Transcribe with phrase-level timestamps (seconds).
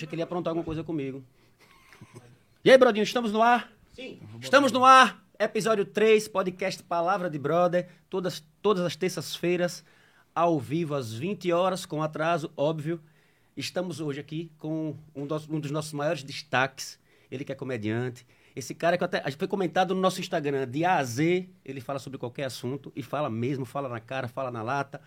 [0.00, 1.22] achei que ele ia aprontar alguma coisa comigo.
[2.64, 3.70] E aí, Brodinho, estamos no ar?
[3.92, 4.18] Sim.
[4.40, 5.22] Estamos no ar.
[5.38, 7.88] Episódio 3, podcast Palavra de Brother.
[8.08, 9.84] Todas, todas as terças-feiras,
[10.34, 13.00] ao vivo, às 20 horas, com atraso, óbvio.
[13.54, 16.98] Estamos hoje aqui com um dos, um dos nossos maiores destaques.
[17.30, 18.26] Ele que é comediante.
[18.56, 21.98] Esse cara que até, foi comentado no nosso Instagram, de A a Z, ele fala
[21.98, 25.00] sobre qualquer assunto e fala mesmo, fala na cara, fala na lata.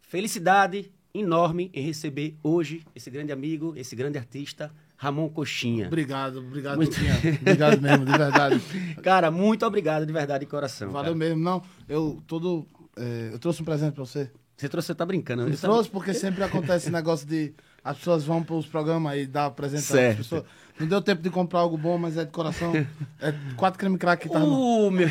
[0.00, 5.86] Felicidade enorme em receber hoje esse grande amigo, esse grande artista, Ramon Coxinha.
[5.86, 7.14] Obrigado, obrigado, Coxinha.
[7.40, 8.60] obrigado mesmo, de verdade.
[9.00, 10.90] Cara, muito obrigado de verdade de coração.
[10.90, 11.16] Valeu cara.
[11.16, 11.42] mesmo.
[11.42, 12.66] Não, eu todo.
[12.96, 14.30] é, eu trouxe um presente pra você.
[14.56, 15.42] Você trouxe, você tá brincando.
[15.42, 17.54] Eu Eu trouxe porque sempre acontece esse negócio de.
[17.84, 20.12] As pessoas vão para os programas e dá presente Certo.
[20.12, 20.44] às pessoas.
[20.80, 22.72] Não deu tempo de comprar algo bom, mas é de coração.
[23.20, 24.86] É quatro creme crack que tá no.
[24.88, 25.08] Uh, meu...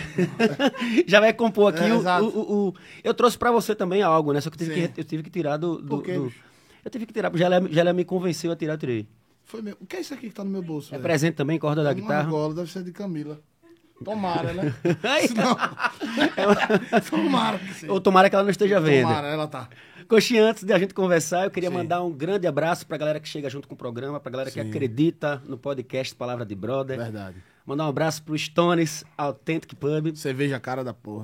[1.08, 4.42] Já vai compor aqui É, o, o- o- Eu trouxe pra você também algo, né?
[4.42, 4.88] Só que eu tive, Sim.
[4.92, 5.78] que, eu tive que tirar do.
[5.82, 6.34] do, quê, do-?
[6.84, 9.08] Eu tive que tirar, porque já ela me convenceu a tirar, eu tirei.
[9.46, 9.78] Foi mesmo.
[9.82, 10.90] O que é isso aqui que tá no meu bolso?
[10.90, 11.04] É velho?
[11.04, 12.20] presente também, corda da Uma guitarra.
[12.24, 13.40] argola, deve ser de Camila.
[14.04, 14.74] Tomara, né?
[15.04, 15.28] Ai,
[17.10, 17.90] Tomara que sim.
[17.90, 19.08] Ou tomara que ela não esteja vendo.
[19.08, 19.70] Tomara, ela tá.
[20.08, 21.76] Coxinha, antes de a gente conversar, eu queria Sim.
[21.76, 24.62] mandar um grande abraço pra galera que chega junto com o programa, pra galera que
[24.62, 24.68] Sim.
[24.70, 26.98] acredita no podcast Palavra de Brother.
[26.98, 27.38] Verdade.
[27.66, 30.14] Mandar um abraço pro Stones Authentic Pub.
[30.18, 31.24] Cerveja cara da porra.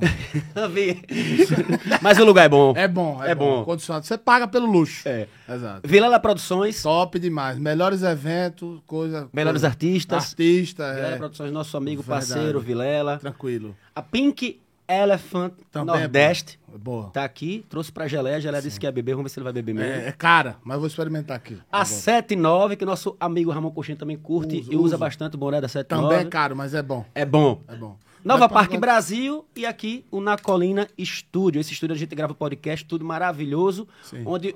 [2.01, 2.73] Mas o lugar é bom.
[2.75, 3.63] É bom, é, É bom.
[3.63, 3.77] bom.
[3.77, 5.07] Você paga pelo luxo.
[5.07, 5.27] É.
[5.47, 5.87] Exato.
[5.87, 7.57] Vilela Produções, Top demais.
[7.57, 9.27] Melhores eventos, coisa.
[9.33, 9.67] Melhores coisa.
[9.67, 10.29] artistas.
[10.29, 11.17] Artista, Vilela é.
[11.17, 12.27] Produções, nosso amigo, Verdade.
[12.29, 13.17] parceiro, Vilela.
[13.19, 13.75] Tranquilo.
[13.93, 16.59] A Pink Elephant Também é Nordeste.
[16.73, 17.09] É boa.
[17.11, 18.37] tá aqui, trouxe pra Geleia.
[18.37, 19.91] A Geleia disse que ia beber, vamos ver se ele vai beber mesmo.
[19.91, 21.55] É, é cara, mas vou experimentar aqui.
[21.71, 21.85] A Tá bom.
[21.85, 24.97] 79, que o nosso amigo Ramon Coxinha também curte Uso, e usa uso.
[24.97, 26.09] bastante o boné da 79.
[26.13, 27.05] Também é caro, mas é bom.
[27.13, 27.61] É bom.
[27.67, 27.97] É bom.
[28.23, 31.61] Nova Mas Parque Brasil e aqui o Na Colina Estúdio.
[31.61, 34.23] Esse estúdio a gente grava podcast, tudo maravilhoso, Sim.
[34.25, 34.55] onde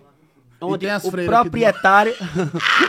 [0.59, 2.13] onde o aqui do proprietário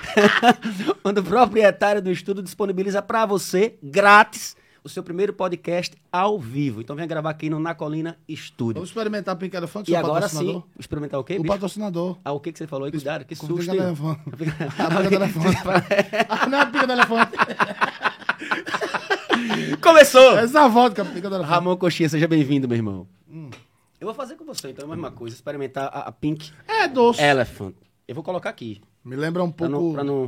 [1.02, 6.80] onde o proprietário do estúdio disponibiliza para você grátis o seu primeiro podcast ao vivo.
[6.82, 8.74] Então venha gravar aqui no Na Colina Estúdio.
[8.74, 11.34] Vamos experimentar Pink Elefante, E seu agora sim, experimentar o quê?
[11.36, 11.52] O bicho?
[11.52, 12.18] patrocinador.
[12.24, 12.90] Ah, o que que você falou aí?
[12.92, 13.54] Cuidado, que susto.
[13.56, 14.10] pica do.
[14.10, 15.56] A pica do elefante.
[16.28, 17.32] Ah, Não é a pica do elefante.
[19.80, 20.38] Começou!
[20.38, 21.54] Essa é a vodka, a pica do elefante.
[21.54, 23.08] Ramon Coxinha, seja bem-vindo, meu irmão.
[23.28, 23.50] Hum.
[24.00, 25.34] Eu vou fazer com você, então, é a mesma coisa.
[25.34, 27.22] Experimentar a, a Pink É doce.
[27.22, 27.74] Elephant.
[28.06, 28.82] Eu vou colocar aqui.
[29.04, 29.86] Me lembra um Pra pouco.
[29.86, 30.26] não, pra não...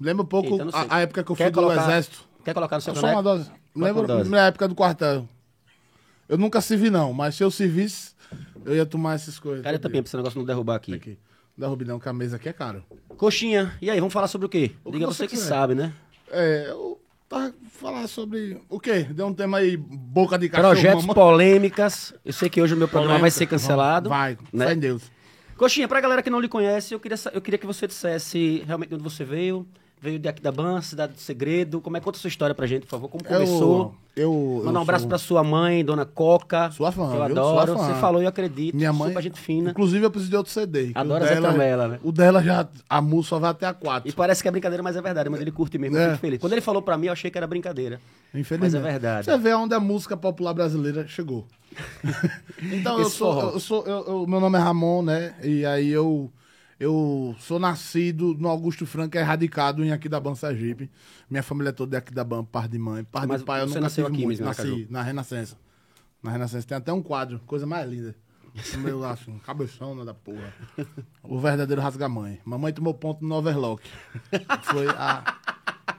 [0.00, 2.24] Me lembra um pouco Eita, a, a época que eu Quer fui do colocar- exército.
[2.44, 3.50] Quer colocar no seu Só uma dose.
[3.74, 4.30] Lembra dose.
[4.30, 5.28] na época do quartel.
[6.28, 8.14] Eu nunca servi, não, mas se eu servisse,
[8.64, 9.62] eu ia tomar essas coisas.
[9.62, 10.94] Cara, também, pra esse negócio não derrubar aqui.
[10.94, 11.18] Aqui.
[11.56, 12.82] Não derrube não, que a mesa aqui é caro.
[13.16, 14.72] Coxinha, e aí, vamos falar sobre o quê?
[14.84, 15.92] O que Diga você você que sabe, né?
[16.30, 16.98] É, eu
[17.28, 19.06] tava falar sobre o quê?
[19.10, 20.72] Deu um tema aí, boca de cachorro.
[20.72, 21.14] Projetos mamãe.
[21.14, 22.14] polêmicas.
[22.24, 23.38] Eu sei que hoje o meu programa vai Polêmica.
[23.38, 24.08] ser cancelado.
[24.08, 24.66] Vai, né?
[24.68, 25.02] fé em Deus.
[25.56, 28.88] Coxinha, pra galera que não lhe conhece, eu queria, eu queria que você dissesse realmente
[28.88, 29.66] de onde você veio.
[30.02, 31.80] Veio de Aquidabã, Cidade do Segredo.
[31.80, 32.00] Como é?
[32.00, 33.08] Conta a sua história pra gente, por favor.
[33.08, 33.94] Como começou?
[34.16, 36.72] Eu, eu, Mandar um eu abraço sou- pra sua mãe, Dona Coca.
[36.72, 37.38] Sua fã, que Eu viu?
[37.38, 37.74] adoro.
[37.78, 38.74] Você falou e eu acredito.
[38.76, 39.10] Minha mãe.
[39.10, 39.70] Super gente fina.
[39.70, 40.88] Inclusive, eu preciso de outro CD.
[40.88, 42.00] que Adoro dela- Tramela, né?
[42.02, 42.66] O dela já.
[42.90, 44.08] A música só vai até a 4.
[44.08, 45.28] E parece que é brincadeira, mas é verdade.
[45.30, 46.08] Mas ele curte mesmo, eu É.
[46.10, 46.40] fico feliz.
[46.40, 48.00] Quando ele falou pra mim, eu achei que era brincadeira.
[48.34, 48.60] Infelizmente.
[48.60, 49.24] Mas é verdade.
[49.26, 51.46] Você vê onde a música popular brasileira chegou.
[52.60, 53.40] então, eu sou.
[53.52, 55.34] Eu sou eu, eu- meu nome é Ramon, né?
[55.42, 56.28] E aí eu.
[56.82, 60.90] Eu sou nascido no Augusto Franco, é radicado em Aquidabã, Sergipe.
[61.30, 63.04] Minha família é toda de Aquidabã, par de mãe.
[63.04, 64.42] Par Mas de pai, eu você nunca nasceu aqui muito.
[64.42, 65.56] mesmo, Nasci na Renascença.
[66.20, 68.16] Na Renascença tem até um quadro, coisa mais linda.
[68.78, 70.52] Meu, assim, cabeção da porra.
[71.22, 72.40] O verdadeiro rasga-mãe.
[72.44, 73.88] Mamãe tomou ponto no overlock.
[74.64, 75.36] Foi a,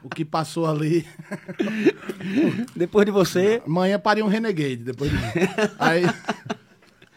[0.02, 1.06] o que passou ali.
[2.76, 5.22] Depois de você, Manhã pariu um renegade depois de mim.
[5.78, 6.02] aí,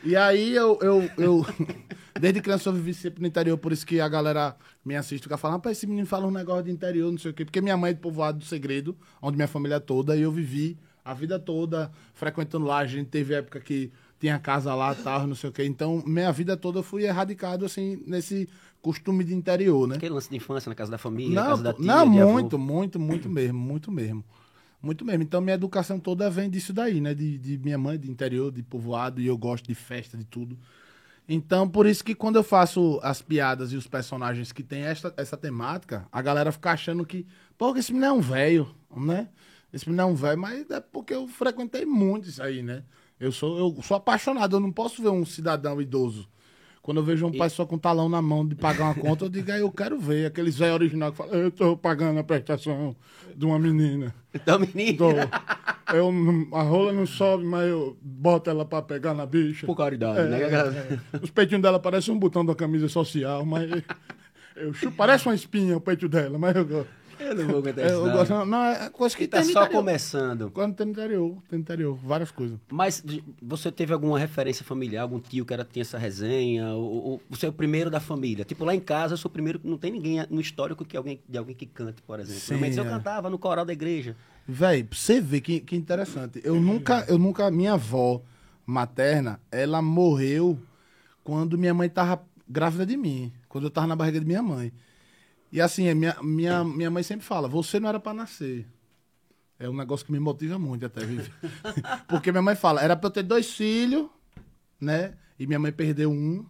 [0.08, 1.46] e aí eu, eu, eu.
[2.20, 5.38] Desde criança eu vivi sempre no interior, por isso que a galera me assiste fica
[5.38, 7.46] falando, rapaz, esse menino fala um negócio de interior, não sei o quê.
[7.46, 10.32] Porque minha mãe é de povoado do segredo, onde minha família é toda, e eu
[10.32, 12.80] vivi a vida toda frequentando lá.
[12.80, 15.66] A gente teve época que tinha casa lá tal, não sei o quê.
[15.66, 18.50] Então, minha vida toda eu fui erradicado, assim, nesse
[18.82, 19.96] costume de interior, né?
[19.96, 22.58] aquele lance de infância na casa da família, na Não, casa da tia, não muito,
[22.58, 24.24] muito, muito mesmo, muito mesmo.
[24.82, 25.24] Muito mesmo.
[25.24, 27.14] Então, minha educação toda vem disso daí, né?
[27.14, 30.58] De, de minha mãe, de interior, de povoado, e eu gosto de festa, de tudo.
[31.28, 35.14] Então, por isso que quando eu faço as piadas e os personagens que tem essa,
[35.18, 37.28] essa temática, a galera fica achando que,
[37.58, 39.28] pô, esse menino é um velho, né?
[39.74, 42.84] Esse menino é um velho, mas é porque eu frequentei muito isso aí, né?
[43.20, 46.30] Eu sou, eu sou apaixonado, eu não posso ver um cidadão idoso.
[46.88, 49.30] Quando eu vejo um pai só com talão na mão de pagar uma conta, eu
[49.30, 50.28] digo, aí eu quero ver.
[50.28, 52.96] Aqueles velhos original que falam, eu tô pagando a prestação
[53.36, 54.16] de uma menina.
[54.34, 55.10] Então, menino, Tô.
[55.94, 56.10] Eu,
[56.54, 59.66] a rola não sobe, mas eu boto ela pra pegar na bicha.
[59.66, 60.42] por caridade, É, né?
[60.44, 61.20] é, é.
[61.22, 63.70] Os peitinhos dela parecem um botão da camisa social, mas
[64.56, 66.90] Eu chupo, parece uma espinha o peito dela, mas eu gosto.
[67.20, 67.96] Eu não vou aguentar isso.
[67.96, 68.14] eu não.
[68.14, 69.70] gosto não, é coisa que Ele tá só interior.
[69.70, 70.52] começando.
[70.52, 72.58] Quando tem no interior, tem no interior, várias coisas.
[72.70, 73.04] Mas
[73.42, 76.68] você teve alguma referência familiar, algum tio que era, tinha essa resenha?
[76.70, 78.46] Ou, ou você é o primeiro da família?
[78.46, 81.20] Tipo, lá em casa eu sou o primeiro, não tem ninguém no histórico que alguém,
[81.28, 82.42] de alguém que cante, por exemplo.
[82.42, 82.90] Sim, Mas eu é.
[82.90, 84.16] cantava no coral da igreja.
[84.48, 86.42] Véi, pra você ver que, que interessante.
[86.44, 88.22] Eu nunca, eu nunca, minha avó
[88.66, 90.58] materna, ela morreu
[91.24, 93.32] quando minha mãe tava grávida de mim.
[93.50, 94.72] Quando eu tava na barriga de minha mãe.
[95.52, 98.68] E assim, a minha, minha, minha mãe sempre fala, você não era pra nascer.
[99.60, 101.32] É um negócio que me motiva muito até, viver.
[102.08, 104.08] Porque minha mãe fala, era pra eu ter dois filhos,
[104.80, 105.14] né?
[105.40, 106.46] E minha mãe perdeu um.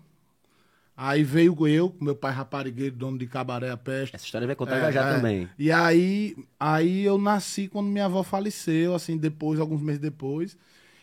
[0.96, 4.16] Aí veio eu, meu pai raparigueiro, dono de cabaré a peste.
[4.16, 5.16] Essa história vai contar É, já já é.
[5.16, 5.50] também.
[5.58, 10.58] E aí, aí eu nasci quando minha avó faleceu, assim, depois, alguns meses depois.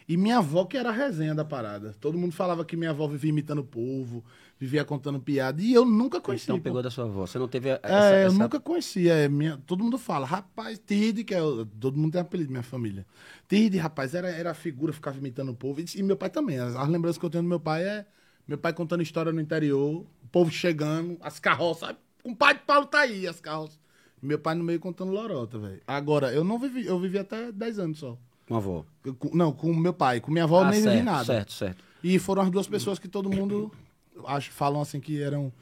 [0.09, 1.95] E minha avó que era a resenha da parada.
[2.01, 4.25] Todo mundo falava que minha avó vivia imitando o povo,
[4.59, 5.61] vivia contando piada.
[5.61, 6.45] E eu nunca conheci.
[6.45, 7.27] Então pegou da sua avó.
[7.27, 8.15] Você não teve a- É, essa...
[8.17, 9.13] eu essa- nunca conhecia.
[9.15, 11.41] É, minha, todo mundo fala, rapaz, Tid, que é.
[11.81, 13.05] Todo mundo tem apelido, minha família.
[13.49, 15.81] Tid, rapaz, era, era a figura, ficava imitando o povo.
[15.81, 16.59] E, e meu pai também.
[16.59, 18.07] As, as lembranças que eu tenho do meu pai é
[18.47, 21.95] meu pai contando história no interior, o povo chegando, as carroças?
[22.23, 23.79] Com o pai de Paulo tá aí, as carroças.
[24.23, 25.81] Meu pai no meio contando lorota, velho.
[25.87, 28.17] Agora, eu não vivi, eu vivi até 10 anos só.
[28.49, 28.85] Com a avó.
[29.05, 30.21] Eu- com- não, com meu pai.
[30.21, 31.25] Com minha avó eu Ah, nem certo, vivi nada.
[31.25, 31.85] certo, certo.
[32.03, 33.71] E foram as duas pessoas que todo mundo
[34.27, 35.53] acho, falam assim que eram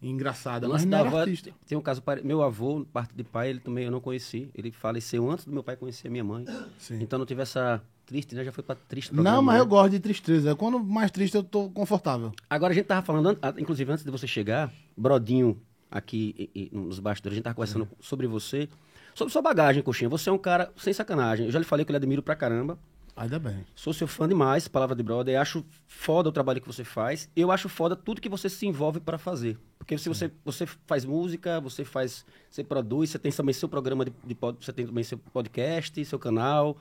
[0.00, 1.50] engraçadas, mas não era artista.
[1.66, 4.48] tem um caso meu avô, parte de pai, ele também eu não conheci.
[4.54, 6.44] Ele faleceu antes do meu pai conhecer a minha mãe.
[6.78, 7.00] Sim.
[7.02, 8.44] Então não tive essa triste, né?
[8.44, 9.60] Já foi pra triste Não, programa, mas né?
[9.60, 10.54] eu gosto de tristeza.
[10.54, 12.32] Quando mais triste eu tô confortável.
[12.48, 15.60] Agora a gente tava falando, an- inclusive antes de você chegar, Brodinho
[15.90, 17.88] aqui e- e nos bastidores, a gente tava conversando Uhum.
[18.00, 18.68] sobre você,
[19.14, 20.08] sobre sua bagagem, Coxinha.
[20.10, 21.46] Você é um cara sem sacanagem.
[21.46, 22.78] Eu já lhe falei que eu lhe admiro pra caramba.
[23.18, 23.66] Ainda bem.
[23.74, 25.40] Sou seu fã demais, Palavra de Brother.
[25.40, 27.28] Acho foda o trabalho que você faz.
[27.34, 29.58] Eu acho foda tudo que você se envolve para fazer.
[29.76, 34.04] Porque se você, você faz música, você faz, você produz, você tem também seu programa
[34.04, 36.76] de, de pod- você tem também seu podcast, seu canal.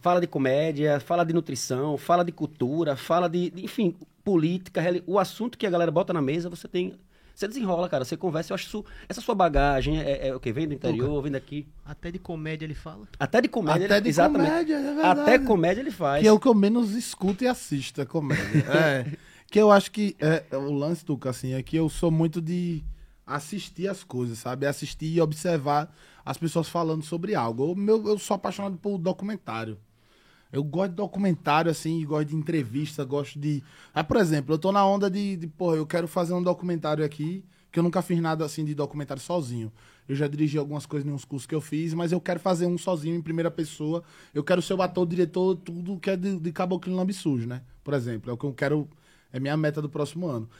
[0.00, 5.18] Fala de comédia, fala de nutrição, fala de cultura, fala de, de, enfim, política, o
[5.18, 6.94] assunto que a galera bota na mesa, você tem
[7.34, 10.52] você desenrola, cara, você conversa, eu acho isso, essa sua bagagem é, é o que
[10.52, 11.66] vem do interior, vem daqui.
[11.84, 13.06] Até de comédia ele fala.
[13.18, 14.50] Até de comédia, Até ele- de exatamente.
[14.50, 15.20] comédia, é verdade.
[15.20, 16.22] Até comédia ele faz.
[16.22, 18.42] Que é o que eu menos escuto e assisto, é comédia.
[18.70, 19.16] é.
[19.50, 22.40] Que eu acho que é, é o lance, Tuca, assim, é que eu sou muito
[22.40, 22.82] de
[23.26, 24.66] assistir as coisas, sabe?
[24.66, 25.94] Assistir e observar
[26.24, 27.70] as pessoas falando sobre algo.
[27.70, 29.78] Eu, meu, eu sou apaixonado por documentário.
[30.52, 33.62] Eu gosto de documentário, assim, gosto de entrevista, gosto de.
[33.94, 37.02] Ah, por exemplo, eu tô na onda de, de, porra, eu quero fazer um documentário
[37.02, 39.72] aqui, que eu nunca fiz nada assim de documentário sozinho.
[40.06, 42.66] Eu já dirigi algumas coisas em uns cursos que eu fiz, mas eu quero fazer
[42.66, 44.02] um sozinho em primeira pessoa.
[44.34, 47.62] Eu quero ser o ator, diretor, tudo que é de, de Caboclo Lambe Sujo, né?
[47.82, 48.88] Por exemplo, é o que eu quero.
[49.32, 50.50] É minha meta do próximo ano.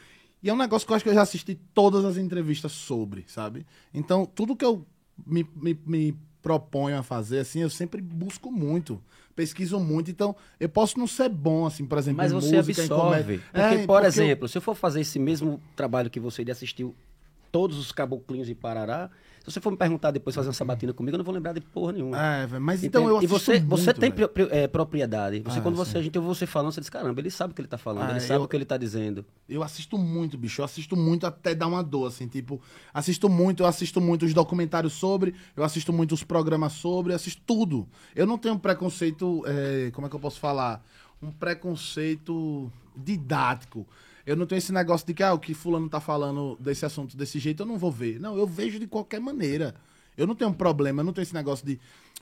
[0.43, 3.25] E é um negócio que eu acho que eu já assisti todas as entrevistas sobre,
[3.29, 3.67] sabe?
[3.93, 4.87] Então, tudo que eu
[5.27, 9.01] me, me, me proponho a fazer, assim, eu sempre busco muito,
[9.37, 10.11] pesquiso muito.
[10.11, 13.39] Então, eu posso não ser bom, assim, por exemplo, Mas em você música, absorve.
[13.39, 16.45] Porque, É, por porque eu- exemplo, se eu for fazer esse mesmo trabalho que você
[16.45, 16.87] de assistir
[17.53, 19.11] todos os caboclinhos de Parará,
[19.45, 21.61] se você for me perguntar depois fazer uma sabatina comigo, eu não vou lembrar de
[21.61, 22.17] porra nenhuma.
[22.17, 23.17] É, velho, mas então Entende?
[23.17, 25.41] eu e você, você muito, tem pri- pri- é, propriedade.
[25.41, 25.99] Você, Ah, quando você, sim.
[25.99, 28.05] a gente ouve você falando, você diz, caramba, ele sabe o que ele tá falando,
[28.09, 29.25] Ah, ele sabe eu- o que ele tá dizendo.
[29.49, 30.61] Eu assisto muito, bicho.
[30.61, 32.61] Eu assisto muito até dar uma dor, assim, tipo,
[32.95, 37.17] assisto muito, eu assisto muito os documentários sobre, eu assisto muito os programas sobre, eu
[37.17, 37.89] assisto tudo.
[38.15, 40.85] Eu não tenho um preconceito, é, como é que eu posso falar?
[41.21, 43.87] Um preconceito didático.
[44.27, 47.17] Eu não tenho esse negócio de que, ah, o que fulano tá falando desse assunto
[47.17, 48.21] desse jeito, eu não vou ver.
[48.21, 49.75] Não, eu vejo de qualquer maneira.
[50.17, 51.81] Eu não tenho um problema, eu não tenho esse negócio de,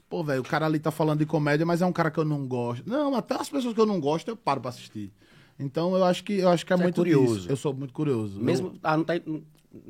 [0.09, 2.25] pô, velho, o cara ali tá falando de comédia, mas é um cara que eu
[2.25, 2.89] não gosto.
[2.89, 5.13] Não, até as pessoas que eu não gosto, eu paro pra assistir.
[5.59, 7.35] Então eu acho que eu acho que é Você é muito curioso.
[7.37, 7.51] disso.
[7.51, 8.41] Eu sou muito curioso.
[8.41, 9.15] Mesmo, ah, não, tá,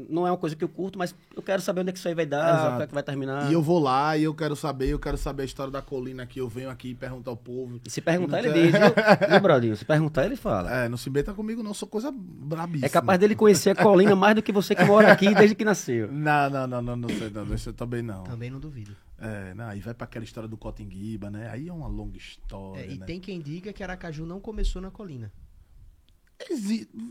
[0.08, 2.06] não é uma coisa que eu curto, mas eu quero saber onde é que isso
[2.06, 2.70] aí vai dar, Exato.
[2.70, 3.44] como é que vai terminar.
[3.44, 5.80] Eu, e eu vou lá e eu quero saber, eu quero saber a história da
[5.80, 7.80] colina aqui, eu venho aqui e pergunto ao povo.
[7.84, 8.80] E se perguntar, ele diz, viu,
[9.30, 9.76] viu, Brodinho?
[9.76, 10.70] Se perguntar, ele fala.
[10.84, 12.87] É, não se meta comigo não, sou coisa brabíssima.
[12.87, 15.64] É capaz dele conhecer a Colina mais do que você que mora aqui desde que
[15.64, 16.10] nasceu.
[16.20, 18.22] Não, não, não, não, não sei não, isso eu também não.
[18.25, 18.94] Também não duvido.
[19.18, 21.49] É, não, aí vai pra aquela história do Cotinguiba, né?
[21.50, 23.06] Aí é uma longa história, É, e né?
[23.06, 25.32] tem quem diga que Aracaju não começou na colina.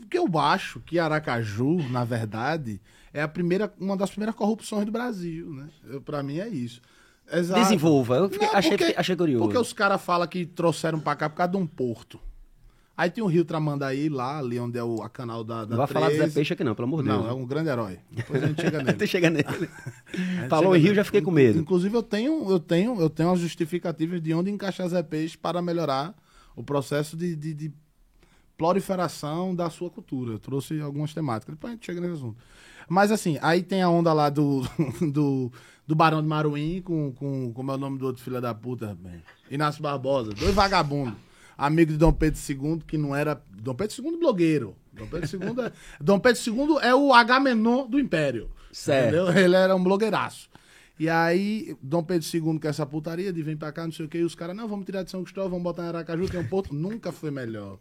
[0.00, 2.80] Porque eu acho que Aracaju, na verdade,
[3.12, 5.68] é a primeira, uma das primeiras corrupções do Brasil, né?
[6.04, 6.80] Pra mim é isso.
[7.32, 7.60] Exato.
[7.62, 8.16] Desenvolva.
[8.16, 9.44] Eu fiquei- Não, achei, porque- achei curioso.
[9.44, 12.18] Porque os caras falam que trouxeram pra cá por causa de um porto.
[12.96, 15.76] Aí tem o Rio Tramandaí lá, ali onde é o a canal da, da Não
[15.78, 16.34] vai falar do Zé 13.
[16.34, 17.22] Peixe aqui não, pelo amor de Deus.
[17.22, 17.98] Não, é um grande herói.
[18.10, 19.06] Depois a gente chega nele.
[19.06, 19.44] Chega nele.
[20.50, 20.96] Falou em Rio, nele.
[20.96, 21.58] já fiquei com medo.
[21.58, 25.62] Inclusive, eu tenho, eu tenho, eu tenho as justificativas de onde encaixar Zé Peixe para
[25.62, 26.14] melhorar
[26.54, 27.72] o processo de, de, de
[28.60, 30.34] proliferação da sua cultura.
[30.34, 32.36] Eu trouxe algumas temáticas, depois a gente chega nesse assunto.
[32.86, 34.60] Mas assim, aí tem a onda lá do,
[35.10, 35.50] do,
[35.86, 38.94] do Barão de Maruim com, com como é o nome do outro filho da puta,
[39.00, 41.14] bem, Inácio Barbosa, dois vagabundos,
[41.56, 44.76] amigo de Dom Pedro II, que não era Dom Pedro II blogueiro.
[44.92, 48.50] Dom Pedro II é, Dom Pedro II é o Agamenon do Império.
[48.70, 49.14] Certo.
[49.14, 49.42] Entendeu?
[49.42, 50.50] Ele era um blogueiraço.
[50.98, 54.08] E aí, Dom Pedro II quer essa putaria de vem pra cá, não sei o
[54.08, 56.38] que, e os caras, não, vamos tirar de São Cristóvão, vamos botar em Aracaju, tem
[56.38, 56.74] um porto.
[56.76, 57.78] Nunca foi melhor.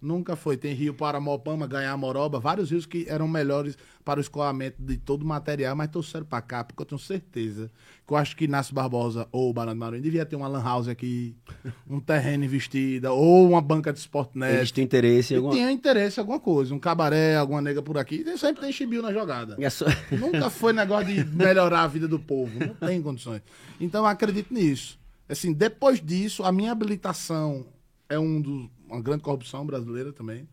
[0.00, 0.56] Nunca foi.
[0.56, 5.22] Tem Rio Paramopama, Ganhar Moroba, vários rios que eram melhores para o escoamento de todo
[5.22, 7.70] o material, mas trouxeram para cá, porque eu tenho certeza
[8.06, 10.88] que eu acho que Inácio Barbosa ou Barão de Maruim devia ter uma lan house
[10.88, 11.36] aqui,
[11.88, 14.72] um terreno investida, ou uma banca de esporte Eles net.
[14.72, 15.54] têm interesse em alguma...
[15.54, 18.24] tinha interesse em alguma coisa, um cabaré, alguma nega por aqui.
[18.26, 19.56] E sempre tem chibio na jogada.
[20.10, 22.58] Nunca foi negócio de melhorar a vida do povo.
[22.58, 23.42] Não tem condições.
[23.80, 24.98] Então eu acredito nisso.
[25.28, 27.66] Assim, depois disso, a minha habilitação
[28.08, 30.48] é um dos, uma grande corrupção brasileira também.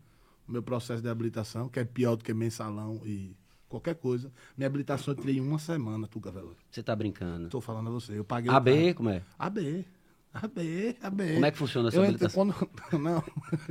[0.47, 3.35] O meu processo de habilitação, que é pior do que mensalão e
[3.67, 4.31] qualquer coisa.
[4.55, 6.55] Minha habilitação eu tirei em uma semana, Tuca Velho.
[6.69, 7.49] Você tá brincando.
[7.49, 8.17] Tô falando a você.
[8.17, 8.95] Eu paguei o AB, carro.
[8.95, 9.21] como é?
[9.39, 9.85] AB.
[10.33, 11.33] AB, AB.
[11.35, 12.51] Como é que funciona essa eu entrei, habilitação?
[12.91, 13.01] quando...
[13.01, 13.23] Não.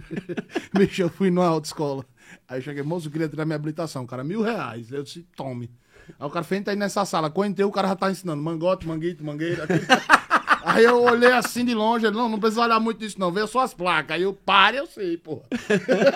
[0.77, 2.05] Bicho, eu fui numa autoescola.
[2.49, 4.07] Aí eu cheguei, moço, eu queria tirar minha habilitação.
[4.07, 4.91] Cara, mil reais.
[4.91, 5.71] Eu disse, tome.
[6.19, 7.31] Aí o cara fez, entra aí nessa sala.
[7.31, 9.65] Quando entrei, o cara já tá ensinando mangote, manguito, mangueira.
[9.65, 9.87] aquele-
[10.65, 13.47] Aí eu olhei assim de longe, ele, não, não precisa olhar muito disso não, vê
[13.47, 14.17] só as placas.
[14.17, 15.43] Aí eu, pare, eu sei, porra.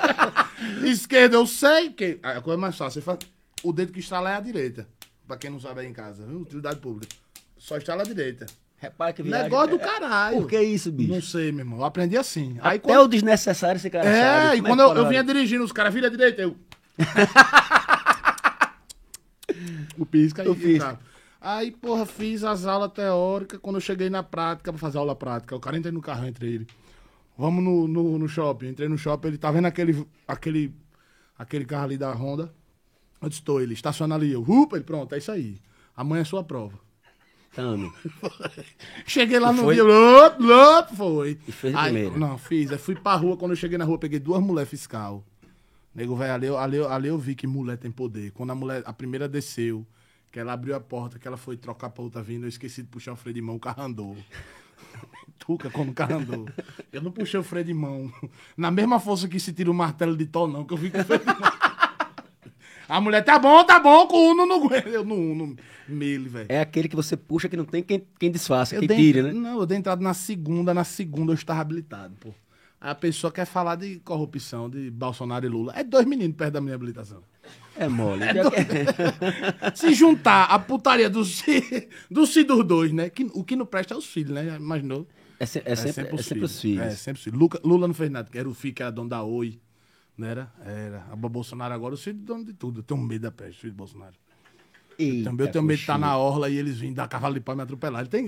[0.84, 3.18] Esquerda, eu sei, que a coisa é mais fácil, você faz,
[3.62, 4.88] o dedo que estrala é a direita.
[5.26, 6.40] Pra quem não sabe aí em casa, viu?
[6.40, 7.14] Utilidade pública.
[7.58, 8.46] Só estrala a direita.
[8.78, 9.44] Repara que viagem.
[9.44, 10.38] Negócio do É- caralho.
[10.38, 11.12] Por que isso, bicho?
[11.12, 11.80] Não sei, meu irmão.
[11.80, 12.52] Eu aprendi assim.
[12.62, 13.04] Aí Até quando...
[13.04, 14.56] o desnecessário esse cara É, sabe.
[14.56, 16.56] e Como quando eu, eu vinha dirigindo, os caras, vira direita, eu.
[19.98, 20.48] o pisca aí.
[20.48, 20.92] O pisca.
[20.94, 20.98] tá.
[21.40, 23.60] Aí, porra, fiz as aulas teóricas.
[23.60, 26.46] Quando eu cheguei na prática, pra fazer aula prática, o cara entrei no carro entre
[26.52, 26.66] ele.
[27.36, 28.68] Vamos no, no, no shopping.
[28.68, 30.74] Entrei no shopping, ele tá vendo aquele, aquele,
[31.38, 32.52] aquele carro ali da Honda.
[33.22, 34.32] Eu disse, tô, ele estaciona ali.
[34.32, 35.58] Eu, upa, ele, pronto, é isso aí.
[35.96, 36.78] Amanhã é sua prova.
[37.54, 37.92] Tamo.
[39.06, 39.74] Cheguei lá E no foi?
[39.74, 41.38] dia, lop, lop, foi.
[41.46, 42.18] E fez Aí, primeira?
[42.18, 42.70] Não, fiz.
[42.70, 45.24] Aí fui pra rua, quando eu cheguei na rua, peguei duas mulheres fiscal.
[45.94, 48.30] Nego, velho, ali, ali, ali eu vi que mulher tem poder.
[48.32, 49.84] Quando a mulher, a primeira desceu,
[50.30, 52.88] que ela abriu a porta, que ela foi trocar pra outra vindo, eu esqueci de
[52.88, 54.16] puxar o freio de mão, o carro andou.
[55.38, 56.48] Tuca como o carro andou.
[56.92, 58.12] Eu não puxei o freio de mão.
[58.56, 60.98] Na mesma força que se tira o martelo de tol, não, que eu vi com
[61.00, 61.36] o freio de mão.
[62.88, 64.88] A mulher, tá bom, tá bom, com o Uno não aguenta.
[64.88, 65.54] Eu no Uno,
[65.86, 66.46] mele, velho.
[66.48, 69.20] É aquele que você puxa que não tem quem, quem disfaça, Eu quem dei- tire,
[69.22, 69.30] né?
[69.32, 72.30] Não, eu dei entrada na segunda, na segunda eu estava habilitado, pô.
[72.80, 75.74] Aí a pessoa quer falar de corrupção, de Bolsonaro e Lula.
[75.76, 77.22] É dois meninos perto da minha habilitação.
[77.76, 78.26] É mole.
[78.32, 81.42] Pior que- Se juntar a putaria dos
[82.10, 83.08] dos filhos dos dois, né?
[83.08, 84.56] Que, o que não presta é os filhos, né?
[84.56, 85.06] Imaginou?
[85.38, 86.64] É, se- é sempre, é sempre os filhos.
[86.80, 87.38] É, sempre os filhos.
[87.38, 89.60] Luca- Lula não fez nada, que era o filho que era dono da Oi.
[90.16, 90.52] Não era?
[90.64, 91.06] Era.
[91.12, 92.80] A Bolsonaro agora, os filhos dono de tudo.
[92.80, 94.14] Eu tenho medo da peste, filho de Bolsonaro.
[94.98, 96.10] Eita, Também eu tenho medo de estar coxinha.
[96.10, 98.00] na orla e eles virem dar cavalo de pau e me atropelar.
[98.00, 98.26] Ele tem-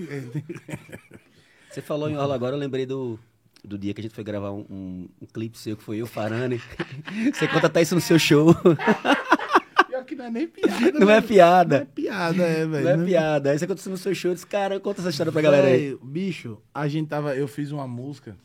[1.69, 3.19] Você falou em Orla agora, eu lembrei do,
[3.63, 6.07] do dia que a gente foi gravar um, um, um clipe seu, que foi eu,
[6.07, 6.61] Farane.
[7.33, 8.55] Você conta até isso no seu show.
[9.87, 10.99] Pior que não é nem piada.
[10.99, 11.17] Não né?
[11.17, 11.75] é piada.
[11.75, 12.83] Não é piada, é, velho.
[12.83, 13.51] Não é piada.
[13.51, 15.67] Aí você conta isso no seu show, eu disse, cara, conta essa história pra galera
[15.67, 15.97] aí.
[16.01, 17.35] Bicho, a gente tava.
[17.35, 18.35] Eu fiz uma música.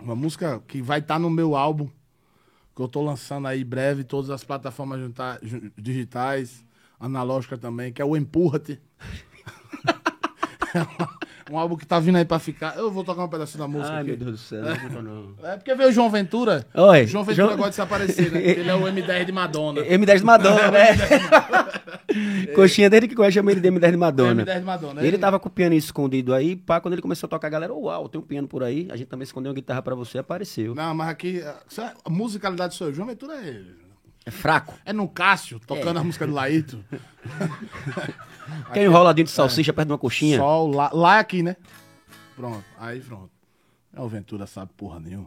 [0.00, 1.88] Uma música que vai estar no meu álbum.
[2.74, 5.00] Que eu tô lançando aí breve, todas as plataformas
[5.76, 6.64] digitais,
[7.00, 8.80] analógica também, que é o Empurra-te.
[11.50, 12.76] um álbum que tá vindo aí pra ficar.
[12.76, 14.08] Eu vou tocar um pedacinho da música Ai, aqui.
[14.08, 14.62] meu Deus do céu,
[15.02, 15.34] não.
[15.42, 16.66] É porque veio o João Ventura.
[16.74, 18.40] Oi, João Ventura João- gosta de se aparecer, né?
[18.42, 19.80] Ele é o M10 de Madonna.
[19.86, 20.88] M10 de Madonna, né?
[22.54, 24.44] Coxinha desde que conhece chama ele de M10 de Madonna.
[24.44, 25.04] M10 de Madonna.
[25.06, 27.72] Ele tava com o piano escondido aí, pá, quando ele começou a tocar, a galera,
[27.74, 28.88] uau, tem um piano por aí.
[28.90, 30.74] A gente também escondeu uma guitarra pra você, apareceu.
[30.74, 31.42] Não, mas aqui.
[32.04, 32.94] A musicalidade sou eu.
[32.94, 33.60] João Ventura é.
[34.28, 34.74] É fraco.
[34.84, 36.00] É no Cássio, tocando É.
[36.00, 36.84] a música do Laíto.
[38.74, 40.36] Quer enroladinho de salsicha perto de uma coxinha?
[40.38, 41.56] Sol, lá, lá é aqui, né?
[42.36, 43.30] Pronto, aí pronto.
[43.96, 45.26] É o Ventura sabe porra nenhuma.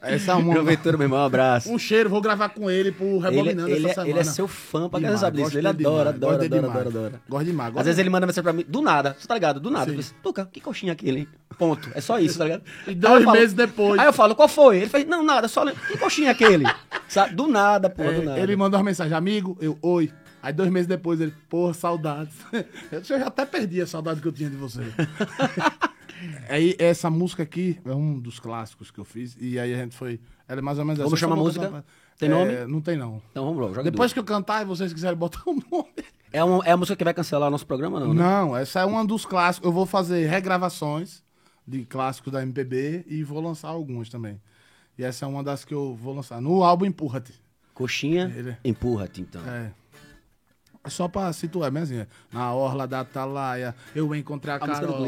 [0.00, 1.72] Essa é uma, João Ventura, meu irmão, um abraço.
[1.72, 4.10] um cheiro, vou gravar com ele pro Ele, Rebobinando ele, essa é, semana.
[4.10, 5.58] ele é seu fã, pra quem não Demais, sabe disso.
[5.58, 6.86] Ele adora, demais, adora, adora, adora, demais.
[6.86, 7.22] adora.
[7.28, 7.76] Gosto demais.
[7.76, 9.58] Às vezes ele manda mensagem pra mim, do nada, você tá ligado?
[9.58, 9.86] Do nada.
[9.86, 9.92] Sim.
[9.92, 11.28] Eu disse, Tuca, que coxinha aquele, hein?
[11.58, 11.90] Ponto.
[11.94, 12.62] É só isso, tá ligado?
[12.86, 13.98] E dois meses depois.
[13.98, 14.76] Aí eu falo, qual foi?
[14.76, 15.64] Ele fez, não, nada, só.
[15.66, 16.64] Que coxinha aquele?
[17.08, 17.34] Sabe?
[17.34, 18.38] Do nada, É, do nada.
[18.38, 20.12] ele mandou uma mensagem, amigo, eu, oi.
[20.40, 22.34] Aí dois meses depois ele, porra, saudades.
[22.92, 24.82] Eu já até perdi a saudade que eu tinha de você.
[26.48, 29.36] Aí essa música aqui é um dos clássicos que eu fiz.
[29.40, 30.20] E aí a gente foi.
[30.46, 31.66] Ela é mais ou menos Como assim, chama a música?
[31.66, 31.84] cantar-
[32.18, 32.72] Tem É, nome?
[32.72, 33.22] Não tem não.
[33.30, 35.88] Então vamos lá, joga Depois que eu cantar e vocês quiserem botar o nome.
[36.32, 38.20] É, uma, é a música que vai cancelar nosso programa, não, né?
[38.22, 39.66] Não, essa é uma dos clássicos.
[39.66, 41.22] Eu vou fazer regravações
[41.66, 44.40] de clássicos da MPB e vou lançar alguns também.
[44.98, 46.40] E essa é uma das que eu vou lançar.
[46.40, 47.32] No álbum Empurra-te.
[47.72, 49.40] Coxinha, Ele- empurra-te então.
[49.48, 49.70] É.
[50.86, 55.06] Só pra situar, mas assim, na orla da Atalaia, eu encontrei a, A Carol,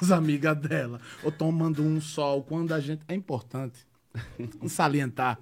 [0.00, 3.02] as amigas dela, eu tomando um sol, quando a gente...
[3.08, 3.86] É importante
[4.68, 5.38] salientar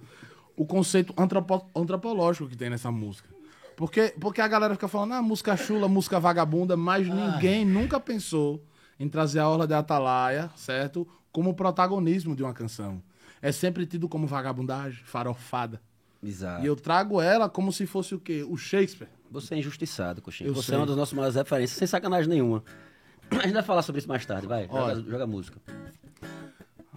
[0.56, 3.28] o conceito antropo- antropológico que tem nessa música.
[3.76, 8.62] Porque, porque a galera fica falando, ah, música chula, música vagabunda, mas ninguém nunca pensou
[9.00, 11.06] em trazer a orla da Atalaia, certo?
[11.32, 13.02] Como protagonismo de uma canção.
[13.42, 15.82] É sempre tido como vagabundagem, farofada.
[16.22, 16.62] Exato.
[16.62, 18.46] E eu trago ela como se fosse o quê?
[18.48, 19.10] O Shakespeare.
[19.30, 20.48] Você é injustiçado, Coxinha.
[20.48, 20.74] Eu Você sei.
[20.76, 22.62] é uma das nossas maiores referências, sem sacanagem nenhuma.
[23.30, 24.66] A gente vai falar sobre isso mais tarde, vai.
[24.70, 24.94] Olha.
[24.96, 25.58] Joga, joga música.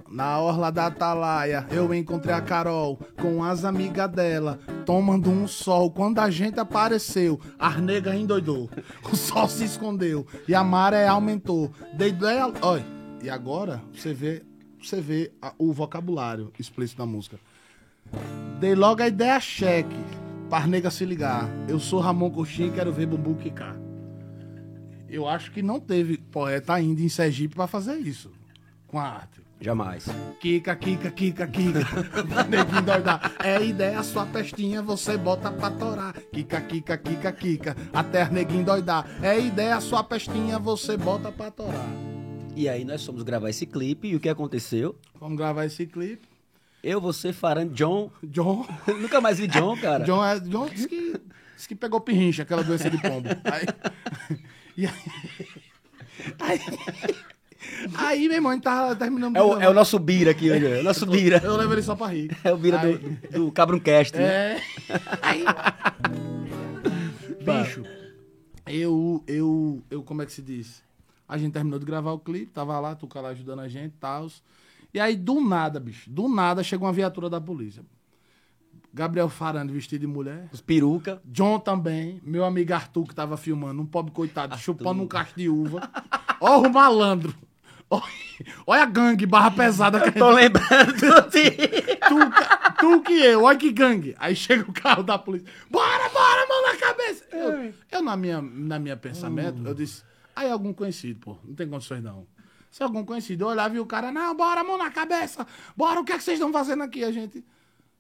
[0.10, 5.92] Na orla da Atalaia, eu encontrei a Carol com as amigas dela, tomando um sol.
[5.92, 8.70] Quando a gente apareceu, a nega endoidou.
[9.12, 11.72] O sol se escondeu e a maré aumentou.
[11.94, 12.52] Dei ideia.
[12.62, 12.86] Olha,
[13.22, 14.44] e agora você vê,
[14.82, 17.38] você vê a- o vocabulário explícito da música.
[18.62, 19.94] Dei logo a ideia cheque,
[20.50, 21.50] para nega se ligar.
[21.68, 23.76] Eu sou Ramon Coxinha e quero ver Bumbu quicar.
[25.10, 28.32] Eu acho que não teve poeta ainda em Sergipe para fazer isso
[28.88, 29.42] com a arte.
[29.60, 30.06] Jamais.
[30.40, 31.80] Kika, kika, kika, kika.
[32.48, 33.34] Neguinho doidar.
[33.44, 36.14] É ideia, sua pestinha, você bota pra torar.
[36.32, 37.76] Kika, kika, kika, kika.
[37.92, 39.08] Até neguinho doidar.
[39.22, 41.88] É ideia, sua pestinha, você bota pra torar.
[42.56, 44.96] E aí nós fomos gravar esse clipe e o que aconteceu?
[45.20, 46.28] Vamos gravar esse clipe.
[46.84, 48.12] Eu, você, Farand, John.
[48.24, 48.66] John.
[49.02, 50.04] Nunca mais vi John, cara.
[50.06, 51.20] John, é, John disse que,
[51.56, 53.28] disse que pegou pirrincha, aquela doença de pombo.
[53.44, 54.38] Aí,
[54.78, 54.94] e aí,
[56.40, 56.60] aí,
[57.96, 60.68] aí, meu irmão, a gente tava terminando É o, é o nosso Bira aqui, olha.
[60.78, 61.42] É o nosso Bira.
[61.44, 62.36] Eu levo ele só pra rir.
[62.44, 64.24] É o Bira Aí- do, do Cabroncast, né?
[64.24, 64.62] É.
[65.22, 65.44] Aí.
[67.42, 67.84] Bicho,
[68.68, 70.84] eu, eu, eu, como é que se diz?
[71.28, 74.00] A gente terminou de gravar o clipe, tava lá, Tuca lá ajudando a gente e
[74.00, 74.28] tal.
[74.94, 77.84] E aí, do nada, bicho, do nada chegou uma viatura da polícia.
[78.94, 80.50] Gabriel Farando vestido de mulher.
[80.52, 81.22] Os peruca.
[81.26, 85.48] John também, meu amigo Arthur que tava filmando, um pobre coitado, chupando um cacho de
[85.48, 85.90] uva.
[86.42, 87.36] Ó o malandro.
[88.66, 91.52] Olha a gangue, barra pesada que gente Tô lembrando de...
[91.52, 94.16] tu, tu que eu, olha que gangue.
[94.20, 95.48] Aí chega o carro da polícia.
[95.70, 97.26] Bora, bora, mão na cabeça.
[97.32, 100.04] Eu, eu na minha, na minha pensamento, eu disse,
[100.36, 102.28] aí algum conhecido, pô, não tem condições não.
[102.72, 105.46] Se é algum conhecido, olhava e o cara, não, bora, mão na cabeça.
[105.76, 107.04] Bora, o que é que vocês estão fazendo aqui?
[107.04, 107.44] A gente,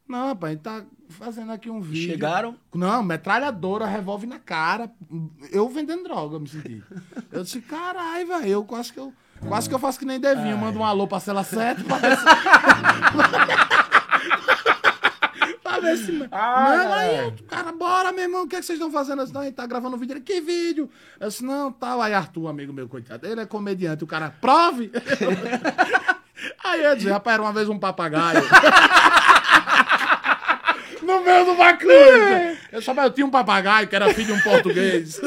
[0.07, 2.11] não, rapaz, a gente tá fazendo aqui um vídeo.
[2.11, 2.55] Chegaram?
[2.73, 4.91] Não, metralhadora, revólver na cara.
[5.51, 6.83] Eu vendendo droga, eu me senti.
[7.31, 9.13] Eu disse, caralho, velho, eu quase que eu...
[9.47, 12.17] Quase que eu faço que nem Devinho, mando um alô pra cela 7 pra ver
[12.17, 12.23] se...
[16.31, 19.19] Ah, não, aí, cara, bora, meu irmão, o que, é que vocês estão fazendo?
[19.19, 20.13] Eu disse, não, a gente tá gravando um vídeo.
[20.13, 20.89] Ele, que vídeo?
[21.19, 22.01] Eu disse, não, tal.
[22.01, 24.91] Aí Arthur, amigo meu, coitado, ele é comediante, o cara, prove!
[26.63, 28.43] aí eu disse, rapaz, era uma vez um papagaio.
[31.07, 32.57] No meio do bacana.
[32.69, 35.21] Eu só eu tinha um papagaio que era filho de um português.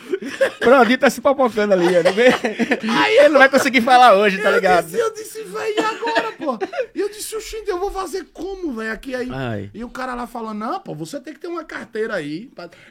[0.60, 1.86] Pronto, tá se papocando ali?
[1.86, 4.84] Aí ele não vai conseguir falar hoje, tá ligado?
[4.84, 6.58] disse, eu disse, velho, e agora, pô?
[6.94, 8.92] E eu disse, oxente, eu vou fazer como, velho?
[8.92, 9.30] Aqui aí.
[9.32, 9.70] Ai.
[9.72, 12.50] E o cara lá falando, não, pô, você tem que ter uma carteira aí.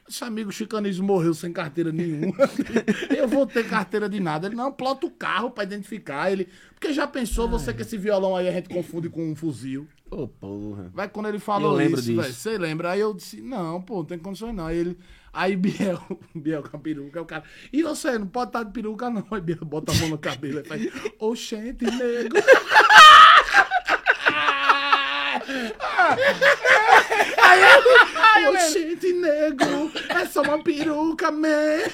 [0.09, 2.33] Esse amigo chicanismo morreu sem carteira nenhuma.
[3.15, 4.47] eu vou ter carteira de nada.
[4.47, 6.49] Ele, não, plota o carro pra identificar ele.
[6.73, 9.87] Porque já pensou você que esse violão aí a gente confunde com um fuzil?
[10.11, 10.91] Ô, porra.
[10.93, 12.33] Vai quando ele falou Eu lembro isso, disso.
[12.33, 12.91] Você lembra?
[12.91, 14.67] Aí eu disse, não, pô, não tem condições não.
[14.67, 14.97] Aí ele.
[15.31, 16.01] Aí Biel,
[16.35, 17.45] Biel com a peruca, o cara.
[17.71, 19.25] E você, não pode estar de peruca, não.
[19.31, 20.85] Aí Biel bota a mão no cabelo e faz.
[21.17, 22.35] Oxente, nego.
[27.41, 28.49] Aí ele.
[28.49, 29.91] Oxente, nego.
[30.09, 31.87] É só uma peruca, man.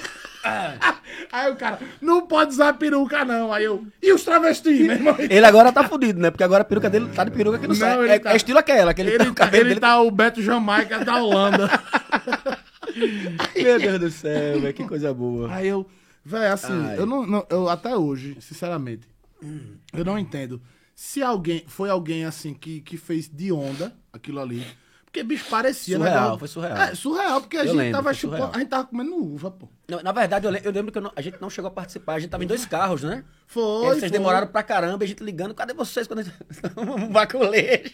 [1.31, 3.51] Aí o cara, não pode usar peruca, não.
[3.51, 3.85] Aí eu.
[4.01, 5.15] E os travestis, meu irmão?
[5.19, 6.31] Ele agora tá fudido, né?
[6.31, 8.09] Porque agora a peruca dele tá de peruca que não, Não, sai.
[8.09, 11.17] É, tá- é estilo aquela, que ele, cabelo ele dele tá o Beto Jamaica da
[11.21, 11.69] Holanda.
[13.55, 15.53] Meu Deus do céu, velho, que coisa boa.
[15.53, 15.85] Aí eu,
[16.23, 16.97] velho, assim, Ai.
[16.97, 19.07] eu não, não- eu até hoje, sinceramente,
[19.93, 20.61] eu não entendo
[20.95, 24.65] se alguém, foi alguém assim que, que fez de onda aquilo ali.
[25.07, 26.77] Porque, bicho, parecia, Surreal, negócio- foi surreal.
[26.77, 28.55] É, surreal, porque a Eu gente lembro, tava chupando, surreal.
[28.55, 29.67] a gente tava comendo uva, pô.
[29.87, 32.15] Não, na verdade, eu, eu lembro que eu não- a gente não chegou a participar.
[32.15, 33.23] A gente tava em dois carros, né?
[33.47, 34.09] Foi, E aí vocês foi.
[34.11, 35.55] demoraram pra caramba, a gente ligando.
[35.55, 36.35] Cadê vocês quando a gente...
[36.77, 37.89] um baculejo?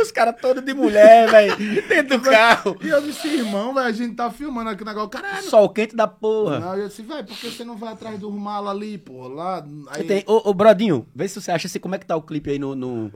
[0.00, 1.56] Os caras todos de mulher, velho,
[1.88, 2.76] dentro do carro.
[2.82, 5.08] E eu disse, irmão, velho, a gente tá filmando aqui o negócio.
[5.08, 6.60] Cara, Sol quente da porra.
[6.60, 9.26] não, eu disse, velho, por que você não vai atrás dos malos ali, pô?
[9.28, 10.04] Lá, aí...
[10.04, 12.50] Tem, ô, ô, Brodinho, vê se você acha assim, como é que tá o clipe
[12.50, 13.10] aí no, no,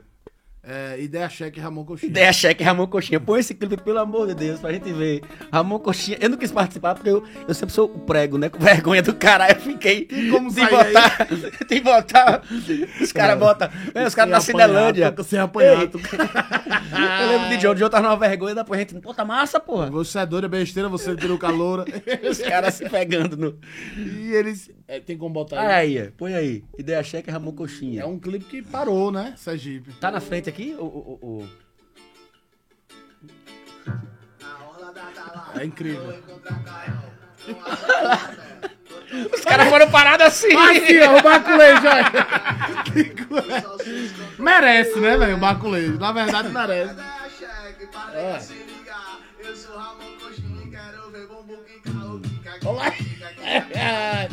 [0.63, 2.09] É, ideia cheque Ramon Coxinha.
[2.11, 3.19] Ideia cheque Ramon Coxinha.
[3.19, 5.21] Põe esse clipe, pelo amor de Deus, pra gente ver.
[5.51, 6.19] Ramon Coxinha.
[6.21, 8.47] Eu não quis participar porque eu, eu sempre sou o prego, né?
[8.47, 9.55] Com vergonha do caralho.
[9.55, 10.07] Eu fiquei.
[10.29, 11.27] como tem botar.
[11.67, 12.43] Tem que botar.
[13.01, 13.69] Os caras botam.
[13.95, 15.15] É, os caras da apanhar, Cinelândia.
[15.23, 15.39] Sem.
[15.39, 15.87] Ei.
[15.87, 15.99] tu-
[16.91, 17.71] Eu lembro de John.
[17.71, 18.99] O John tava numa vergonha, depois a gente.
[19.01, 19.89] Pô, tá massa, porra.
[19.89, 21.85] Você é doido, é besteira, você tirou caloura.
[22.29, 23.57] Os caras se pegando no.
[23.97, 24.69] e eles.
[24.87, 25.97] É, tem como botar aí.
[25.97, 26.63] Aí, põe aí.
[26.77, 28.01] Ideia cheque Ramon Coxinha.
[28.01, 29.93] É um clipe que parou, né, Sergipe?
[29.93, 30.75] Tá na frente aqui?
[30.77, 31.49] O, o, o,
[35.59, 36.21] É incrível.
[39.33, 40.55] Os caras foram parados assim.
[40.55, 42.11] Aqui, ó, o baculejo, olha.
[42.91, 43.63] Que coisa.
[44.39, 45.97] Merece, né, velho, o baculejo.
[45.97, 46.95] Na verdade, merece.
[48.13, 48.39] É.
[52.65, 52.93] Olá.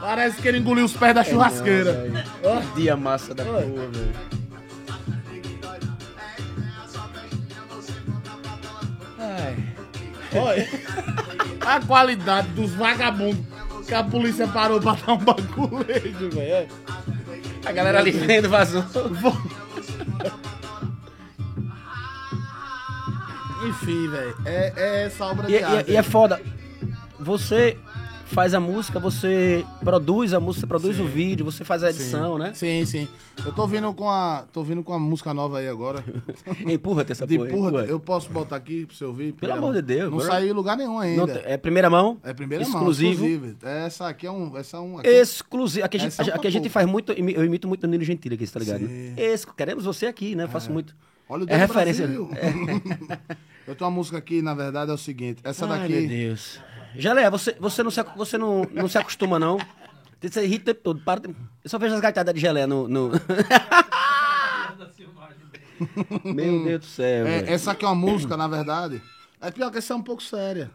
[0.00, 2.12] Parece que ele engoliu os pés da churrasqueira.
[2.44, 4.45] Ó, dia massa da porra, velho.
[9.18, 9.56] Ai.
[10.34, 10.68] Olha.
[11.64, 13.44] A qualidade dos vagabundos
[13.86, 16.68] que a polícia parou pra dar um baculejo, velho.
[17.64, 18.84] A galera ali vendo vazou.
[23.66, 24.36] Enfim, velho.
[24.44, 25.90] É, é essa obra E, de e- arte.
[25.92, 26.40] e é foda.
[27.18, 27.76] Você
[28.26, 32.36] faz a música, você produz a música, você produz o vídeo, você faz a edição,
[32.38, 32.52] né?
[32.54, 33.08] Sim, sim.
[33.44, 34.44] Eu tô vindo com a.
[34.52, 36.04] tô vindo com a música nova aí agora.
[36.66, 37.46] Empurra-te essa porra.
[37.46, 37.84] porra, empurra.
[37.84, 39.32] eu posso botar aqui pra você ouvir?
[39.32, 41.26] Pelo amor de Deus, Não saiu em lugar nenhum Não ainda.
[41.26, 42.18] tem- é primeira mão?
[42.24, 43.20] É primeira exclusivo.
[43.22, 43.56] mão, exclusivo.
[43.62, 44.56] Essa aqui é um.
[44.56, 45.84] Essa é um aqui- Exclusivo.
[45.86, 47.12] Aqui a gente, é um aqui a gente faz muito.
[47.12, 48.86] Eu imito muito Danilo Gentili aqui, tá ligado?
[48.86, 49.14] Sim.
[49.56, 50.44] Queremos você aqui, né?
[50.44, 50.94] Eu faço muito.
[51.28, 52.06] Olha o É referência.
[52.06, 52.30] Brasil.
[53.66, 55.40] Eu tenho uma música aqui, na verdade, é o seguinte.
[55.42, 56.06] Essa Ai, meu daqui.
[56.06, 56.60] Deus.
[56.98, 59.58] Geleia, você, você, não, se, você não, não se acostuma, não?
[60.20, 61.00] Você irrita o tempo todo.
[61.02, 62.88] Para, eu só vejo as gaitadas de geleia no.
[62.88, 63.10] no...
[66.24, 67.26] Meu Deus do céu.
[67.26, 69.02] É, essa aqui é uma música, na verdade.
[69.40, 70.70] É pior que essa é um pouco séria.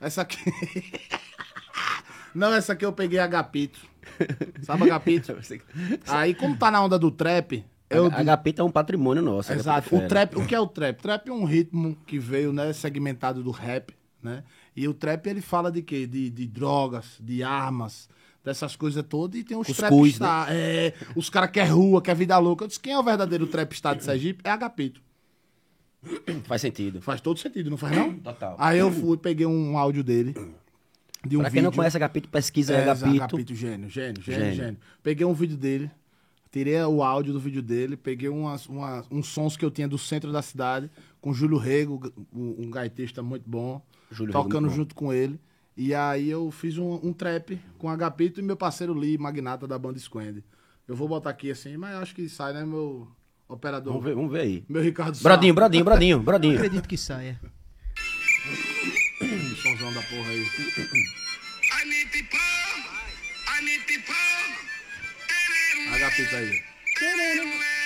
[0.00, 0.38] Essa aqui.
[2.34, 3.80] Não, essa aqui eu peguei Agapito.
[4.62, 5.36] Sabe Agapito?
[6.06, 8.06] Aí, como tá na onda do trap, eu.
[8.06, 9.52] A HP é um patrimônio nosso.
[9.52, 9.96] Exato.
[9.96, 11.00] O trap, o que é o trap?
[11.00, 14.44] Trap é um ritmo que veio, né, segmentado do rap, né?
[14.78, 16.06] E o trap ele fala de quê?
[16.06, 18.08] De, de drogas, de armas,
[18.44, 19.40] dessas coisas todas.
[19.40, 22.62] E tem os Cuscuz, trapstar, é, os caras que é rua, que é vida louca.
[22.62, 24.40] Eu disse, quem é o verdadeiro trapstar de Sergipe?
[24.44, 25.02] É Agapito.
[26.44, 27.02] Faz sentido.
[27.02, 28.14] Faz todo sentido, não faz não?
[28.22, 28.54] Total.
[28.56, 30.32] Aí eu fui, peguei um áudio dele.
[31.26, 31.64] De um pra quem vídeo.
[31.64, 33.16] não conhece Agapito, pesquisa é, Agapito.
[33.16, 34.54] Agapito, gênio, gênio, gênio, Gênio.
[34.54, 35.90] gênio, Peguei um vídeo dele,
[36.52, 39.98] tirei o áudio do vídeo dele, peguei umas, umas, uns sons que eu tinha do
[39.98, 40.88] centro da cidade,
[41.20, 44.76] com Júlio Rego, um, gaitista muito bom, Júlio Rego, tocando muito bom.
[44.76, 45.40] junto com ele.
[45.76, 49.78] E aí eu fiz um, um trap com Agapito e meu parceiro Lee, magnata da
[49.78, 50.42] banda Squend.
[50.88, 53.06] Eu vou botar aqui assim, mas acho que sai, né, meu
[53.48, 53.92] operador?
[53.92, 54.64] Vamos ver, vamos ver aí.
[54.68, 55.22] Meu Ricardo Sá.
[55.22, 56.54] Brodinho, brodinho, brodinho, brodinho.
[56.56, 57.40] Acredito que saia.
[59.18, 60.46] Que somzão da porra aí.
[65.92, 67.77] Agapito aí.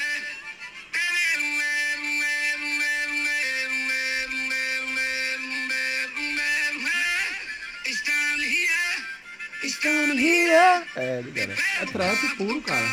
[10.97, 11.53] É, ligado.
[11.81, 12.87] É trap puro, cara.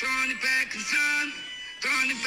[0.00, 1.32] Throwing it back to sun,
[1.80, 2.22] throwing it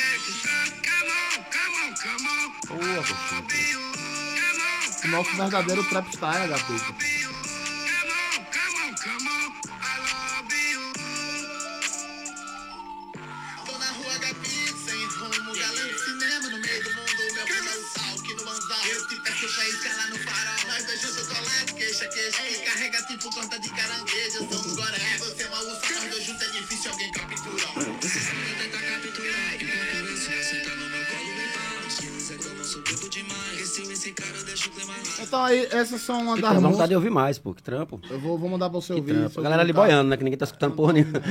[35.21, 36.89] Então aí, essas são uma das dá vontade músicas.
[36.89, 37.53] de ouvir mais, pô.
[37.53, 37.99] Que trampo.
[38.09, 39.13] Eu vou, vou mandar pra você Que ouvir.
[39.13, 39.39] trampo.
[39.39, 40.17] A galera ali boiando, né?
[40.17, 41.21] Que ninguém tá escutando porra nenhuma.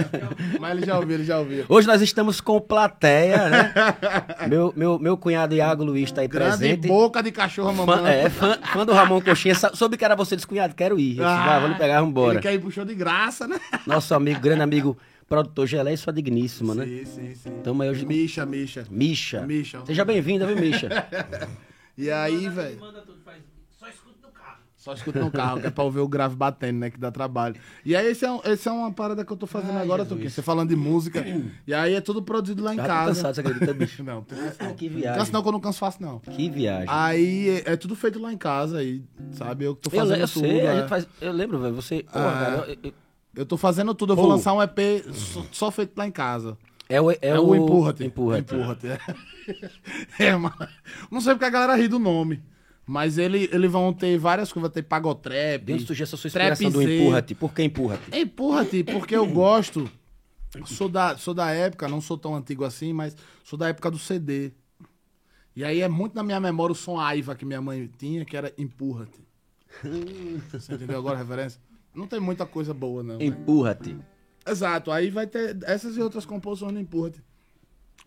[0.60, 1.64] Mas ele já ouviu, ele já ouviu.
[1.68, 3.74] Hoje nós estamos com plateia, né?
[4.48, 6.88] meu, meu, meu cunhado Iago Luiz tá aí Grande presente.
[6.88, 8.12] boca de cachorro mamãe.
[8.12, 9.54] É, fã, fã do Ramon Coxinha.
[9.54, 11.18] Soube que era você descunhado, quero ir.
[11.18, 12.34] Eu disse, vai, vamos pegar, vamos embora.
[12.34, 13.58] Ele quer ir pro show de graça, né?
[13.86, 14.96] Nosso amigo, grande amigo,
[15.28, 16.84] produtor Gelé e sua digníssima, né?
[16.84, 17.50] Sim, sim, sim.
[17.62, 18.04] Tamo aí hoje.
[18.04, 18.84] Misha, Misha.
[18.90, 19.40] Misha.
[19.42, 19.80] Misha.
[19.86, 20.88] Seja bem-vinda, viu, Misha?
[21.96, 22.78] E aí, velho.
[24.76, 26.90] Só escuta no carro, que é pra ouvir o grave batendo, né?
[26.90, 27.56] Que dá trabalho.
[27.86, 30.28] E aí, esse é, um- esse é uma parada que eu tô fazendo agora, Tuquinho.
[30.28, 31.24] Você falando de música.
[31.66, 33.08] E aí é tudo produzido lá em Já tô casa.
[33.14, 34.02] cansado, você acredita, bicho?
[34.04, 34.74] Não, tem canso não.
[34.74, 35.32] Que Canso viagem.
[35.32, 36.18] não, que eu não canso fácil, não.
[36.18, 36.86] Que viagem.
[36.90, 39.02] Aí é, é tudo feito lá em casa, aí,
[39.32, 39.64] sabe?
[39.64, 40.40] Eu que tô eu, fazendo eu tudo.
[40.46, 40.80] sei, a é.
[40.80, 42.02] gente faz, eu lembro, velho, você...
[42.02, 42.32] Pô, Ah.
[42.32, 42.92] cara, eu- eu-
[43.36, 44.30] Eu tô fazendo tudo, eu vou Pô.
[44.32, 46.56] lançar um EP só, só feito lá em casa.
[46.88, 48.04] É o, é É, o, Empurra-te.
[48.04, 48.54] Empurra-te.
[48.54, 48.86] Empurra-te.
[48.88, 48.98] É,
[50.30, 50.54] É, mano.
[51.10, 52.42] Não sei porque a galera ri do nome.
[52.86, 54.70] Mas ele, eles vão ter várias coisas.
[54.70, 55.64] Vai ter pagotrap.
[55.64, 57.34] De onde surgiu essa sua inspiração do empurra-te?
[57.34, 58.18] Por que empurra-te?
[58.18, 59.90] Empurra-te, porque eu gosto.
[60.66, 63.98] Sou da, sou da época, não sou tão antigo assim, mas sou da época do
[63.98, 64.52] CD.
[65.56, 68.36] E aí é muito na minha memória o som Aiva que minha mãe tinha, que
[68.36, 69.20] era Empurra-te.
[70.52, 71.60] Você entendeu agora a referência?
[71.94, 73.18] Não tem muita coisa boa, não.
[73.94, 74.04] né?
[74.46, 77.22] Exato, aí vai ter essas e outras composições no Empurra-te.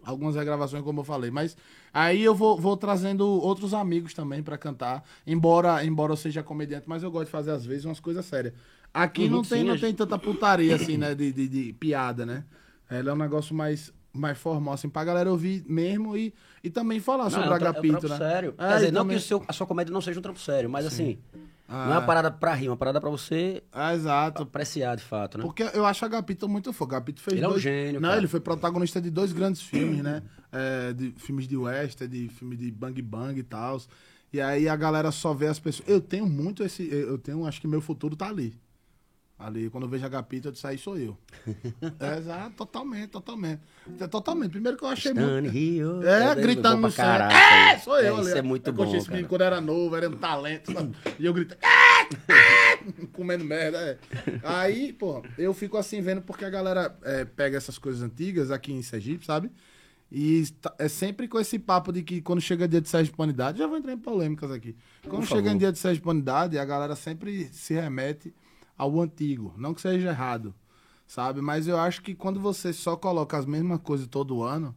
[0.03, 1.31] Algumas regravações, como eu falei.
[1.31, 1.57] Mas
[1.93, 5.03] aí eu vou, vou trazendo outros amigos também pra cantar.
[5.25, 8.53] Embora, embora eu seja comediante, mas eu gosto de fazer às vezes umas coisas sérias.
[8.93, 11.13] Aqui Uhum, não, tem, sim, não a tem tanta putaria assim, né?
[11.13, 12.45] De, de, de piada, né?
[12.89, 16.99] Ela é um negócio mais, mais formal, assim, pra galera ouvir mesmo e, e também
[16.99, 18.17] falar sobre Não, o é um Agapito, é um né?
[18.17, 18.55] sério.
[18.57, 20.39] É, Quer dizer, não também- que o seu, a sua comédia não seja um trampo
[20.39, 21.17] sério, mas assim,
[21.67, 24.43] Ah, não é uma parada pra rir, é uma parada pra você Ah, exato.
[24.43, 25.43] Apreciar de fato, né?
[25.43, 26.95] Porque eu acho a Agapito muito foda.
[26.95, 27.61] Agapito fez Ele é um dois...
[27.61, 28.19] gênio, Não, cara.
[28.21, 30.23] ele foi protagonista de dois grandes filmes, né?
[30.51, 33.81] É, de filmes de western, de filme de bang bang e tal.
[34.31, 35.87] E aí a galera só vê as pessoas...
[35.89, 36.87] Eu tenho muito esse...
[36.89, 37.45] Eu tenho...
[37.45, 38.53] Acho que meu futuro tá ali.
[39.39, 41.15] Ali, quando eu vejo Agapito, eu disse, aí sou eu.
[41.99, 43.61] é, totalmente, totalmente.
[43.99, 44.49] É, Totalmente.
[44.49, 45.27] Primeiro que eu achei muito...
[45.27, 46.01] Stanley Rio.
[46.07, 47.05] É, bom gritando pra no céu.
[47.05, 48.25] É, sou eu ali.
[48.27, 50.73] Isso é muito Eu bom, esse menino quando era novo, era um talento.
[50.73, 50.91] sabe?
[51.19, 51.55] E eu grito.
[51.61, 53.97] "É, é", Comendo merda, é.
[54.43, 58.73] Aí, pô, eu fico assim vendo porque a galera é, pega essas coisas antigas aqui
[58.73, 59.51] em Sergipe, sabe?
[60.11, 63.67] E tá- é sempre com esse papo de que quando chega dia de Sergipanidade, já
[63.67, 64.75] vou entrar em polêmicas aqui.
[65.03, 65.55] Quando Por chega favor.
[65.55, 68.33] em dia de Sergipanidade, a galera sempre se remete
[68.77, 69.53] ao antigo.
[69.57, 70.53] Não que seja errado,
[71.07, 71.41] sabe?
[71.41, 74.75] Mas eu acho que quando você só coloca as mesmas coisas todo ano,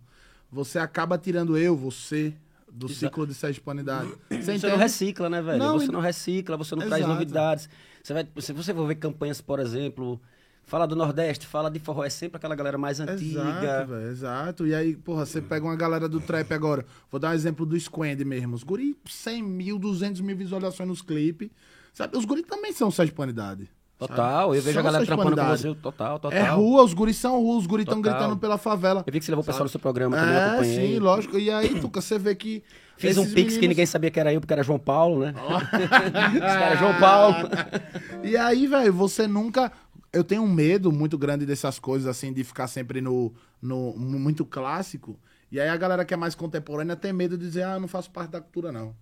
[0.51, 2.35] você acaba tirando eu, você,
[2.73, 4.09] do Exa- ciclo de Sergipanidade.
[4.31, 4.67] Você Você entende?
[4.69, 5.59] não recicla, né, velho?
[5.59, 7.13] Não, você e- não recicla, você não traz Exato.
[7.13, 7.69] novidades.
[8.03, 10.21] Você vai, se você for ver campanhas, por exemplo,
[10.65, 13.41] fala do Nordeste, fala de forró, é sempre aquela galera mais antiga.
[13.41, 14.67] Exato, velho, exato.
[14.69, 16.87] E aí, porra, você pega uma galera do trap agora.
[17.11, 18.55] Vou dar um exemplo do Squend mesmo.
[18.55, 21.51] Os guri, 100 mil, 200 mil visualizações nos clipes.
[21.93, 22.17] Sabe?
[22.17, 23.69] Os guri também são Sergipanidade.
[24.09, 25.75] Total, eu vejo São a galera trampando com você.
[25.75, 26.39] Total, total.
[26.39, 29.05] É rua, os guris são rua, os guris estão gritando pela favela.
[29.07, 30.93] Eu vi que você levou o pessoal do seu programa também, É, acompanhei.
[30.95, 31.39] sim, lógico.
[31.39, 32.63] E aí, Tuca, você vê que.
[32.97, 35.35] Fiz um pix que meninos- ninguém sabia que era eu, porque era João Paulo, né?
[35.37, 37.37] Os caras, João Paulo.
[38.25, 39.71] E aí, velho, você nunca.
[40.13, 43.33] Eu tenho um medo muito grande dessas coisas, assim, de ficar sempre no,
[43.63, 45.19] no muito clássico.
[45.53, 47.89] E aí a galera que é mais contemporânea tem medo de dizer, ah, eu não
[47.89, 48.95] faço parte da cultura, não.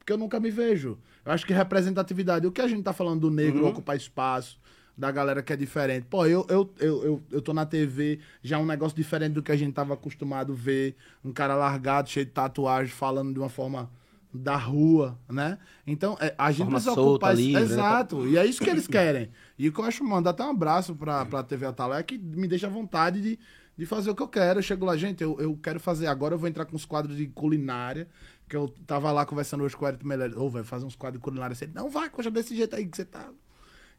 [0.00, 0.98] Porque eu nunca me vejo.
[1.24, 4.58] Eu acho que representatividade, o que a gente tá falando do negro ocupar espaço,
[4.96, 6.06] da galera que é diferente.
[6.10, 9.42] Pô, eu, eu, eu, eu, eu tô na TV, já é um negócio diferente do
[9.42, 10.96] que a gente tava acostumado a ver.
[11.24, 13.88] Um cara largado, cheio de tatuagem, falando de uma forma
[14.32, 15.58] da rua, né?
[15.86, 17.72] Então, é, a gente Forma precisa solta, ocupar esse- livre, né?
[17.72, 18.26] Exato.
[18.28, 19.30] E é isso que eles querem.
[19.58, 22.16] E o que eu acho, mano, dá até um abraço pra, pra TV Atalé que
[22.16, 23.38] me deixa à vontade de,
[23.76, 24.58] de fazer o que eu quero.
[24.60, 26.06] Eu chego lá, gente, eu, eu quero fazer.
[26.06, 28.06] Agora eu vou entrar com os quadros de culinária.
[28.50, 30.36] Que eu tava lá conversando hoje com o Eric Melhor.
[30.36, 31.54] Ô, velho, fazer uns quadros de culinária.
[31.54, 33.30] Você, não vai, coisa desse jeito aí que você tá.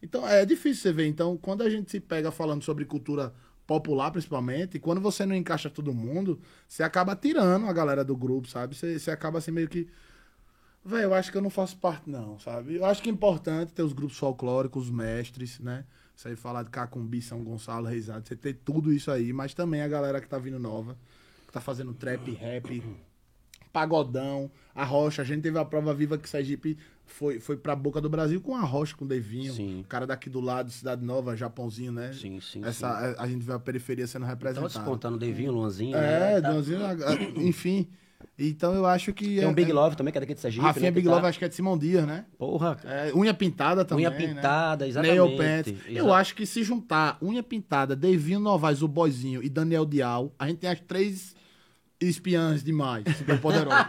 [0.02, 1.06] Então, é difícil você ver.
[1.06, 3.32] Então, quando a gente se pega falando sobre cultura
[3.66, 6.38] popular, principalmente, e quando você não encaixa todo mundo,
[6.68, 8.76] você acaba tirando a galera do grupo, sabe?
[8.76, 9.88] Você, você acaba assim meio que.
[10.84, 12.74] Velho, eu acho que eu não faço parte, não, sabe?
[12.74, 15.86] Eu acho que é importante ter os grupos folclóricos, os mestres, né?
[16.14, 19.80] Isso aí falar de Cacumbi, São Gonçalo, Reisado, você ter tudo isso aí, mas também
[19.80, 20.98] a galera que tá vindo nova,
[21.46, 22.82] que tá fazendo trap, rap,
[23.72, 25.22] pagodão, a rocha.
[25.22, 28.54] A gente teve a prova viva que Sergipe foi, foi pra boca do Brasil com
[28.56, 29.52] a rocha, com o Devinho.
[29.52, 29.80] Sim.
[29.80, 32.12] O cara daqui do lado, Cidade Nova, Japãozinho, né?
[32.12, 34.68] Sim, sim, Essa, A, a gente vê a periferia sendo Tava representada.
[34.68, 35.96] descontando o Devinho, Luanzinho.
[35.96, 36.40] É, né?
[36.40, 36.50] Tá-
[37.10, 37.88] a- enfim.
[38.38, 39.36] Então eu acho que.
[39.36, 40.64] Tem um é- Big é- Love também, que é daqui de Sergipe.
[40.64, 42.24] Rafinha né, Big tá- Love, acho que é de Simão Dias, né?
[42.38, 44.06] Porra, É, unha pintada também.
[44.06, 44.90] Unha pintada, né?
[44.90, 45.18] exatamente.
[45.18, 45.74] Nail Pants.
[45.88, 50.46] Eu acho que se juntar unha pintada, Devinho Novaes, o Boizinho e Daniel Dial, a
[50.48, 51.34] gente tem as três
[52.08, 53.86] espiãs demais, super poderosos.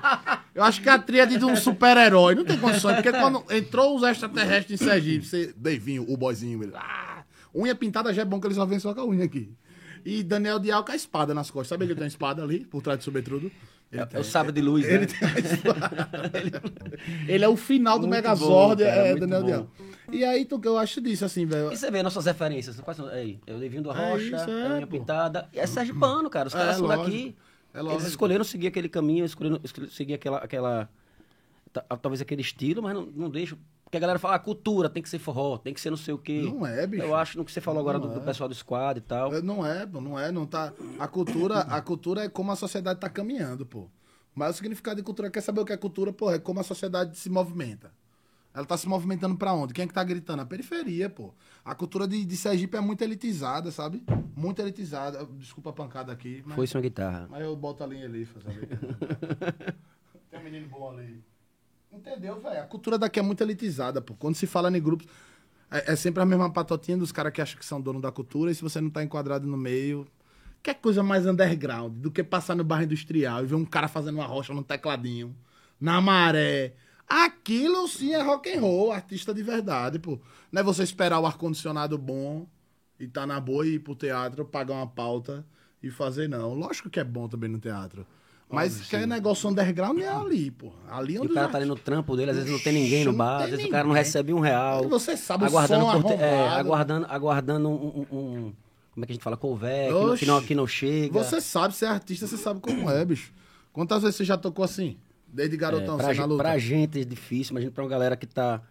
[0.55, 4.03] Eu acho que a tríade de um super-herói não tem condições, porque quando entrou os
[4.03, 7.23] extraterrestres em Sergipe, você, Devinho, o Boizinho, ele, ah,
[7.55, 9.51] unha pintada já é bom que eles só vêm só com a unha aqui.
[10.05, 11.69] E Daniel Dial com a espada nas costas.
[11.69, 13.49] Sabe que ele tem uma espada ali, por trás do sobretrudo?
[13.91, 14.19] Ele É, tem.
[14.19, 15.13] o sábio de luz, Ele né?
[15.53, 16.09] espada.
[17.27, 19.43] ele é o final do Muito Megazord, bom, cara, é Daniel.
[19.43, 19.67] Dial.
[20.11, 21.71] E aí, tu, eu acho disso, assim, velho.
[21.71, 22.79] E você vê nossas referências.
[22.81, 23.07] Quais são?
[23.07, 24.97] Aí, eu Devinho do É Rocha, isso, é, a Unha pô.
[24.97, 25.47] Pintada.
[25.53, 26.47] E é Sergipano, cara.
[26.49, 27.05] Os É, caras são lógico.
[27.73, 27.79] É.
[27.79, 29.59] Eles escolheram seguir aquele caminho, escolheram,
[29.89, 30.89] seguir aquela, aquela.
[31.71, 33.57] ta- Talvez aquele estilo, mas não, não deixam.
[33.83, 36.13] Porque a galera fala, ah, cultura, tem que ser forró, tem que ser não sei
[36.13, 36.41] o quê.
[36.43, 37.03] Não é, bicho.
[37.03, 38.23] Eu acho no que você falou agora Não do, do é.
[38.23, 39.33] pessoal do squad e tal.
[39.33, 40.73] É, Não é, não é, não tá.
[40.99, 43.87] A cultura, a cultura é como a sociedade tá caminhando, pô.
[44.33, 46.63] Mas o significado de cultura, quer saber o que é cultura, pô, é como a
[46.63, 47.91] sociedade se movimenta.
[48.53, 49.73] Ela tá se movimentando pra onde?
[49.73, 50.41] Quem é que tá gritando?
[50.41, 51.33] A periferia, pô.
[51.65, 54.03] A cultura de, de Sergipe é muito elitizada, sabe?
[54.35, 55.25] Muito elitizada.
[55.39, 56.43] Desculpa a pancada aqui.
[56.45, 57.27] Mas, Foi uma guitarra.
[57.31, 58.67] mas eu boto a linha ali, sabe?
[60.29, 61.23] Tem um menino bom ali.
[61.91, 62.59] Entendeu, velho?
[62.61, 64.13] A cultura daqui é muito elitizada, pô.
[64.13, 65.07] Quando se fala em grupos.
[65.71, 68.51] É, é sempre a mesma patotinha dos caras que acham que são dono da cultura,
[68.51, 70.07] e se você não tá enquadrado no meio.
[70.61, 74.15] Que coisa mais underground do que passar no bairro industrial e ver um cara fazendo
[74.15, 75.35] uma rocha no tecladinho,
[75.81, 76.73] na maré.
[77.07, 80.19] Aquilo sim é rock and roll, artista de verdade, pô.
[80.51, 82.47] Não é você esperar o ar-condicionado bom
[82.99, 85.45] e tá na boa e ir pro teatro, pagar uma pauta
[85.81, 86.53] e fazer, não.
[86.53, 88.05] Lógico que é bom também no teatro.
[88.49, 90.71] Mas que é negócio underground é ali, pô.
[90.87, 93.03] Ali é onde o cara tá ali no trampo dele, às vezes não tem ninguém
[93.03, 94.03] no bar, às vezes o cara não ninguém.
[94.03, 94.87] recebe um real.
[94.89, 97.73] Você sabe, o aguardando, som por é, aguardando, aguardando um,
[98.11, 98.53] um- um-
[98.93, 99.35] Como é que a gente fala?
[99.35, 101.11] Couvé, que, que não, que não chega.
[101.23, 103.33] Você sabe, você é artista, você sabe como é, bicho.
[103.71, 104.97] Quantas vezes você já tocou assim?
[105.33, 106.43] Desde É, garotão, pra, você gen- na luta?
[106.43, 108.61] pra gente é difícil, imagina pra uma galera que tá.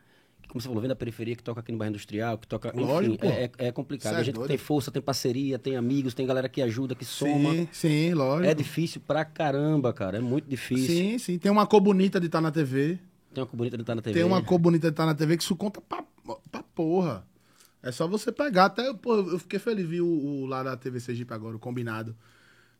[0.40, 2.68] que, Como você falou, vem da periferia, que toca aqui no bairro industrial, que toca.
[2.68, 3.26] Enfim, Lógico, pô.
[3.26, 4.14] é, é- é complicado.
[4.14, 4.48] É a gente doido.
[4.48, 7.52] tem força, tem parceria, tem amigos, tem galera que ajuda, que soma.
[7.52, 8.48] Sim, sim, lógico.
[8.50, 10.18] É difícil pra caramba, cara.
[10.18, 10.86] É muito difícil.
[10.86, 11.38] Sim, sim.
[11.38, 12.98] Tem uma cor bonita de estar na TV.
[13.34, 14.14] Tem uma cor bonita de estar na TV.
[14.14, 16.04] Tem uma cor bonita de estar na TV que isso conta pra,
[16.50, 17.26] pra porra.
[17.82, 18.66] É só você pegar.
[18.66, 22.14] Até, pô, eu fiquei feliz, vi o, o lá da TV Sergipe agora, o combinado.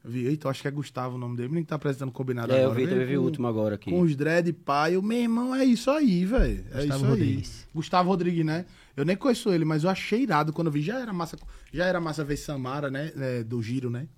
[0.04, 2.10] Eu vi, eita, eu acho que é Gustavo o nome dele, nem que tá apresentando
[2.10, 2.74] combinado É, eu agora.
[2.74, 3.90] vi, Veio também vi o com- último agora aqui.
[3.90, 6.64] Com os dread pai, o meu irmão, é isso aí, velho.
[6.72, 7.10] É Gustavo isso aí.
[7.10, 7.68] Rodrigues.
[7.72, 8.64] Gustavo Rodrigues, né?
[8.96, 10.82] Eu nem conheço ele, mas eu achei irado quando eu vi.
[10.82, 11.36] Já era massa,
[11.72, 13.12] já era massa ver Samara, né?
[13.16, 14.08] É, do Giro, né?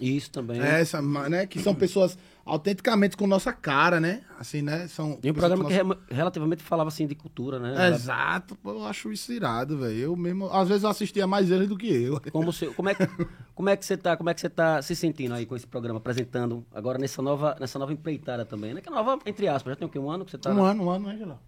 [0.00, 0.60] Isso também.
[0.60, 1.46] É, essa, né?
[1.46, 4.22] Que são pessoas autenticamente com nossa cara, né?
[4.38, 4.88] Assim, né?
[4.88, 7.88] São E um programa que nossa- re- relativamente falava assim de cultura, né?
[7.90, 9.96] Exato, eu acho isso irado, velho.
[9.98, 12.18] Eu mesmo, às vezes eu assistia mais ele do que eu.
[12.32, 13.06] Como, você, como, é, que-
[13.54, 15.66] como é que você tá, como é que você tá se sentindo aí com esse
[15.66, 18.80] programa, apresentando agora nessa nova, nessa nova empreitada também, né?
[18.80, 19.98] Que é nova, entre aspas, já tem o quê?
[19.98, 20.50] Um ano que você tá...
[20.52, 21.40] Um ano, um ano, Angela.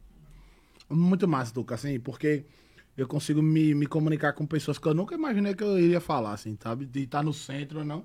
[0.88, 2.44] Muito massa, Duca, assim, porque
[2.96, 6.34] eu consigo me, me comunicar com pessoas que eu nunca imaginei que eu iria falar,
[6.34, 6.84] assim, sabe?
[6.86, 8.04] De estar no centro ou não.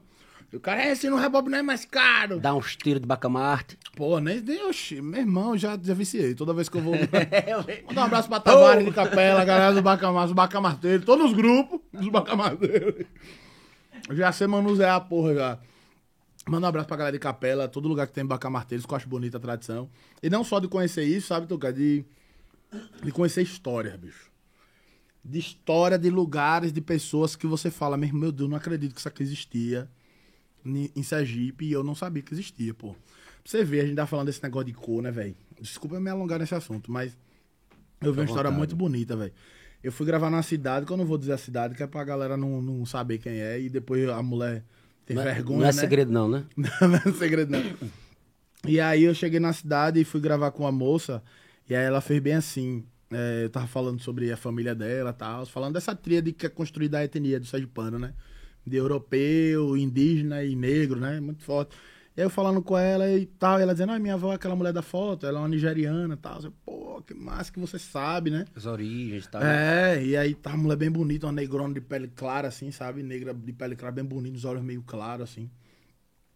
[0.51, 2.39] O cara, é, esse no rebob não é mais caro.
[2.39, 3.77] Dá uns tiros de bacamarte.
[3.95, 6.33] Pô, nem, nem oxi, meu irmão, já, já viciei.
[6.33, 6.95] Toda vez que eu vou.
[7.87, 11.33] Mandar um abraço pra Tavares de Capela, a galera do Bacamar, os Bacamarteiros, todos os
[11.33, 13.05] grupos dos Bacamarteiros.
[14.11, 15.59] Já sei manusear a porra já.
[16.47, 19.07] Manda um abraço pra galera de Capela, todo lugar que tem Bacamarteiros, que eu acho
[19.07, 19.87] bonita a tradição.
[20.23, 21.71] E não só de conhecer isso, sabe, Tuca?
[21.71, 22.03] De,
[23.03, 24.31] de conhecer histórias, bicho.
[25.23, 29.07] De história de lugares, de pessoas que você fala, meu Deus, não acredito que isso
[29.07, 29.87] aqui existia
[30.65, 32.93] em Sergipe e eu não sabia que existia, pô.
[32.93, 32.97] Pra
[33.45, 35.35] você ver, a gente tá falando desse negócio de cor, né, velho?
[35.59, 37.17] Desculpa me alongar nesse assunto, mas
[38.01, 39.33] eu vi uma história muito bonita, velho.
[39.83, 42.03] Eu fui gravar numa cidade, que eu não vou dizer a cidade, que é pra
[42.03, 44.63] galera não, não saber quem é, e depois a mulher
[45.05, 45.71] tem Não é, vergonha, não é né?
[45.73, 46.43] segredo não, né?
[46.57, 47.63] não é segredo, não.
[48.67, 51.23] E aí eu cheguei na cidade e fui gravar com uma moça,
[51.69, 52.83] e aí ela fez bem assim.
[53.11, 56.49] é, eu tava falando sobre a família dela e tal, falando dessa tríade que é
[56.49, 58.13] construída a etnia do Sergipano, né?
[58.65, 61.19] De europeu, indígena e negro, né?
[61.19, 61.75] Muito forte.
[62.15, 64.35] E aí eu falando com ela e tal, e ela dizendo, ah, minha avó é
[64.35, 66.41] aquela mulher da foto, ela é uma nigeriana e tal.
[66.43, 68.45] Eu, Pô, que massa que você sabe, né?
[68.53, 69.41] As origens e tal.
[69.41, 73.01] É, e aí tá uma mulher bem bonita, uma negrona de pele clara, assim, sabe?
[73.01, 75.49] Negra de pele clara, bem bonita, os olhos meio claros, assim.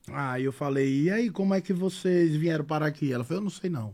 [0.07, 3.11] Aí eu falei, e aí, como é que vocês vieram parar aqui?
[3.11, 3.93] Ela falou, eu não sei não.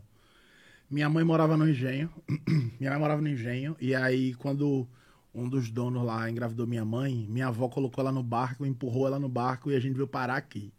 [0.88, 2.10] Minha mãe morava no engenho,
[2.78, 4.88] minha mãe morava no engenho, e aí quando
[5.34, 9.18] um dos donos lá engravidou minha mãe, minha avó colocou ela no barco, empurrou ela
[9.18, 10.72] no barco e a gente veio parar aqui.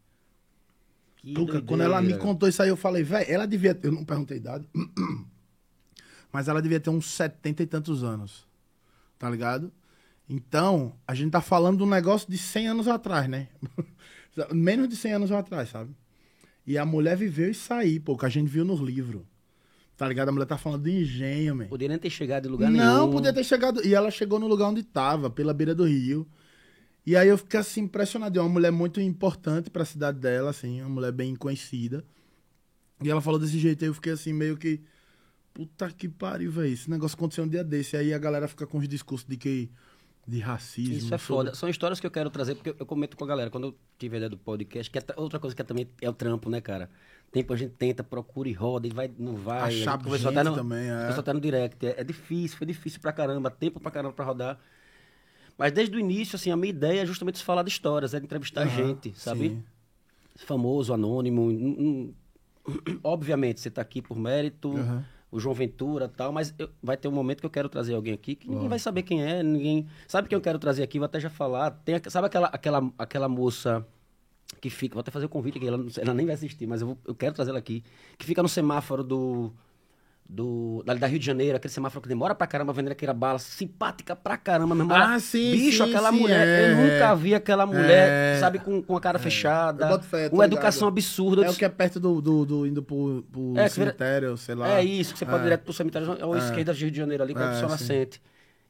[1.18, 3.92] Que Tuca, quando ela me contou isso aí, eu falei, velho, ela devia ter, eu
[3.92, 4.68] não perguntei a idade,
[6.34, 8.48] mas ela devia ter uns setenta e tantos anos,
[9.20, 9.72] tá ligado?
[10.28, 13.50] Então, a gente tá falando de um negócio de 100 anos atrás, né?
[14.52, 15.94] Menos de 100 anos atrás, sabe?
[16.66, 19.24] E a mulher viveu isso aí, pô, que a gente viu nos livros.
[20.02, 20.30] Tá ligado?
[20.30, 21.68] A mulher tá falando de engenho, man.
[21.68, 22.84] Poderia nem ter chegado em lugar nenhum.
[22.84, 23.86] Não, podia ter chegado.
[23.86, 26.28] E ela chegou no lugar onde tava, pela beira do rio.
[27.06, 28.40] E aí eu fiquei assim impressionado.
[28.40, 32.04] É uma mulher muito importante pra cidade dela, assim, uma mulher bem conhecida.
[33.00, 34.82] E ela falou desse jeito aí, eu fiquei assim, meio que.
[35.54, 36.74] Puta que pariu, velho.
[36.74, 37.96] Esse negócio aconteceu um dia desse.
[37.96, 39.70] Aí a galera fica com os discursos de que.
[40.28, 40.96] De racismo.
[40.96, 41.54] Isso é sobre- foda.
[41.54, 43.52] São histórias que eu quero trazer, porque eu comento com a galera.
[43.52, 46.10] Quando eu tive a ideia do podcast, que é outra coisa que é também é
[46.10, 46.90] o trampo, né, cara?
[47.32, 49.62] Tempo a gente tenta, procura e roda, e vai, não vai.
[49.62, 50.98] Achar A gente até no, também, é.
[51.00, 51.86] conversou até no direct.
[51.88, 54.60] É, é difícil, foi difícil pra caramba, tempo pra caramba pra rodar.
[55.58, 58.26] Mas desde o início, assim, a minha ideia é justamente falar de histórias, é de
[58.26, 59.50] entrevistar Aham, gente, sabe?
[59.50, 59.64] sim.
[60.36, 62.14] Famoso, anônimo.
[63.04, 65.06] Obviamente, você tá aqui por mérito, Aham.
[65.32, 67.94] o João Ventura e tal, mas eu- vai ter um momento que eu quero trazer
[67.96, 69.88] alguém aqui que ninguém vai saber quem é, ninguém.
[70.08, 71.00] Sabe quem eu quero trazer aqui?
[71.00, 71.72] Vou até já falar.
[71.72, 73.86] Tem, sabe aquela, aquela, aquela moça
[74.62, 74.94] que fica.
[74.94, 76.98] Vou até fazer o convite aqui, ela, não- ela nem vai assistir, mas eu, vou-
[77.08, 77.84] eu quero trazer ela aqui.
[78.18, 79.52] Que fica no semáforo do.
[80.34, 83.38] do, da, da Rio de Janeiro, aquele semáforo que demora pra caramba, vendendo aquela bala
[83.38, 84.96] simpática pra caramba, meu irmão.
[84.98, 86.72] Ah, sim, Bicho, sim, aquela sim, mulher, é.
[86.72, 88.40] eu nunca vi aquela mulher, É.
[88.40, 89.84] sabe, com, com a cara fechada.
[89.86, 90.54] Eu boto fé, uma ligado.
[90.54, 91.46] educação absurda.
[91.46, 94.70] É o que é perto do, do, do indo pro, pro É, cemitério, sei lá.
[94.80, 95.44] É isso, que você pode ir É.
[95.46, 96.38] direto pro cemitério, é o É.
[96.38, 97.74] esquerda do Rio de Janeiro ali, com É, Sol sim.
[97.74, 98.22] Nascente.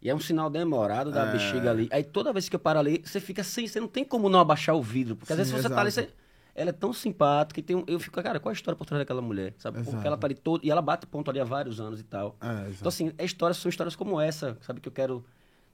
[0.01, 1.31] E é um sinal demorado da É.
[1.31, 1.87] bexiga ali.
[1.91, 4.39] Aí toda vez que eu paro ali, você fica sem, você não tem como não
[4.39, 5.15] abaixar o vidro.
[5.15, 6.07] Porque às Sim, vezes você tá ali, exato.
[6.07, 6.13] você,
[6.55, 8.99] ela é tão simpática e tem um, eu fico, cara, qual a história por trás
[8.99, 9.53] daquela mulher?
[9.59, 9.77] Sabe?
[9.77, 10.07] Porque Exato.
[10.07, 12.35] ela tá ali todo, e ela bate ponto ali há vários anos e tal.
[12.41, 12.75] É, exato.
[12.79, 15.23] Então assim, é histórias, são histórias como essa, sabe, que eu quero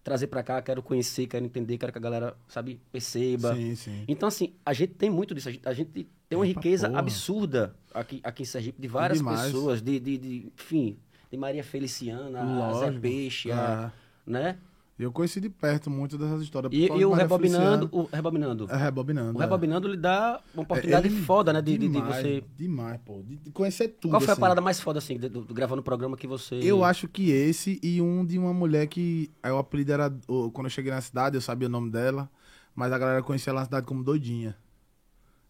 [0.03, 3.53] trazer pra cá, quero conhecer, quero entender, quero que a galera, sabe, perceba.
[3.55, 4.03] Sim, sim.
[4.07, 5.49] Então, assim, a gente tem muito disso.
[5.49, 5.89] A gente, a gente
[6.29, 6.99] tem uma Eita riqueza porra.
[6.99, 10.97] absurda aqui, aqui em Sergipe, de várias pessoas, de, de, de- enfim,
[11.31, 13.01] de Maria Feliciana, a Zé Lógico.
[13.01, 13.91] Peixe, a,
[14.27, 14.57] né?
[14.99, 16.73] Eu conheci de perto muito dessas histórias.
[16.73, 18.67] E, e o Rebobinando, o Rebobinando.
[18.67, 19.37] É, rebobinando.
[19.37, 19.45] O é.
[19.45, 22.43] Rebobinando lhe dá uma oportunidade Ele- foda, né, de, de- de demais, você...
[22.57, 23.21] Demais, pô.
[23.21, 24.09] De, de conhecer tudo.
[24.11, 24.41] Qual foi a assim.
[24.41, 26.55] parada mais foda, assim, de, do, do- gravando o programa que você...
[26.55, 29.29] Eu acho que esse e um de uma mulher que.
[29.43, 30.09] Aí o apelido era.
[30.51, 32.27] Quando eu cheguei na cidade, eu sabia o nome dela,
[32.75, 34.55] mas a galera conhecia ela na cidade como Doidinha.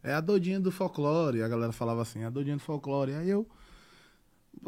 [0.03, 1.41] É a doidinha do folclore.
[1.41, 3.13] A galera falava assim, a doidinha do folclore.
[3.13, 3.47] Aí eu.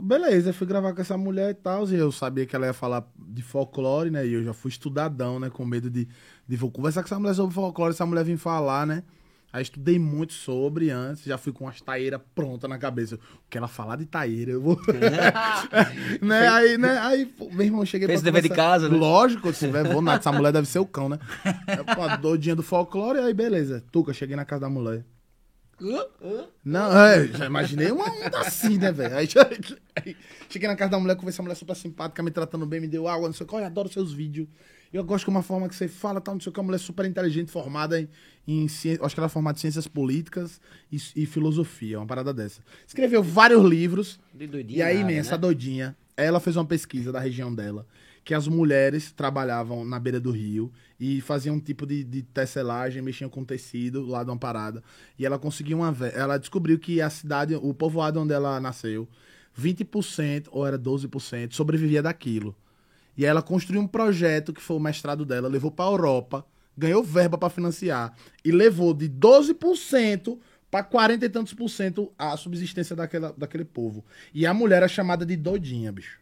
[0.01, 1.87] Beleza, fui gravar com essa mulher e tal.
[1.89, 4.25] E eu sabia que ela ia falar de folclore, né?
[4.25, 5.49] E eu já fui estudadão, né?
[5.49, 6.07] Com medo de,
[6.47, 9.03] de vou conversar com essa mulher sobre folclore, essa mulher vir falar, né?
[9.51, 13.15] Aí estudei muito sobre antes, já fui com as taeiras prontas na cabeça.
[13.15, 14.79] O que ela falar de taeira, eu vou.
[16.21, 16.47] né?
[16.47, 16.99] Aí, né?
[16.99, 18.95] Aí, pô, meu irmão, cheguei Fez pra dever de casa, né?
[18.95, 20.19] Lógico, se tiver, vou nada.
[20.19, 21.17] Essa mulher deve ser o cão, né?
[21.75, 23.83] Eu, Pô, a doidinha do folclore, aí beleza.
[23.91, 25.03] Tuca, cheguei na casa da mulher.
[26.63, 29.15] Não, é, já imaginei uma onda assim, né, velho?
[29.15, 29.27] Aí,
[29.95, 30.15] aí
[30.49, 33.07] cheguei na casa da mulher, conversei a mulher super simpática, me tratando bem, me deu
[33.07, 33.55] água, não sei o que.
[33.55, 34.47] Olha, adoro seus vídeos.
[34.91, 36.59] Eu gosto de uma forma que você fala, tal, não sei o que.
[36.59, 38.09] Uma mulher super inteligente, formada em,
[38.47, 39.05] em ciência.
[39.05, 40.59] Acho que ela é formada em ciências políticas
[40.91, 42.61] e, e filosofia, uma parada dessa.
[42.87, 44.19] Escreveu vários livros.
[44.33, 45.37] De doidinha E aí, nada, man, essa né?
[45.37, 47.85] doidinha, ela fez uma pesquisa da região dela,
[48.23, 53.01] que as mulheres trabalhavam na beira do rio e faziam um tipo de, de tecelagem,
[53.01, 54.83] mexiam com tecido lá de uma parada.
[55.17, 55.95] E ela conseguiu uma.
[56.13, 59.07] Ela descobriu que a cidade, o povoado onde ela nasceu,
[59.59, 62.55] 20% ou era 12% sobrevivia daquilo.
[63.17, 66.45] E ela construiu um projeto que foi o mestrado dela, levou pra Europa,
[66.77, 68.15] ganhou verba pra financiar
[68.45, 70.37] e levou de 12%
[70.71, 74.05] pra 40 e tantos por cento a subsistência daquela, daquele povo.
[74.33, 76.19] E a mulher é chamada de doidinha, bicho.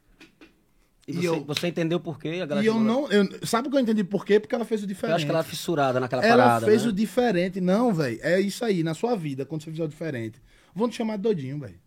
[1.07, 2.29] E você, eu- você entendeu por quê?
[2.29, 3.09] E eu ela- não.
[3.09, 4.39] Eu, sabe o que eu entendi por quê?
[4.41, 5.11] Porque ela fez o diferente.
[5.11, 6.89] Eu acho que ela é fissurada naquela Ela parada, fez né?
[6.89, 7.61] o diferente.
[7.61, 8.19] Não, velho.
[8.21, 10.41] É isso aí, na sua vida, quando você fizer o diferente.
[10.75, 11.79] Vão te chamar de doidinho, velho.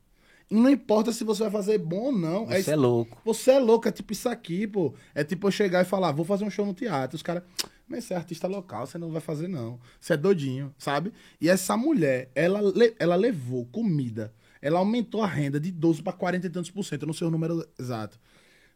[0.51, 2.47] E não importa se você vai fazer bom ou não.
[2.47, 3.21] Você isso- é louco.
[3.25, 4.95] Você é louco, é tipo isso aqui, pô.
[5.14, 7.14] É tipo eu chegar e falar, vou fazer um show no teatro.
[7.14, 7.43] Os caras,
[7.87, 9.79] mas você é artista local, você não vai fazer, não.
[10.01, 11.12] Você é doidinho, sabe?
[11.41, 12.61] E essa mulher, ela,
[12.99, 14.33] ela levou comida.
[14.62, 17.03] Ela aumentou a renda de 12 para 40 e tantos por cento.
[17.03, 18.18] Eu não sei o número exato.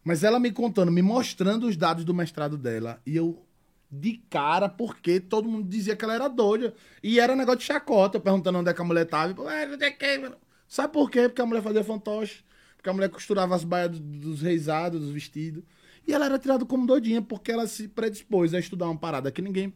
[0.04, 3.00] Mas ela me contando, me mostrando os dados do mestrado dela.
[3.06, 3.42] E eu,
[3.90, 6.74] de cara, porque todo mundo dizia que ela era doida.
[7.02, 9.32] E era negócio de chacota, perguntando onde é que a mulher tava.
[9.32, 10.36] E, "É, não sei o quê, mano."
[10.68, 11.28] Sabe por quê?
[11.28, 12.44] Porque a mulher fazia fantoche.
[12.76, 15.62] Porque a mulher costurava as baias do- dos reisados, dos vestidos.
[16.06, 19.40] E ela era tirada como doidinha, porque ela se predispôs a estudar uma parada que
[19.40, 19.72] ninguém.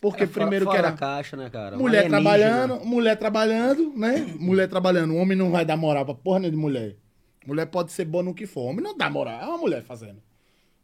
[0.00, 1.76] Porque Era fora- primeiro fora que era caixa, né, cara?
[1.76, 4.26] Mulher trabalhando, mulher trabalhando, né?
[4.40, 5.12] mulher trabalhando.
[5.12, 6.96] O homem não vai dar moral pra porra nem de mulher.
[7.46, 8.62] Mulher pode ser boa no que for.
[8.62, 9.40] Homem não dá moral.
[9.40, 10.22] É uma mulher fazendo.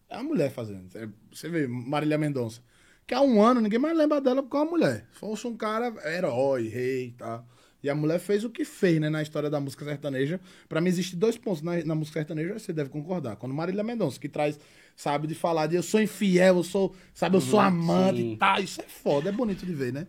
[0.08, 0.86] É uma mulher fazendo.
[0.96, 2.62] É- Você vê, Marília Mendonça.
[3.06, 5.06] Que há um ano ninguém mais lembra dela porque é uma mulher.
[5.12, 7.46] Se fosse um cara herói, rei e tal.
[7.82, 10.40] E a mulher fez o que fez, né, na história da música sertaneja.
[10.68, 13.36] Pra mim, existem dois pontos na, na música sertaneja, você deve concordar.
[13.36, 14.58] Quando Marília Mendonça, que traz,
[14.96, 18.32] sabe, de falar de eu sou infiel, eu sou, sabe, eu sou amante sim.
[18.32, 18.60] e tal.
[18.60, 20.08] Isso é foda, é bonito de ver, né?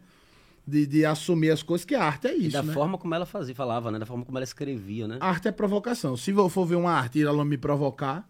[0.67, 2.73] De, de assumir as coisas, que a arte é E isso, da né?
[2.73, 3.97] forma como ela fazia, falava, né?
[3.99, 5.17] Da forma como ela escrevia, né?
[5.21, 6.17] A arte é provocação.
[6.17, 8.29] Se eu for ver uma arte e ela me provocar,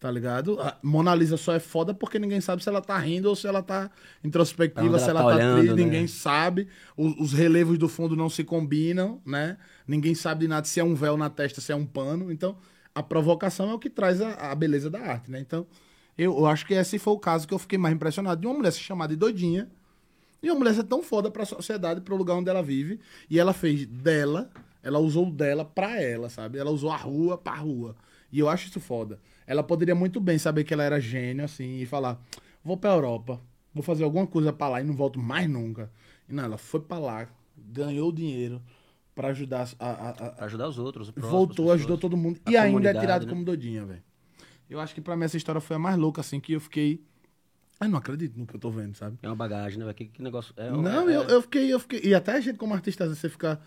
[0.00, 0.60] tá ligado?
[0.60, 3.46] A Mona Lisa só é foda porque ninguém sabe se ela tá rindo ou se
[3.46, 3.88] ela tá
[4.24, 5.84] introspectiva, onde se ela ela tá tá, olhando, triste, né?
[5.84, 6.68] ninguém sabe.
[6.96, 9.56] O- Os, relevos do fundo não se combinam, né?
[9.86, 12.30] Ninguém sabe de nada se é um véu na testa, se é um pano.
[12.32, 12.56] Então,
[12.94, 15.38] a provocação é o que traz a, a beleza da arte, né?
[15.40, 15.66] Então,
[16.18, 18.54] eu, eu acho que esse foi o caso que eu fiquei mais impressionado de uma
[18.56, 19.68] mulher se chamar de doidinha
[20.46, 23.00] e uma mulher ser tão foda pra sociedade, pro lugar onde ela vive.
[23.28, 24.50] E ela fez dela,
[24.82, 26.58] ela usou dela pra ela, sabe?
[26.58, 27.94] Ela usou a rua pra rua.
[28.32, 29.18] E eu acho isso foda.
[29.46, 32.20] Ela poderia muito bem saber que ela era gênio, assim, e falar:
[32.64, 33.40] vou pra Europa,
[33.72, 35.90] vou fazer alguma coisa pra lá e não volto mais nunca.
[36.28, 38.60] E não, ela foi pra lá, ganhou dinheiro
[39.14, 39.86] pra ajudar a.
[39.90, 42.40] a- a- ajudar os outros, os próximos, voltou, ajudou todo mundo.
[42.48, 43.32] E ainda é tirado né?
[43.32, 44.02] como doidinha, velho.
[44.68, 47.00] Eu acho que pra mim essa história foi a mais louca, assim, que eu fiquei.
[47.80, 49.18] Eu não acredito no que eu tô vendo, sabe?
[49.22, 49.92] É uma bagagem, né?
[49.92, 50.54] Que, que negócio.
[50.56, 52.00] É, Não, é- eu, eu fiquei, eu fiquei.
[52.04, 53.60] E até a gente, como artista, você fica.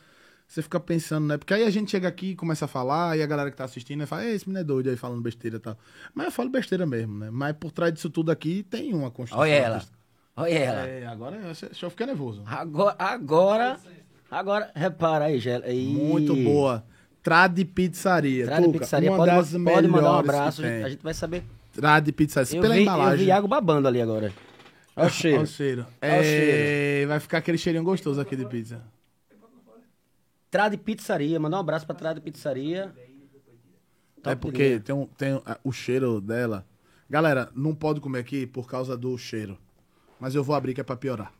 [0.48, 1.38] você fica pensando, né?
[1.38, 4.00] Porque aí a gente chega aqui, começa a falar, e a galera que tá assistindo
[4.00, 5.78] né, fala, "Ei, esse menino é doido aí falando besteira e tal.
[6.14, 7.30] Mas eu falo besteira mesmo, né?
[7.32, 9.44] Mas por trás disso tudo aqui tem uma construção.
[9.44, 9.84] Olha ela.
[10.36, 10.88] Olha ela.
[10.88, 11.52] É, agora eu,
[11.82, 12.42] eu ficar nervoso.
[12.48, 13.78] Agora, agora,
[14.32, 15.66] agora, repara aí, Gela.
[15.66, 15.86] Aí.
[15.86, 16.84] Muito boa.
[17.22, 18.46] Trad Pizzaria.
[18.46, 19.32] Trade Pizzaria, pode,
[19.64, 21.44] pode mandar um abraço, a gente vai saber.
[21.80, 22.58] Trad Pizzaria.
[22.58, 23.18] Eu Pela vi, eu embalagem.
[23.26, 24.26] vi Iago babando ali agora.
[24.28, 24.34] Olha
[24.96, 25.42] o Olha cheiro.
[25.44, 25.82] o cheiro.
[26.02, 28.82] Olha o É, Vai ficar aquele cheirinho gostoso aqui de pizza.
[30.52, 32.92] Trade Pizzaria, mandar um abraço pra Trade Pizzaria.
[32.98, 34.80] é Top porque linha.
[34.80, 36.66] tem, um, tem o cheiro dela.
[37.10, 39.58] Galera, não pode comer aqui por causa do cheiro.
[40.20, 41.32] Mas eu vou abrir que é pra piorar.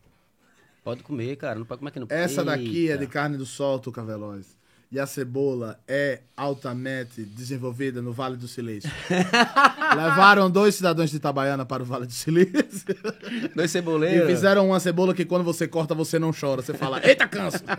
[0.82, 1.58] Pode comer, cara.
[1.58, 2.98] Não pode comer aqui no Essa daqui é Eita.
[3.04, 4.56] de carne do sol, Tuca Veloz.
[4.92, 8.90] E a cebola é altamente desenvolvida no Vale do Silício.
[9.96, 12.84] Levaram dois cidadãos de Itabaiana para o Vale do Silício.
[13.54, 14.26] Dois E ceboleiros.
[14.28, 16.60] fizeram uma cebola que quando você corta, você não chora.
[16.60, 17.58] Você fala, eita, canso!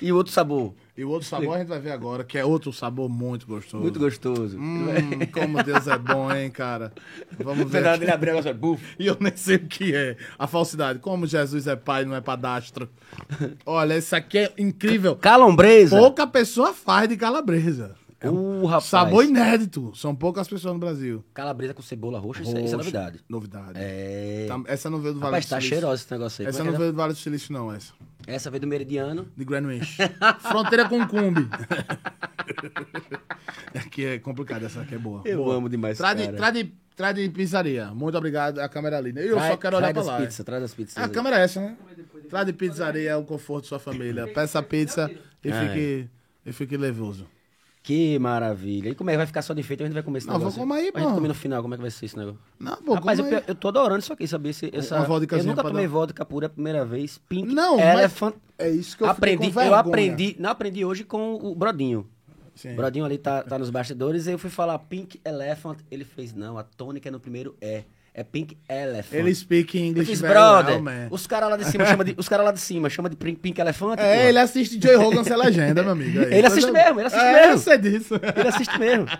[0.00, 0.74] E o outro sabor.
[0.96, 3.82] E o outro sabor a gente vai ver agora, que é outro sabor muito gostoso.
[3.82, 4.58] Muito gostoso.
[4.58, 4.86] Hum,
[5.30, 6.90] como Deus é bom, hein, cara?
[7.38, 7.82] Vamos ver.
[7.98, 8.82] dele abrir agora, buf.
[8.98, 10.16] E eu nem sei o que é.
[10.38, 10.98] A falsidade.
[11.00, 12.88] Como Jesus é pai, não é padastro.
[13.66, 15.16] Olha, isso aqui é incrível.
[15.16, 15.98] Calombresa.
[15.98, 17.94] Pouca pessoa faz de calabresa.
[18.26, 19.92] É um Uh, sabor inédito.
[19.94, 21.24] São poucas pessoas no Brasil.
[21.34, 22.76] Calabresa com cebola roxa, isso, é- isso é Roxa.
[22.78, 23.20] novidade.
[23.28, 23.72] Novidade.
[23.76, 24.46] É.
[24.48, 25.68] Tá- essa não veio do Vale Rapaz, do tá Silício.
[25.76, 26.48] cheirosa esse negócio aí.
[26.48, 27.92] Essa Como é não que veio do Vale do Silício, não, essa.
[28.26, 28.34] é?
[28.34, 29.28] Essa veio do Meridiano.
[29.36, 29.96] De Greenwich.
[30.40, 31.46] Fronteira com Cumbi.
[33.74, 35.22] aqui é complicado, essa aqui é boa.
[35.24, 35.56] Eu Boa.
[35.56, 36.36] amo demais Trade, cara.
[36.36, 37.86] trade, trade pizzaria.
[37.94, 38.58] Muito obrigado.
[38.60, 39.12] A câmera ali.
[39.12, 39.22] né?
[39.24, 40.16] Eu Trai- só quero olhar pra lá.
[40.18, 40.96] pizzas, traz das pizzas.
[40.96, 41.10] A aí.
[41.10, 41.76] câmera é essa, né?
[42.28, 44.26] Trade pizzaria é o conforto de sua família.
[44.32, 45.10] Peça pizza
[45.44, 46.08] e fique,
[46.44, 47.26] e fique levoso.
[47.86, 48.88] Que maravilha.
[48.88, 49.80] E como é que vai ficar só de feito?
[49.84, 50.58] A gente vai comer esse Não, negócio.
[50.58, 51.14] vou comer aí, A gente pô.
[51.14, 52.40] come no final, como é que vai ser esse negócio?
[52.58, 53.44] Não, pô, Rapaz, eu, como é?
[53.46, 54.50] eu tô adorando isso aqui, sabia?
[54.50, 57.18] Esse, essa, Uma eu nunca tomei dar- vodka pura a primeira vez.
[57.28, 58.34] Pink Não, Elephant.
[58.58, 62.08] é isso que eu aprendi, eu aprendi, não aprendi hoje com o Brodinho.
[62.56, 62.72] Sim.
[62.72, 65.78] O Brodinho ali tá, tá nos bastidores e eu fui falar Pink Elephant.
[65.88, 67.84] Ele fez, não, a tônica no primeiro é.
[68.18, 69.12] É Pink Elephant.
[69.12, 71.08] Ele speak English fiz, very brother, well, man.
[71.10, 73.40] os caras lá de cima chama de, os cara lá de cima chama de Pink,
[73.40, 73.98] Pink Elephant.
[73.98, 74.28] É, porra.
[74.30, 76.20] ele assiste Joey Rogan sem legenda, meu amigo.
[76.20, 77.52] Aí, Ele assiste mesmo, ele assiste é, mesmo.
[77.52, 78.14] Eu sei disso.
[78.14, 79.06] Ele assiste mesmo.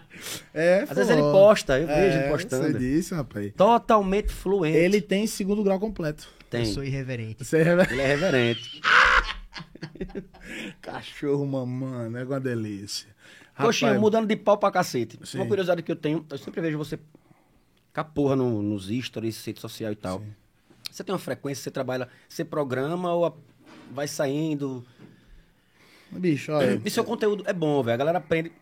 [0.55, 2.64] É, Às vezes ele posta, eu vejo ele é, postando.
[2.64, 3.53] Eu sei disso, rapaz.
[3.55, 4.78] Totalmente fluente.
[4.78, 6.26] Ele tem segundo grau completo.
[6.49, 6.61] tem.
[6.62, 7.44] Eu sou irreverente.
[7.44, 8.80] Você é Ele é reverente.
[10.80, 13.09] Cachorro mamando, é uma delícia.
[13.59, 15.18] Coxinha, Rapaz, mudando de pau pra cacete.
[15.22, 15.36] Sim.
[15.38, 16.99] Uma curiosidade que eu tenho, eu sempre vejo você
[18.01, 20.22] caporra no, nos stories, rede social e tal.
[20.92, 23.32] Você tem uma frequência, você trabalha, você programa ou a-
[23.90, 24.84] vai saindo?
[26.11, 26.78] Bicho, olha.
[26.84, 27.94] E seu conteúdo é bom, velho.
[27.94, 28.53] A galera aprende.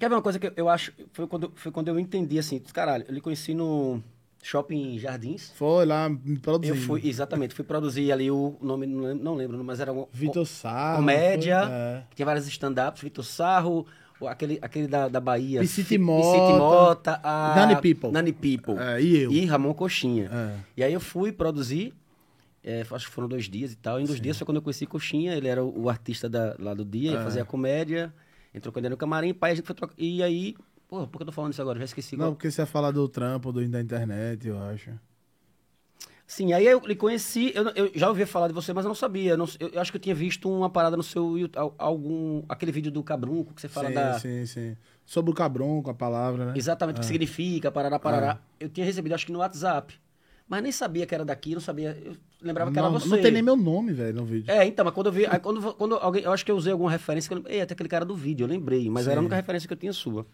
[0.00, 0.90] Quer ver uma coisa que eu, eu acho?
[1.12, 4.02] Foi quando, foi quando eu entendi assim, caralho, eu lhe conheci no
[4.42, 5.52] Shopping Jardins.
[5.54, 6.78] Foi lá me produzindo.
[6.78, 10.06] Eu fui, exatamente, fui produzir ali o nome, não lembro, não lembro mas era um,
[10.10, 10.96] Vitor Sarro.
[10.96, 12.04] comédia, foi- é.
[12.08, 13.86] que tinha vários stand-ups, Vitor Sarro,
[14.28, 15.60] aquele, aquele da, da Bahia.
[15.60, 16.22] Piscite Mota.
[16.38, 17.54] Piscite Mota, a...
[17.56, 18.10] Nani People.
[18.12, 18.74] Nani People.
[18.78, 19.32] É, e eu.
[19.32, 20.30] E Ramon Coxinha.
[20.32, 20.56] É.
[20.76, 21.94] E aí eu fui produzir,
[22.64, 24.00] é, acho que foram dois dias e tal.
[24.00, 26.74] Em dois dias foi quando eu conheci Coxinha, ele era o, o artista da, lá
[26.74, 27.14] do dia, É.
[27.14, 28.12] ele fazia comédia,
[28.54, 29.94] entrou com ele no camarim, pai, a gente foi trocar.
[29.98, 30.54] E aí,
[30.88, 31.78] pô, por que eu tô falando isso agora?
[31.78, 32.16] Já esqueci.
[32.16, 34.90] Não, qual- porque você ia falar do trampo, do, da internet, eu acho.
[36.32, 38.94] Sim, aí eu lhe conheci, eu, eu já ouvi falar de você, mas eu não
[38.94, 39.32] sabia.
[39.32, 41.34] Eu, não- eu- eu acho que eu tinha visto uma parada no seu
[41.76, 44.76] algum aquele vídeo do Cabrunco que você fala sim, da sim, sim.
[45.04, 46.52] Sobre o cabrão, com a palavra, né?
[46.56, 48.38] exatamente o que significa, parará, parará.
[48.58, 49.92] Eu tinha recebido acho que no WhatsApp,
[50.48, 53.08] mas nem sabia que era daqui, não sabia, eu lembrava que era você.
[53.10, 54.50] não tem nem meu nome, velho, no vídeo.
[54.50, 56.72] É, então, mas quando eu vi, aí quando, quando alguém, eu acho que eu usei
[56.72, 59.18] alguma referência, que eu "Ei, até aquele cara do vídeo, eu lembrei, mas era a
[59.18, 59.20] Sim.
[59.20, 60.26] única referência que eu tinha sua.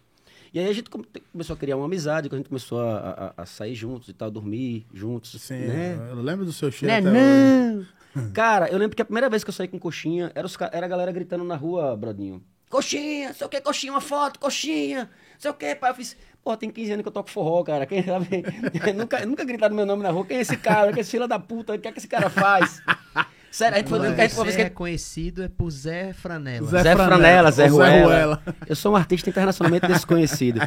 [0.52, 3.32] E aí a gente come- começou a criar uma amizade, que a gente começou a,
[3.36, 6.08] a- a sair juntos e tal, dormir juntos, Sim, né?
[6.10, 7.86] eu lembro do seu cheiro Né, até não.
[8.32, 10.86] Cara, eu lembro que a primeira vez que eu saí com coxinha, era, os, era
[10.86, 12.42] a galera gritando na rua, Brodinho.
[12.70, 15.90] Coxinha, sei o que, coxinha, uma foto, coxinha, sei o que, pai.
[15.90, 17.86] Eu fiz, pô, tem 15 anos que eu toco forró, cara.
[17.86, 18.44] Quem sabe?
[18.94, 20.26] nunca, nunca gritaram meu nome na rua.
[20.26, 20.88] Quem é esse cara?
[20.88, 21.74] Quem é esse filho da puta?
[21.74, 22.82] O que é que esse cara faz?
[23.50, 26.66] Sério, a gente foi, a gente, Você que é conhecido é por Zé Franela.
[26.66, 28.04] Zé Zé, Franela, Franela, Zé Zé Ruela.
[28.04, 28.42] Ruela.
[28.66, 30.60] Eu sou um artista internacionalmente desconhecido.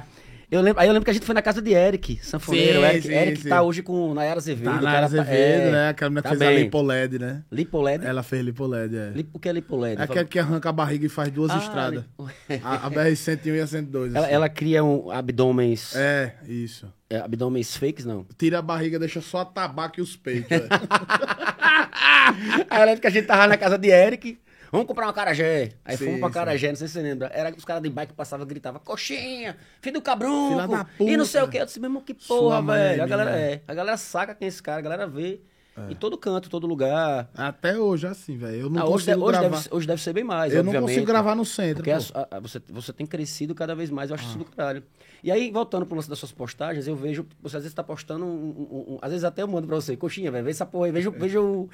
[0.50, 2.82] Eu lembro, aí eu lembro que a gente foi na casa de Eric, sanfoneiro.
[2.82, 3.48] Sim, Eric, sim, Eric sim.
[3.48, 4.66] tá hoje com Nayara Azevedo.
[4.70, 5.90] Tá o na cara Azevedo, é, né?
[5.90, 6.64] Aquela menina tá fez a bem.
[6.64, 7.44] lipoled, né?
[7.50, 8.06] Lipoled?
[8.06, 9.10] Ela fez lipoled, é.
[9.16, 10.02] Lip- O que é lipoled?
[10.02, 12.04] É aquela que arranca a barriga e faz duas Ah, estradas.
[12.50, 14.14] li- A, a BR-101 e a 102.
[14.14, 14.36] Ela, assim.
[14.36, 15.96] ela cria um abdômenes.
[15.96, 16.86] É, isso.
[17.12, 18.26] É, abdômenes fakes, não.
[18.38, 20.50] Tira a barriga, deixa só a tabaco e os peitos.
[20.50, 20.62] é.
[22.70, 24.40] Aí eu lembro que a gente tava na casa de Eric.
[24.72, 25.74] Vamos comprar uma carajé.
[25.84, 27.30] Aí Sim, fomos pra carajé, não sei se você lembra.
[27.34, 30.88] Era que os caras de bike passavam e gritavam, coxinha, filho do cabrunco.
[31.02, 31.58] E não sei o que.
[31.58, 33.04] Eu disse, mesmo que Sua porra, mãe, velho.
[33.04, 33.18] A minha.
[33.18, 33.62] galera é.
[33.68, 35.42] A galera saca quem é esse cara, a galera vê.
[35.90, 37.30] Em todo canto, todo lugar.
[37.34, 38.62] Até hoje é assim, velho.
[38.64, 39.50] Eu não Ah, hoje, hoje gravar.
[39.58, 41.76] deve, hoje deve ser bem mais, eu não consigo gravar no centro.
[41.78, 44.30] Porque a- a- você, você tem crescido cada vez mais, eu acho Ah.
[44.30, 44.84] isso do caralho.
[45.24, 48.26] E aí, voltando pro lance das suas postagens, eu vejo, você às vezes tá postando,
[48.26, 50.88] um, um- um- às vezes até eu mando pra você, coxinha, velho, vê essa porra
[50.88, 51.70] aí, veja, veja o,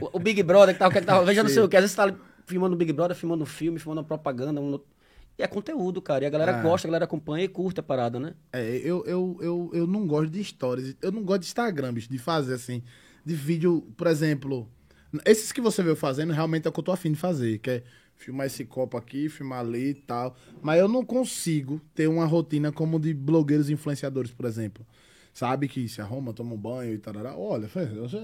[0.00, 1.68] o, o Big Brother que tá, o que é que tá, veja não sei o
[1.68, 2.16] que, às vezes você tá
[2.46, 4.78] filmando o Big Brother, filmando um filme, filmando uma propaganda, um,
[5.38, 6.62] e é conteúdo, cara, e a galera É.
[6.62, 8.34] gosta, a galera acompanha e curte a parada, né?
[8.52, 10.94] É, eu, eu, eu, eu não gosto de stories.
[11.00, 12.82] Eu não gosto de Instagram, bicho, de fazer assim.
[13.24, 14.68] De vídeo, por exemplo.
[15.26, 17.58] Esses que você veio fazendo realmente é o que eu tô afim de fazer.
[17.58, 17.82] Que é
[18.16, 20.36] filmar esse copo aqui, filmar ali e tal.
[20.62, 24.86] Mas eu não consigo ter uma rotina como de blogueiros influenciadores, por exemplo.
[25.32, 27.14] Sabe que se arruma, toma um banho e tal.
[27.40, 27.68] Olha,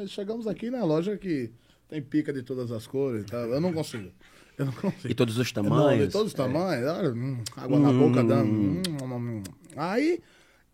[0.06, 1.50] chegamos aqui na loja que
[1.88, 3.40] tem pica de todas as cores e tal.
[3.46, 4.10] Eu não consigo.
[4.58, 5.08] Eu não consigo.
[5.10, 6.06] E todos os Não, tamanhos.
[6.06, 6.86] de todos os tamanhos.
[6.88, 8.50] Olha, hum, água na boca dando.
[8.50, 9.42] hum, hum, hum.
[9.76, 10.20] Aí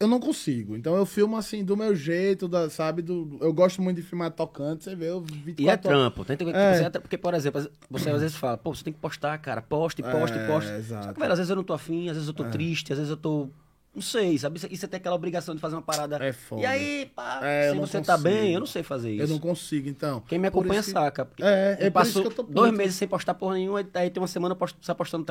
[0.02, 0.76] eu não consigo.
[0.76, 3.00] Então eu filmo assim, do meu jeito, da, sabe?
[3.02, 6.24] Do, eu gosto muito de filmar tocante, você vê, eu 24 E é trampo.
[6.24, 6.76] Tem, tem, É.
[6.78, 9.62] você é porque, por exemplo, você às vezes fala, pô, você tem que postar, cara,
[9.62, 10.70] poste, poste, É, poste.
[10.70, 11.04] exato.
[11.04, 11.08] É.
[11.08, 12.98] Só que, velho, às vezes eu não tô afim, às vezes eu tô triste, às
[12.98, 13.48] vezes eu tô.
[13.94, 14.58] Não sei, sabe?
[14.70, 16.16] E você tem aquela obrigação de fazer uma parada.
[16.16, 16.62] É foda.
[16.62, 18.22] E aí, pá, É, se você tá consigo.
[18.36, 19.24] bem, eu não sei fazer isso.
[19.24, 20.22] Eu não consigo, então.
[20.26, 21.28] Quem me acompanha que- saca.
[21.38, 22.54] É, é eu por isso passo que eu tô puto.
[22.54, 25.26] dois meses sem postar porra nenhuma, aí tem uma semana só postando.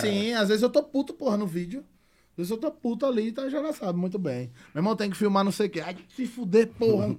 [0.00, 1.84] Sim, às vezes eu tô puto, porra, no vídeo.
[2.38, 4.50] Eu tô puto ali, então já sabe muito bem.
[4.74, 5.80] Meu irmão tem que filmar não sei o quê.
[5.80, 7.16] Ai, se fuder, porra.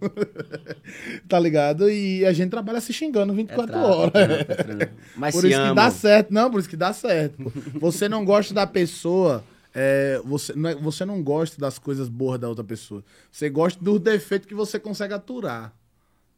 [1.28, 1.90] tá ligado?
[1.90, 4.14] E a gente trabalha se xingando 24 trampo, horas.
[4.16, 4.90] é trampo, é.
[5.16, 6.34] Mas por isso que dá certo.
[6.34, 7.52] Não, por isso que dá certo.
[7.80, 9.44] Você não gosta da pessoa.
[9.74, 13.04] é, você, não é- você não gosta das coisas boas da outra pessoa.
[13.32, 15.74] Você gosta dos defeitos que você consegue aturar.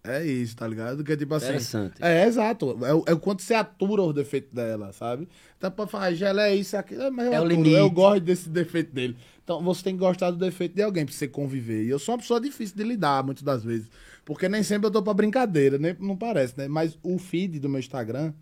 [0.03, 1.03] É isso, tá ligado?
[1.03, 1.45] Que é tipo assim.
[1.45, 1.93] Interessante.
[2.01, 2.77] É, exato.
[2.83, 5.27] É, o- é o quanto você atura os defeitos dela, sabe?
[5.57, 7.03] Então, pra falar, Gela é isso, é aquilo.
[7.03, 7.75] é, Mas eu, É o aturo, limite.
[7.75, 9.15] eu gosto desse defeito dele.
[9.43, 11.83] Então, você tem que gostar do defeito de alguém pra você conviver.
[11.85, 13.87] E eu sou uma pessoa difícil de lidar, muitas das vezes.
[14.25, 16.67] Porque nem sempre eu tô pra brincadeira, nem, não parece, né?
[16.67, 18.33] Mas o feed do meu Instagram,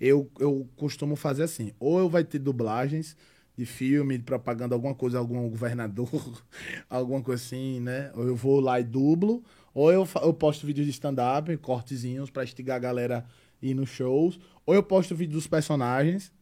[0.00, 1.72] eu, eu costumo fazer assim.
[1.78, 3.14] Ou eu vai ter dublagens
[3.56, 6.08] de filme, de propaganda, alguma coisa, algum governador,
[6.88, 8.10] alguma coisa assim, né?
[8.14, 9.44] Ou eu vou lá e dublo.
[9.74, 13.26] Ou eu, eu posto vídeos de stand-up, cortezinhos, pra instigar a galera
[13.60, 14.38] ir nos shows.
[14.64, 16.32] Ou eu posto vídeo dos personagens.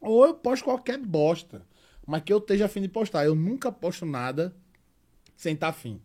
[0.00, 1.66] Ou eu posto qualquer bosta.
[2.06, 3.24] Mas que eu esteja afim de postar.
[3.24, 4.54] Eu nunca posto nada
[5.36, 6.00] sem estar afim.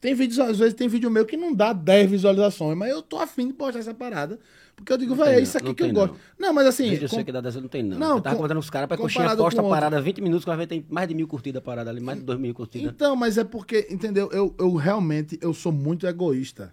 [0.00, 3.18] Tem vídeos, às vezes tem vídeo meu que não dá 10 visualizações, mas eu tô
[3.18, 4.38] afim de postar essa parada.
[4.78, 6.16] Porque eu digo, Não velho, é isso não, aqui não que eu tem gosto.
[6.38, 6.90] Não, mas assim.
[6.90, 7.98] Vídeo eu sei com- que dá 10 não tem, não.
[7.98, 10.04] Não, eu tava com- contando os caras, pra coxinha posta com a parada outro.
[10.04, 12.24] 20 minutos, que vai ver tem mais de mil curtidas a parada ali, mais de
[12.24, 12.90] 2 mil curtidas.
[12.92, 14.28] Então, mas é porque, entendeu?
[14.32, 16.72] Eu, eu realmente eu sou muito egoísta.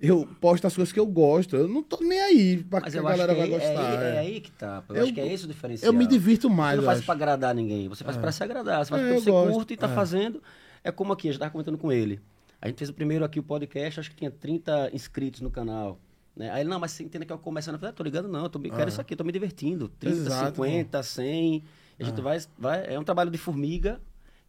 [0.00, 1.56] Eu posto as coisas que eu gosto.
[1.56, 4.02] Eu não tô nem aí pra Mas que a galera que vai é, gostar.
[4.02, 4.14] é, é.
[4.16, 4.82] é aí que tá.
[4.88, 5.92] Eu, Eu- acho que é esse o diferencial.
[5.92, 6.76] Eu me divirto Você mais.
[6.76, 7.06] não eu faz acho.
[7.06, 8.84] pra agradar ninguém, você faz pra se agradar.
[8.84, 9.52] Você faz É, porque você gosto.
[9.54, 9.94] curte e tá É.
[9.94, 10.42] fazendo.
[10.82, 12.20] É como aqui, a gente tava comentando com ele.
[12.60, 15.98] A gente fez o primeiro aqui, o podcast, acho que tinha 30 inscritos no canal.
[16.36, 16.50] Né?
[16.50, 17.74] Aí ele, não, mas você entende que eu começando.
[17.74, 19.88] Eu falei, ah, tô ligado, não, eu tô, quero isso aqui, tô me divertindo.
[19.88, 21.64] 30, Exato, 50, 100.
[22.00, 22.94] A gente vai, vai.
[22.94, 24.00] É um trabalho de formiga.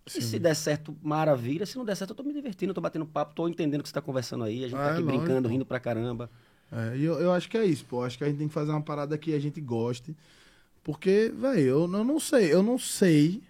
[0.08, 1.66] E se der certo, maravilha.
[1.66, 3.84] Se não der certo, eu tô me divertindo, eu tô batendo papo, tô entendendo o
[3.84, 4.64] que você tá conversando aí.
[4.64, 5.24] A gente Ah, tá é aqui lógico.
[5.24, 6.30] brincando, rindo pra caramba.
[6.72, 8.04] É, e eu, eu acho que é isso, pô.
[8.04, 10.16] Acho que a gente tem que fazer uma parada que a gente goste.
[10.84, 13.42] Porque, velho, eu, eu não sei, eu não sei,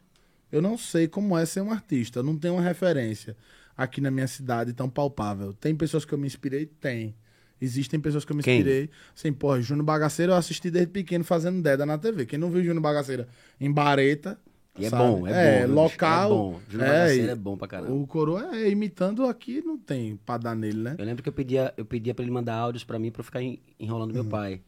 [0.51, 2.19] eu não sei como é ser um artista.
[2.19, 3.35] Eu não tenho uma referência
[3.77, 5.51] aqui na minha cidade tão palpável.
[5.53, 6.65] Tem pessoas que eu me inspirei?
[6.65, 7.13] Tem.
[7.61, 8.57] Existem pessoas que eu me Quem?
[8.59, 8.89] inspirei.
[9.15, 12.25] Assim, porra, Júnior Bagaceiro eu assisti desde pequeno fazendo Deda na TV.
[12.25, 13.25] Quem não viu Júnior Bagaceiro
[13.59, 14.37] em Bareta.
[14.77, 15.73] E é bom, é, é bom.
[15.73, 16.25] local.
[16.25, 16.59] É bom.
[16.69, 17.93] Júnior é, Bagaceiro e- é bom pra caramba.
[17.93, 20.95] O coroa é imitando aqui, não tem pra dar nele, né?
[20.97, 23.23] Eu lembro que eu pedia, eu pedia pra ele mandar áudios pra mim pra eu
[23.23, 24.15] ficar en- enrolando Uhum.
[24.21, 24.59] meu pai.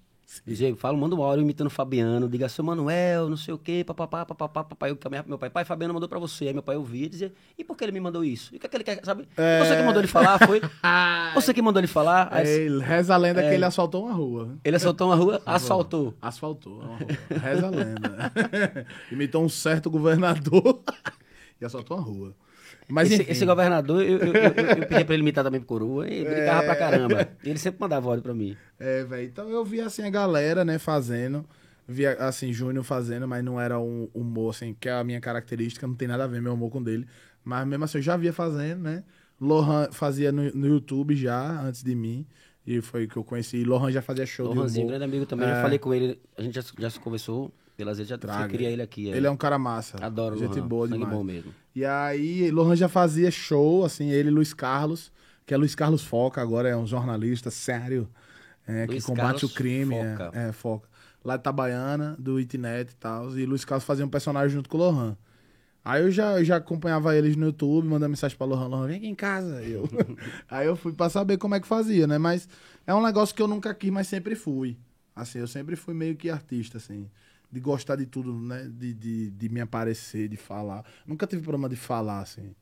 [0.45, 3.83] Diego, fala, manda um áudio imitando o Fabiano, diga seu Manuel, não sei o quê,
[3.85, 4.91] papapá, papapá, papai.
[4.91, 6.47] Eu caminhava pro meu pai, pai, Fabiano mandou pra você.
[6.47, 8.53] Aí meu pai ouvia e dizia, e por que ele me mandou isso?
[8.53, 9.27] E o que, é que ele quer, sabe?
[9.37, 9.59] É.
[9.59, 10.61] Você que mandou ele falar, foi?
[11.33, 12.27] Você que mandou ele falar?
[12.31, 14.57] Aí É, reza a lenda que ele assaltou uma rua.
[14.65, 16.13] ele assaltou uma rua, assaltou.
[16.21, 16.79] Asfaltou.
[16.81, 17.07] uma rua.
[17.41, 18.31] Reza a lenda.
[19.11, 20.81] Imitou um certo governador
[21.61, 22.35] e assaltou uma rua.
[22.89, 26.07] Mas esse, esse governador, eu, eu, eu, eu pedia pra ele imitar também pro Coroa,
[26.07, 27.27] e ele brigava pra caramba.
[27.43, 28.55] E ele sempre mandava áudio pra mim.
[28.79, 29.27] É, velho.
[29.27, 31.45] Então eu vi assim a galera, né, fazendo.
[31.85, 35.85] Via assim, Júnior fazendo, mas não era um humor, assim, que é a minha característica,
[35.87, 37.05] não tem nada a ver meu humor com dele.
[37.43, 39.03] Mas mesmo assim, eu já via fazendo, né?
[39.39, 42.25] Lohan fazia no, no YouTube já, antes de mim.
[42.65, 43.63] E foi que eu conheci.
[43.63, 44.97] Lohan já fazia show de Lohanzinho, humor.
[44.97, 45.53] grande amigo também, É.
[45.55, 48.45] já falei com ele, a gente já, já se conversou pelas vezes, já Traga.
[48.45, 49.07] eu queria ele aqui.
[49.07, 50.03] Ele é um cara massa.
[50.03, 51.15] Adoro o Gente Lohan, boa sangue demais.
[51.15, 51.53] bom mesmo.
[51.75, 55.11] E aí, Lohan já fazia show, assim, ele e Luiz Carlos,
[55.45, 58.09] que é Luiz Carlos Foca, agora é um jornalista sério,
[58.67, 59.95] é, que combate Carlos o crime.
[59.95, 60.31] Foca.
[60.33, 60.89] É, é, Foca.
[61.23, 63.37] Lá de Itabaiana, do Itinet e tal.
[63.37, 65.15] E Luiz Carlos fazia um personagem junto com o Lohan.
[65.85, 69.07] Aí eu já, já acompanhava eles no YouTube, mandando mensagem pra Lohan, Lohan, vem aqui
[69.07, 69.61] em casa.
[69.61, 69.87] Eu,
[70.49, 72.17] aí eu fui pra saber como é que fazia, né?
[72.17, 72.49] Mas
[72.85, 74.77] é um negócio que eu nunca quis, mas sempre fui.
[75.15, 77.09] Assim, eu sempre fui meio que artista, assim.
[77.51, 78.69] De gostar de tudo, né?
[78.69, 80.83] De, de, de me aparecer, de falar.
[81.05, 82.53] Nunca tive problema de falar, assim.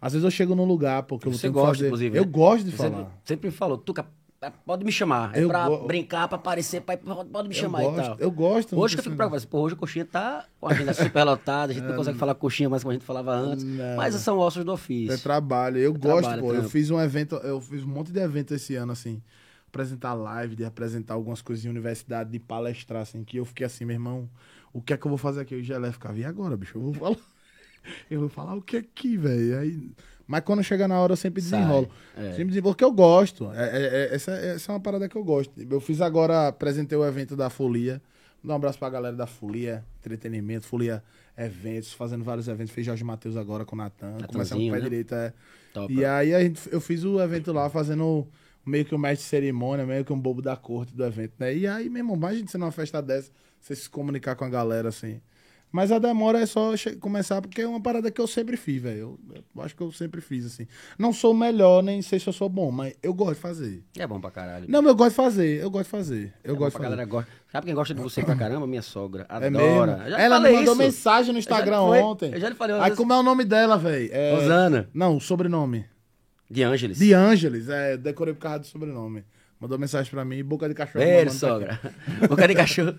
[0.00, 1.86] Às vezes eu chego num lugar, porque eu Você tenho que gosta, fazer...
[1.88, 2.30] inclusive, Eu né?
[2.30, 2.96] gosto de Você falar.
[2.96, 4.06] sempre, sempre falou, Tuca,
[4.40, 5.36] é, pode me chamar.
[5.36, 8.16] É Eu pra go- brincar, pra aparecer, pra, pode me chamar eu e gosto, tal.
[8.18, 8.80] Eu gosto.
[8.80, 11.72] Hoje que eu fico preocupado, pô, hoje a coxinha tá com a agenda super lotada,
[11.72, 13.62] a gente não consegue falar coxinha mais como a gente falava antes.
[13.62, 13.96] Não.
[13.98, 15.18] Mas são ossos do É ofício.
[15.22, 15.76] trabalho.
[15.76, 16.54] Eu gosto, trabalho, pô.
[16.54, 19.20] Eu fiz um evento, eu fiz um monte de evento esse ano, assim.
[19.70, 23.84] Apresentar live, de apresentar algumas coisas em universidade, de palestrar, assim, que eu fiquei assim,
[23.84, 24.28] meu irmão,
[24.72, 25.54] o que é que eu vou fazer aqui?
[25.54, 26.76] Eu já leve ficava, e agora, bicho?
[26.76, 27.16] Eu vou falar.
[28.10, 29.58] Eu vou falar o que aqui, velho?
[29.58, 29.90] Aí...
[30.26, 31.88] Mas quando chega na hora, eu sempre Sai, desenrolo.
[32.14, 32.32] é.
[32.32, 33.50] Sempre desenrolo, porque eu gosto.
[33.52, 35.50] É, é- é- essa, essa é uma parada que eu gosto.
[35.58, 38.02] Eu fiz agora, apresentei o evento da Folia.
[38.44, 41.02] Dar um abraço pra galera da Folia, entretenimento, Folia
[41.36, 42.72] Eventos, fazendo vários eventos.
[42.72, 44.18] Fez Jorge Matheus agora com o Natan.
[44.30, 44.84] Começamos com o pé né?
[44.84, 45.32] direito, é.
[45.72, 45.92] Top.
[45.92, 48.28] E aí gente, eu fiz o evento lá fazendo
[48.64, 51.54] meio que um mestre de cerimônia, meio que um bobo da corte do evento, né?
[51.54, 53.30] E aí, meu irmão, imagina você numa festa dessa,
[53.60, 55.20] você se comunicar com a galera assim.
[55.72, 58.98] Mas a demora é só começar, porque é uma parada que eu sempre fiz, velho.
[58.98, 59.20] Eu,
[59.54, 60.66] eu acho que eu sempre fiz, assim.
[60.98, 63.84] Não sou o melhor, nem sei se eu sou bom, mas eu gosto de fazer.
[63.96, 64.66] É bom pra caralho.
[64.68, 66.34] Não, mas eu gosto de fazer, eu gosto de fazer.
[66.42, 66.90] Eu É gosto de fazer.
[66.90, 67.30] galera gosta.
[67.52, 68.66] Sabe quem gosta de você pra caramba?
[68.66, 69.26] Minha sogra.
[69.28, 69.96] É Adora.
[69.98, 70.16] mesmo?
[70.16, 70.74] Te Ela me mandou isso.
[70.74, 72.32] mensagem no Eu Instagram foi- ontem.
[72.34, 72.96] eu já lhe falei Aí vez.
[72.96, 74.10] como é o nome dela, velho?
[74.12, 74.34] É...
[74.34, 74.90] Rosana.
[74.92, 75.84] Não, o sobrenome.
[76.50, 76.98] De Ângeles.
[76.98, 79.24] De Ângeles, é, decorei por causa do sobrenome.
[79.60, 81.04] Mandou mensagem pra mim, boca de cachorro.
[81.04, 81.80] Pra sogra.
[82.26, 82.94] Boca de cachorro.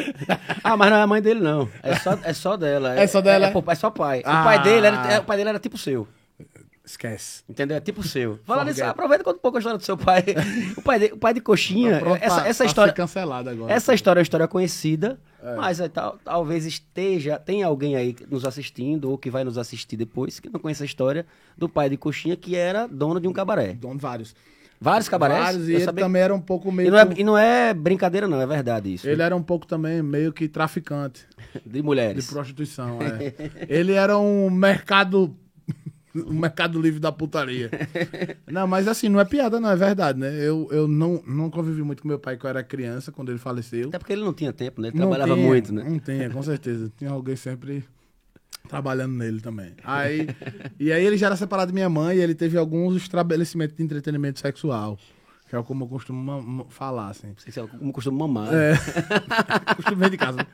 [0.64, 1.68] ah, mas não é a mãe dele, não.
[1.80, 2.98] É só, é só dela.
[2.98, 3.46] É só dela?
[3.46, 4.18] É, é, é só pai.
[4.18, 4.42] O, Ah.
[4.42, 6.08] pai dele era, é, o pai dele era tipo seu.
[6.84, 7.44] Esquece.
[7.48, 7.76] Entendeu?
[7.76, 8.40] É tipo o seu.
[8.44, 8.90] Falando isso, Forget.
[8.90, 10.24] aproveita um pouco a história do seu pai.
[10.76, 12.00] O pai de, o pai de coxinha.
[12.00, 12.90] Pronto essa pra- essa pra história.
[12.92, 13.72] ser cancelado agora.
[13.72, 15.20] Essa história é uma história conhecida,
[15.56, 17.38] mas é, tal- talvez esteja.
[17.38, 20.86] Tem alguém aí nos assistindo ou que vai nos assistir depois que não conhece a
[20.86, 21.26] história
[21.56, 23.72] do pai de coxinha que era dono de um cabaré.
[23.74, 24.34] Dono vários.
[24.80, 25.40] Vários cabarés.
[25.40, 26.88] Vários, e Eu ele sabia- também era um pouco meio.
[26.88, 29.08] E não, é, e não é brincadeira, não, é verdade isso.
[29.08, 31.24] Ele era um pouco também meio que traficante
[31.64, 32.26] De de mulheres.
[32.28, 32.98] prostituição.
[33.00, 33.32] é.
[33.68, 35.36] ele era um mercado.
[36.14, 37.70] Um mercado livre da putaria.
[38.50, 40.28] Não, mas assim, não é piada, não, é verdade, né?
[40.36, 43.38] Eu, eu não, não convivi muito com meu pai quando eu era criança, quando ele
[43.38, 43.88] faleceu.
[43.88, 44.88] Até porque ele não tinha tempo, né?
[44.88, 45.84] Ele Não trabalhava tinha, muito, né?
[45.88, 46.92] Não tinha, com certeza.
[46.98, 47.84] Tinha alguém sempre
[48.68, 49.74] trabalhando nele também.
[49.84, 50.26] Aí,
[50.78, 53.82] e aí ele já era separado de minha mãe e ele teve alguns estabelecimentos de
[53.82, 54.98] entretenimento sexual.
[55.48, 57.34] Que é como eu costumo falar, assim.
[57.36, 58.48] Sei se é como costumo mamar.
[58.54, 58.72] É.
[59.76, 60.46] costumo ver de casa.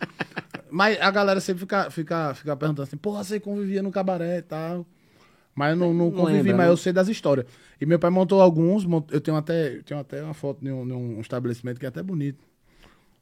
[0.70, 4.42] Mas a galera sempre fica, fica, fica perguntando assim, porra, você convivia no cabaré e
[4.42, 4.86] tal.
[5.58, 6.72] Mas eu não, não Não convivi, lembra, mas não?
[6.72, 7.44] eu sei das histórias.
[7.80, 10.70] E meu pai montou alguns, mont- eu tenho até, eu tenho até uma foto de
[10.70, 12.44] um, de um estabelecimento que é até bonito.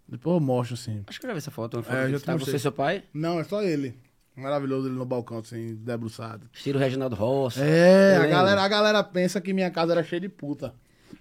[0.06, 1.02] Depois eu mostro, assim.
[1.06, 1.78] Acho que eu já vi essa foto.
[1.80, 3.02] Uma É, já tá você e seu pai?
[3.14, 3.96] Não, é só ele.
[4.36, 6.46] Maravilhoso ele no balcão, assim, debruçado.
[6.52, 7.58] Estilo Reginaldo Rossi.
[7.62, 10.74] É, a galera, a galera pensa que minha casa era cheia de puta.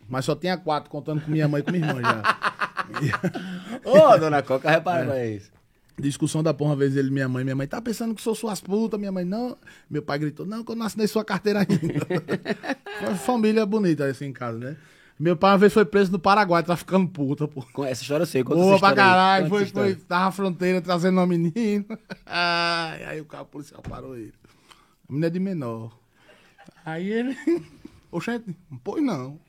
[0.10, 2.22] Mas só tinha quatro, contando com minha mãe e com minha irmã já.
[3.86, 4.72] Ô, dona Coca, É.
[4.74, 5.52] repara pra isso.
[5.98, 7.44] Discussão da porra, uma vez ele minha mãe.
[7.44, 9.00] Minha mãe, tá pensando que sou suas putas?
[9.00, 9.58] Minha mãe, não.
[9.90, 13.16] Meu pai gritou, não, que eu não assinei sua carteira ainda.
[13.26, 14.78] Família bonita assim em casa, né?
[15.18, 17.62] Meu pai uma vez foi preso no Paraguai, traficando puta, pô.
[17.72, 18.44] Com essa história eu sei.
[18.44, 21.86] Conta Boa pra caralho, foi, foi, tava na fronteira trazendo uma menina.
[22.26, 24.34] Ai, aí o carro policial parou ele.
[25.08, 25.98] A menina é de menor.
[26.86, 27.38] Aí ele.
[28.12, 29.40] Oxente, pois não.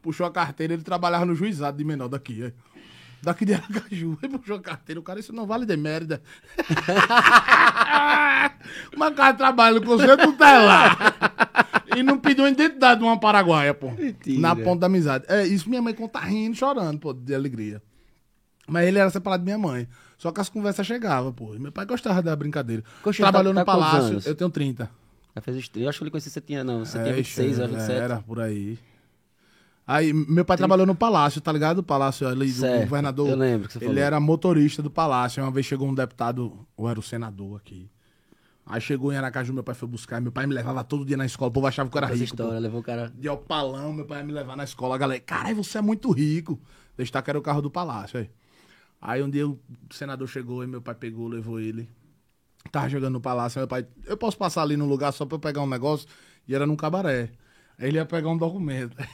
[0.00, 2.44] Puxou a carteira, ele trabalhava no juizado de menor daqui.
[2.44, 2.52] aí.
[3.26, 4.16] Daqui de Aracaju.
[4.22, 6.22] Ele puxou a carteira, o cara, isso não vale de merda.
[8.94, 10.96] Uma cara trabalha com você tutelar.
[11.96, 13.90] E não pediu identidade de uma paraguaia, pô.
[13.90, 14.40] Mentira.
[14.40, 15.24] Na ponta da amizade.
[15.28, 17.82] É, isso minha mãe conta rindo, chorando, pô, de alegria.
[18.68, 19.88] Mas ele era separado de minha mãe.
[20.16, 21.52] Só que as conversas chegavam, pô.
[21.54, 22.84] E meu pai gostava da brincadeira.
[23.02, 24.88] Coxinha, Trabalhou tá- no tá quantos palácio, eu tenho 30.
[25.34, 26.84] Já fez os- Eu acho que ele conheci você tinha, não.
[26.84, 28.00] Você tinha É, 26 anos, é, 27.
[28.00, 28.78] Era, por aí.
[29.86, 31.78] Aí, meu pai trabalhou no palácio, tá ligado?
[31.78, 33.28] O palácio ali do Certo, governador.
[33.28, 34.02] eu lembro que você Ele falou.
[34.02, 35.42] era motorista do palácio.
[35.42, 37.88] Uma vez chegou um deputado, ou era o senador aqui.
[38.66, 40.20] Aí chegou em Aracaju, meu pai foi buscar.
[40.20, 41.50] Meu pai me levava todo dia na escola.
[41.50, 42.36] O povo achava que eu era Essa rico.
[42.36, 42.42] pô.
[42.42, 43.12] história, levou o cara.
[43.16, 44.96] De opalão, meu pai ia me levar na escola.
[44.96, 46.60] A galera, caralho, você é muito rico.
[46.98, 48.30] Destaque que era o carro do palácio, aí.
[49.00, 49.56] Aí um dia o
[49.90, 51.88] senador chegou e meu pai pegou, levou ele.
[52.72, 55.40] Tava jogando no palácio, meu pai, eu posso passar ali no lugar só pra eu
[55.40, 56.08] pegar um negócio?
[56.48, 57.30] E era num cabaré.
[57.78, 58.96] Aí ele ia pegar um documento.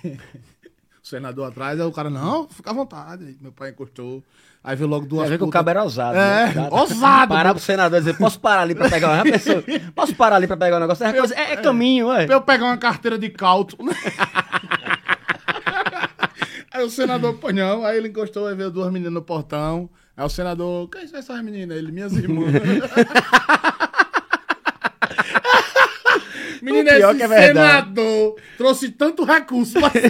[1.02, 3.24] o senador atrás, aí o cara, não, fica à vontade.
[3.24, 4.22] Aí meu pai encostou.
[4.62, 6.16] Aí veio logo duas Você vê que o cabo era ousado.
[6.16, 6.68] É, né?
[6.70, 9.64] ousado, Parar pro senador e dizer, posso parar ali pra pegar uma já pensou?
[9.92, 11.04] Posso parar ali pra pegar um negócio?
[11.04, 12.26] É, coisa- é- é caminho, ué.
[12.26, 13.76] Pra eu pegar uma carteira de cálcio.
[16.72, 17.84] aí o senador, pô, não.
[17.84, 19.90] Aí ele encostou, aí veio duas meninas no portão.
[20.16, 21.76] Aí o senador, quem são essas meninas?
[21.76, 22.52] Ele, minhas irmãs.
[26.62, 27.88] Menino, pior esse que é verdade.
[27.88, 29.90] senador trouxe tanto recurso pra...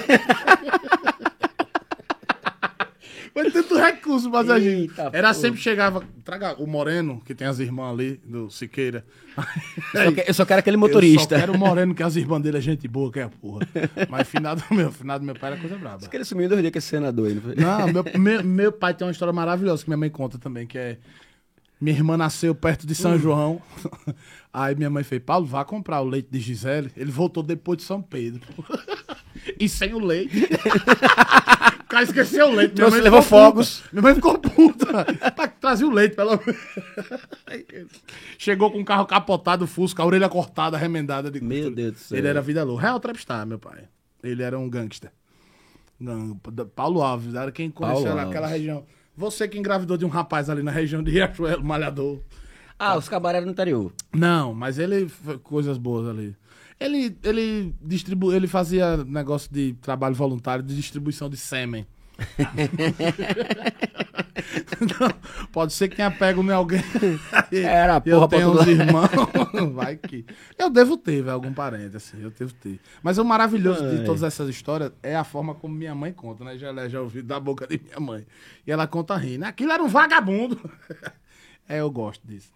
[3.33, 4.93] Foi tanto recurso pra essa gente.
[5.11, 9.07] Era sempre chegava, traga o Moreno, que tem as irmãs ali, do Siqueira.
[9.95, 11.35] Eu só, que- eu só quero aquele motorista.
[11.35, 13.31] Eu só quero o Moreno, que as irmãs dele é gente boa, que é a
[13.31, 13.67] porra.
[14.11, 16.07] Mas finado meu, finado meu pai era coisa braba.
[16.07, 17.55] Que ele sumiu dois dias com esse senador aí, não foi?
[17.55, 20.77] Não, meu, meu, meu pai tem uma história maravilhosa que minha mãe conta também, que
[20.77, 20.99] é.
[21.83, 22.95] Minha irmã nasceu perto de Hum.
[22.95, 23.61] São João.
[24.55, 26.93] Aí minha mãe fez, Paulo, vá comprar o leite de Gisele.
[26.97, 28.41] Ele voltou depois de São Pedro.
[29.59, 30.45] e sem o leite.
[31.83, 32.75] o cara esqueceu o leite.
[32.75, 33.29] Minha Trouxe, mãe levou puta.
[33.29, 33.83] fogos.
[33.93, 35.05] Minha mãe ficou puta.
[35.35, 36.39] Pra trazer o leite, pelo.
[38.39, 41.33] Chegou com o carro capotado, Fusca, a orelha cortada, remendada.
[41.33, 41.43] De...
[41.43, 42.19] Meu Deus do céu.
[42.19, 42.83] Ele era vida louca.
[42.83, 43.89] Real Trapstar, meu pai.
[44.23, 45.11] Ele era um gangster.
[45.99, 46.37] Não,
[46.77, 48.85] Paulo Alves, era quem conheceu naquela região.
[49.17, 52.21] Você que engravidou de um rapaz ali na região de Riachuelo, Malhador.
[52.79, 53.93] Ah, os cabaré no interior.
[54.13, 55.09] Não, mas ele
[55.43, 56.35] coisas boas ali.
[56.81, 58.33] Ele, ele, distribu...
[58.33, 61.87] ele fazia negócio de trabalho voluntário de distribuição de sêmen.
[64.81, 65.09] Não,
[65.53, 66.81] pode ser que tenha pego em alguém.
[67.53, 69.09] Era eu porra pra tenho uns irmãos.
[69.75, 70.25] Vai que.
[70.59, 72.21] Eu devo ter, velho, algum parente, assim.
[72.21, 72.81] Eu devo ter.
[73.03, 74.05] Mas o maravilhoso de Ai.
[74.05, 76.57] todas essas histórias é a forma como minha mãe conta, né?
[76.59, 78.27] Já, já ouvi da boca de minha mãe.
[78.67, 79.45] E ela conta rindo.
[79.45, 80.59] Aquilo era um vagabundo.
[81.69, 82.51] é, eu gosto disso.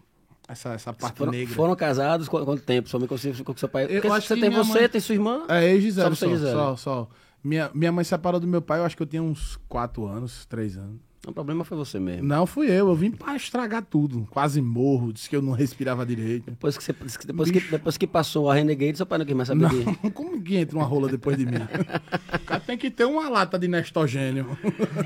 [0.49, 1.53] Essa, essa parte Foram, negra.
[1.55, 2.87] foram casados qu- quanto tempo?
[2.89, 3.83] Somente com, seu- com seu pai?
[3.83, 5.43] Eu Porque acho você que tem você, mãe- tem sua irmã.
[5.49, 7.09] É, e Gisele, Só só, só, só.
[7.47, 10.45] Minha, minha mãe separou do meu pai, eu acho que eu tinha uns 4 anos,
[10.47, 10.99] 3 anos.
[11.25, 12.25] O problema foi você mesmo.
[12.25, 14.27] Não fui eu, eu vim pra estragar tudo.
[14.31, 16.45] Quase morro, disse que eu não respirava direito.
[16.51, 16.93] Depois que, você,
[17.25, 19.61] depois, que, depois que passou a Renegade, seu pai não quis mais saber.
[20.03, 21.55] Não, como que entra uma rola depois de mim?
[22.33, 24.57] o cara tem que ter uma lata de nestogênio.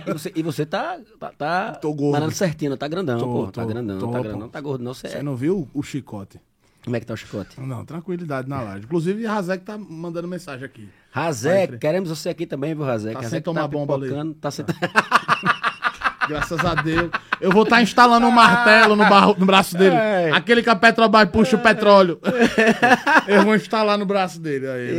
[0.07, 2.11] E você, e você tá, tá, tá Tô gordo.
[2.13, 3.45] malhando certinho, tá grandão, Tô, pô.
[3.51, 4.23] Tá tô, grandão, tô, tá pô.
[4.23, 4.49] grandão.
[4.49, 5.23] Tá gordo não, você Você é.
[5.23, 6.39] não viu o chicote?
[6.83, 7.59] Como é que tá o chicote?
[7.59, 8.85] Não, tranquilidade na live.
[8.85, 10.89] Inclusive, Razek tá mandando mensagem aqui.
[11.11, 13.13] Razek, queremos você aqui também, viu, Razek?
[13.13, 14.33] Tá Razek sem tomar bomba ali.
[14.41, 14.65] Tá sem...
[16.27, 17.09] Graças a Deus.
[17.39, 19.95] Eu vou estar instalando um martelo no, barro- no braço dele.
[19.95, 20.31] Ai.
[20.31, 22.19] Aquele que a Petrobras puxa o petróleo.
[23.27, 24.67] eu vou instalar no braço dele.
[24.67, 24.89] Aí.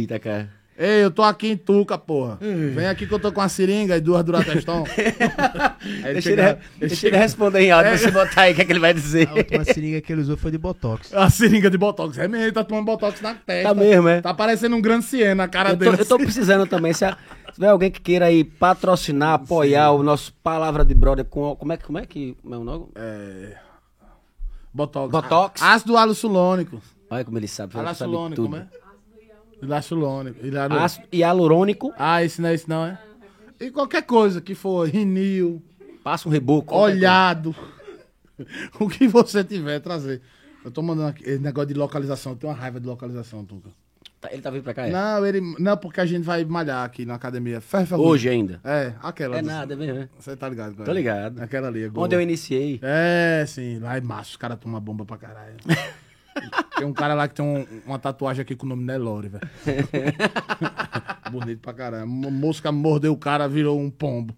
[0.00, 0.48] Eita, cara.
[0.82, 2.38] Ei, eu tô aqui em Tuca, porra.
[2.40, 4.84] Vem aqui que eu tô com uma seringa e duas Durateston.
[4.96, 8.54] Aí ele Deixa ele, chega- deixa ele responder em áudio, pra você botar aí o
[8.54, 9.28] que, é que ele vai dizer.
[9.28, 11.12] A última seringa que ele usou foi de Botox.
[11.14, 12.16] A seringa de Botox.
[12.16, 13.68] É mesmo, ele tá tomando Botox na testa.
[13.68, 14.22] Tá mesmo, é?
[14.22, 16.00] Tá parecendo um grande Siena, a cara Eu tô, dele.
[16.00, 16.94] eu tô precisando também.
[16.94, 17.04] Se,
[17.52, 21.54] tiver alguém que queira aí patrocinar, apoiar o nosso Palavra de Brother com.
[21.56, 22.34] Como é, que- como é que.
[22.50, 22.86] É o nome?
[22.94, 23.56] É...
[24.72, 25.10] Botox.
[25.10, 25.62] Botox.
[25.62, 26.80] Ácido alucinônico.
[27.10, 27.74] Olha como ele sabe.
[27.74, 28.36] tudo.
[28.36, 28.66] como é?
[29.62, 30.44] Ilacilônico.
[30.46, 32.98] Ilaro- Ácido hialurônico, Ah, esse não é esse não, é?
[33.60, 35.62] E qualquer coisa que for, rinil,
[36.02, 36.74] passa um reboco.
[36.74, 37.54] olhado,
[38.80, 40.22] o que você tiver, trazer.
[40.64, 43.68] Eu tô mandando aqui, esse negócio de localização, eu tenho uma raiva de localização, Tuca.
[44.20, 44.90] Tá, Ele tá vindo pra cá, é?
[44.90, 47.58] Não, ele, não, porque a gente vai malhar aqui na academia.
[47.62, 47.96] Ferro.
[48.02, 48.60] Hoje ainda.
[48.62, 49.38] É, aquela.
[49.38, 50.08] É do- nada, é mesmo, é?
[50.18, 50.74] Você tá ligado?
[50.76, 51.40] com Tô ligado.
[51.40, 52.04] Aquela ali, é boa.
[52.04, 52.78] Onde eu iniciei.
[52.82, 53.78] É, sim.
[53.78, 55.56] Lá é massa, os caras tomam bomba pra caralho.
[56.76, 59.48] tem um cara lá que tem um- uma tatuagem aqui com o nome Nelore, velho.
[61.30, 62.04] Bonito pra caralho.
[62.04, 64.34] Uma mosca mordeu o cara, virou um pombo.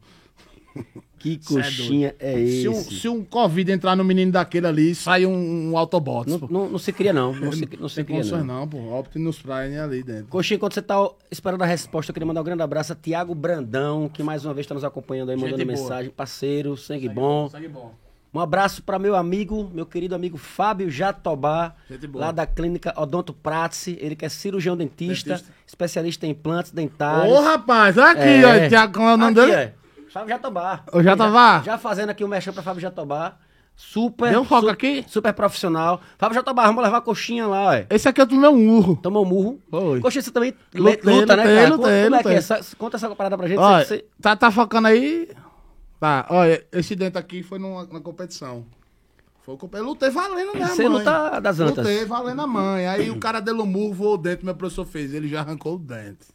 [1.18, 2.95] Que Cê é coxinha é, Se um, esse?
[2.97, 6.49] se um Covid entrar no menino daquele ali, sai um, um Autobots, Não, pô.
[6.51, 7.32] não, não se cria, não.
[7.34, 8.61] Não se, não se Tem cria, condições não.
[8.61, 8.99] não, pô.
[8.99, 10.26] Optimus Prime ali dentro.
[10.28, 10.97] Coxinha, enquanto você tá
[11.30, 14.55] esperando a resposta, eu queria mandar um grande abraço a Tiago Brandão, que mais uma
[14.55, 15.78] vez está nos acompanhando aí, Gente mandando boa.
[15.78, 16.11] mensagem.
[16.11, 17.49] Parceiro, sangue bom.
[17.51, 17.95] Sangue bom.
[18.35, 21.74] Um abraço para meu amigo, meu querido amigo Fábio Jatobá,
[22.14, 23.99] lá da clínica Odonto Pratice.
[24.01, 25.53] Ele que é cirurgião dentista, Dentista.
[25.66, 27.30] especialista em implantes dentários.
[27.30, 28.66] Ô, rapaz, olha aqui, É.
[28.66, 28.68] ó.
[28.70, 29.53] Tiago, como é o nome Aqui, dele?
[29.53, 29.74] é.
[30.11, 30.80] Fábio Jatobá.
[30.93, 31.59] Ô, Jatobá.
[31.59, 33.35] Já, já fazendo aqui o um mexão pra Fábio Jatobá.
[33.76, 34.30] Super.
[34.30, 35.05] Deu um foco su- aqui?
[35.09, 36.01] Super profissional.
[36.18, 37.87] Fábio Jatobá, vamos levar a coxinha lá, ué.
[37.91, 38.97] Esse aqui eu tomei um urro.
[39.03, 39.61] Toma um murro.
[39.72, 40.01] Oi.
[40.01, 41.68] Coxinha, você também Lutei, luta, né, cara?
[41.74, 42.41] lutei, Como é que é?
[42.78, 43.59] Conta essa parada pra gente.
[43.59, 45.28] Olha, você- tá, tá focando aí?
[46.03, 48.66] Tá, olha, esse dente aqui foi numa, na competição.
[49.42, 50.98] Foi, eu lutei valendo, né, Você mãe?
[50.98, 51.76] luta das antas.
[51.86, 52.88] Lutei valendo a mãe.
[52.88, 55.14] Aí o cara deu um murro, voou o dente, meu professor fez.
[55.14, 56.26] Ele já arrancou o dente.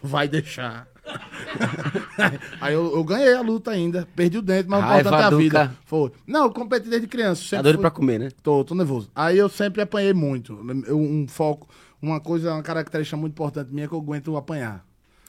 [0.00, 0.86] Vai deixar.
[2.60, 4.06] aí eu, eu ganhei a luta ainda.
[4.14, 5.76] Perdi o dente, mas o Raiva importante é a vida.
[5.84, 6.12] Foi.
[6.24, 7.56] Não, eu competi desde criança.
[7.56, 8.28] Tá doido fui- pra comer, né?
[8.40, 9.10] Tô, tô nervoso.
[9.16, 10.64] Aí eu sempre apanhei muito.
[10.86, 11.68] Eu- um foco,
[12.00, 14.85] uma coisa, uma característica muito importante minha é que eu aguento apanhar.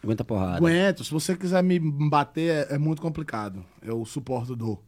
[0.07, 0.55] Aguenta porrada.
[0.55, 1.03] Aguento.
[1.03, 3.65] Se você quiser me bater, é, é muito complicado.
[3.81, 4.81] Eu suporto dor.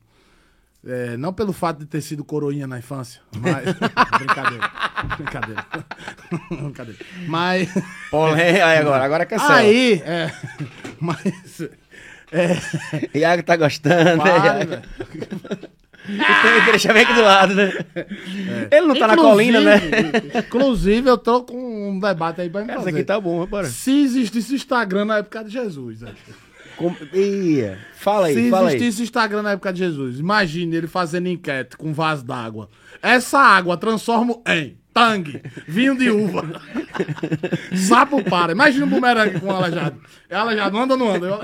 [0.85, 3.65] É, não pelo fato de ter sido coroinha na infância, mas.
[4.17, 4.71] brincadeira.
[5.17, 5.65] Brincadeira.
[6.49, 6.99] brincadeira.
[7.27, 7.69] Mas.
[8.09, 9.55] Polé, aí agora, agora que é sério.
[9.55, 10.31] Aí, é.
[11.01, 11.69] Mas.
[12.31, 13.17] É.
[13.19, 15.69] Iago tá gostando, né?
[16.15, 17.71] Então, Deixa eu ver aqui do lado, né?
[18.71, 19.81] Ele não tá na Inclusive- colina, né?
[20.39, 22.89] Inclusive, eu tô com um debate aí pra me Essa fazer.
[22.91, 23.67] aqui tá bom, bora.
[23.67, 26.11] Se existisse Instagram na época de Jesus, né?
[26.77, 26.95] Com...
[27.13, 27.77] Ia.
[27.97, 28.75] Fala aí, Se fala aí.
[28.77, 32.69] existisse Instagram na época de Jesus, imagine ele fazendo enquete com vaso d'água.
[33.01, 36.43] Essa água transformo em tangue, vinho de uva.
[37.75, 38.53] Sapo para.
[38.53, 39.99] Imagina um bumerangue com um aleijado.
[40.29, 41.27] É aleijado, anda ou não anda?
[41.27, 41.39] Eu-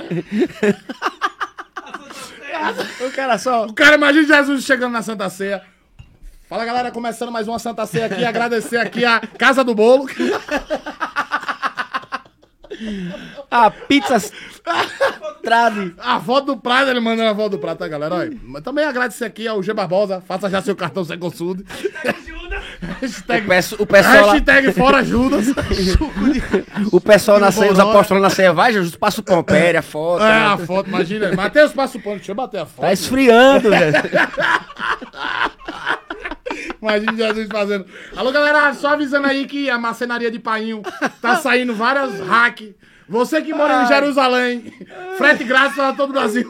[3.01, 3.65] O cara só.
[3.65, 5.61] O cara imagina Jesus chegando na Santa Ceia.
[6.47, 10.07] Fala galera, começando mais uma Santa Ceia aqui, agradecer aqui a Casa do Bolo.
[13.49, 14.17] A pizza.
[15.41, 15.95] Trave.
[15.97, 18.15] A foto do prato, ele mandando a foto do prato, tá, galera?
[18.15, 20.21] Olha, mas também agradecer aqui ao G Barbosa.
[20.21, 21.17] Faça já seu cartão sem
[22.85, 23.05] consulte.
[23.05, 25.47] O, Hashtag, peço- o pessoal, lá- hashtag fora Judas.
[26.91, 29.81] o pessoal na ceia, os apóstolos na ceia, vai, Jesus, passa o pão, pere a
[29.81, 30.23] foto.
[30.23, 30.45] É, né?
[30.45, 31.33] a foto, imagina.
[31.33, 32.17] Matheus, passa o pano.
[32.17, 32.85] Deixa eu bater a foto.
[32.85, 33.93] Tá esfriando, velho.
[36.81, 37.85] Imagina Jesus fazendo.
[38.15, 40.81] Alô, galera, só avisando aí que a macenaria de Painho
[41.21, 42.61] tá saindo várias hack.
[43.07, 44.73] Você que mora em Jerusalém,
[45.17, 46.49] frete grátis para todo o Brasil.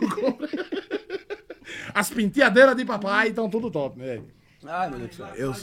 [1.93, 4.19] As penteadeiras de papai estão tudo top, né?
[4.67, 5.27] Ai, meu Deus do céu.
[5.35, 5.53] Eu...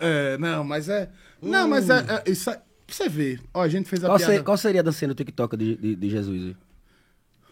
[0.00, 1.08] É, não, mas é.
[1.40, 1.98] Não, mas é.
[2.26, 2.62] é isso é- pra
[2.96, 3.40] você ver.
[3.54, 4.32] Ó, a gente fez a Qual, piada.
[4.34, 6.42] ser- qual seria a dancinha do TikTok de, de, de Jesus?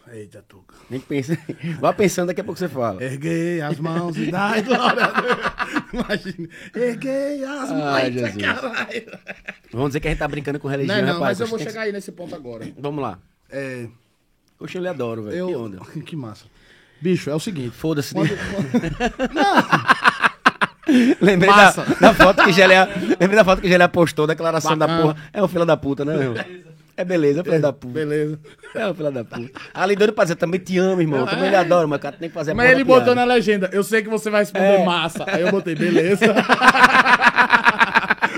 [0.07, 0.21] aí?
[0.21, 0.75] Eita, Tuca.
[0.89, 1.37] Nem pensa.
[1.79, 3.01] Vá pensando, daqui a pouco você fala.
[3.01, 5.37] Erguei as mãos e dai glória a Deus.
[5.93, 6.49] Imagina.
[6.75, 7.83] Erguei as mãos.
[7.83, 8.35] Ai, Jesus.
[8.43, 9.19] caralho.
[9.71, 11.37] Vamos dizer que a gente tá brincando com Não, religião, é não, rapaz.
[11.37, 12.67] mas eu vou Tem que- chegar aí nesse ponto agora.
[12.77, 13.19] Vamos lá.
[13.49, 13.87] É.
[14.59, 15.35] Oxe, eu lhe adoro, velho.
[15.37, 15.47] Eu...
[15.47, 15.79] Que onda.
[16.05, 16.45] Que massa.
[17.01, 17.71] Bicho, é o seguinte.
[17.75, 18.13] Foda-se.
[18.13, 18.29] Quando-
[21.21, 22.87] Lembrei da, da foto que Gélia,
[23.19, 25.13] lembrei da foto que postou, declaração da Bacana.
[25.13, 25.29] porra.
[25.33, 26.33] É um filho da puta, né, meu?
[26.97, 27.93] É beleza, é filho da puta.
[27.93, 28.39] Beleza.
[28.75, 29.59] É um filho da puta.
[29.73, 31.25] Ali doido pra dizer, também te amo, irmão.
[31.25, 33.69] Também lhe adoro, mas cara tem que fazer a Mas ele da botou na legenda,
[33.71, 34.85] eu sei que você vai responder É.
[34.85, 35.23] massa.
[35.27, 36.25] Aí eu botei, beleza.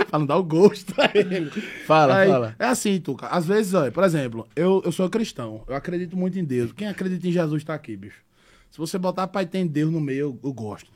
[0.10, 1.49] pra não dar o gosto a ele.
[1.88, 2.56] Fala, Aí, fala.
[2.60, 3.28] É assim, Tuca.
[3.28, 5.64] Às vezes, olha, por exemplo, eu, eu sou cristão.
[5.68, 6.72] Eu acredito muito em Deus.
[6.72, 8.22] Quem acredita em Jesus tá aqui, bicho.
[8.70, 10.89] Se você botar pai tem Deus no meio, eu, eu gosto.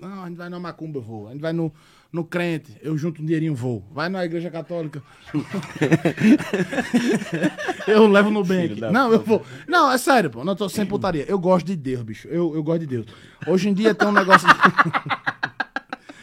[0.00, 1.28] Não, a gente vai na macumba, eu vou.
[1.28, 1.72] A gente vai no,
[2.12, 3.84] no crente, eu junto um dinheirinho, vou.
[3.92, 5.02] Vai na igreja católica.
[7.86, 8.80] eu levo no bem aqui.
[8.80, 9.44] Não, eu vou.
[9.66, 10.44] Não, é sério, pô.
[10.44, 11.24] Não tô sem putaria.
[11.28, 12.28] Eu gosto de Deus, bicho.
[12.28, 13.06] Eu, eu gosto de Deus.
[13.46, 14.48] Hoje em dia tem um negócio.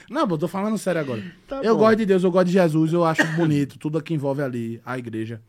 [0.09, 1.23] Não, pô, tô falando sério agora.
[1.63, 4.81] eu gosto de Deus, eu gosto de Jesus, eu acho bonito tudo que envolve ali
[4.85, 5.41] a igreja,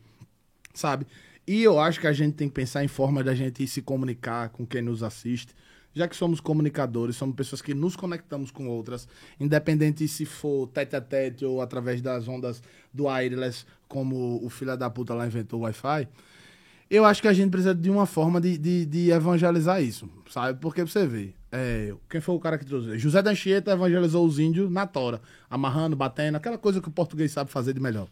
[0.73, 1.05] sabe?
[1.47, 4.49] E eu acho que a gente tem que pensar em formas da gente se comunicar
[4.49, 5.53] com quem nos assiste.
[5.93, 9.07] Já que somos comunicadores, somos pessoas que nos conectamos com outras,
[9.39, 12.61] independente se for tete a tete ou através das ondas
[12.93, 16.07] do wireless, como o filho da puta lá inventou o Wi-Fi.
[16.89, 20.57] Eu acho que a gente precisa de uma forma de, de, de evangelizar isso, sabe?
[20.59, 22.97] Porque você ver, é, quem foi o cara que trouxe?
[22.97, 25.19] José da Anchieta evangelizou os índios na tora,
[25.49, 28.07] amarrando, batendo, aquela coisa que o português sabe fazer de melhor.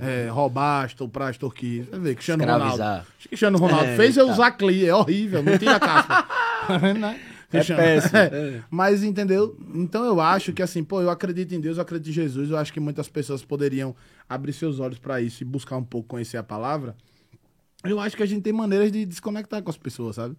[0.00, 1.84] É, roubar, estuprar, extorquir.
[1.84, 2.88] Você vê, Cristiano Escravizar.
[2.88, 3.06] Ronaldo.
[3.28, 4.32] Cristiano Ronaldo É, fez eu tá.
[4.32, 6.26] usar CLI, é horrível, não tira a casca.
[6.98, 7.20] Né?
[7.50, 7.82] Cristiano.
[7.82, 8.62] péssimo, é.
[8.70, 9.56] Mas entendeu?
[9.74, 12.56] Então eu acho que assim, pô, eu acredito em Deus, eu acredito em Jesus, eu
[12.56, 13.94] acho que muitas pessoas poderiam
[14.28, 16.96] abrir seus olhos pra isso e buscar um pouco conhecer a palavra.
[17.84, 20.36] Eu acho que a gente tem maneiras de desconectar com as pessoas, sabe?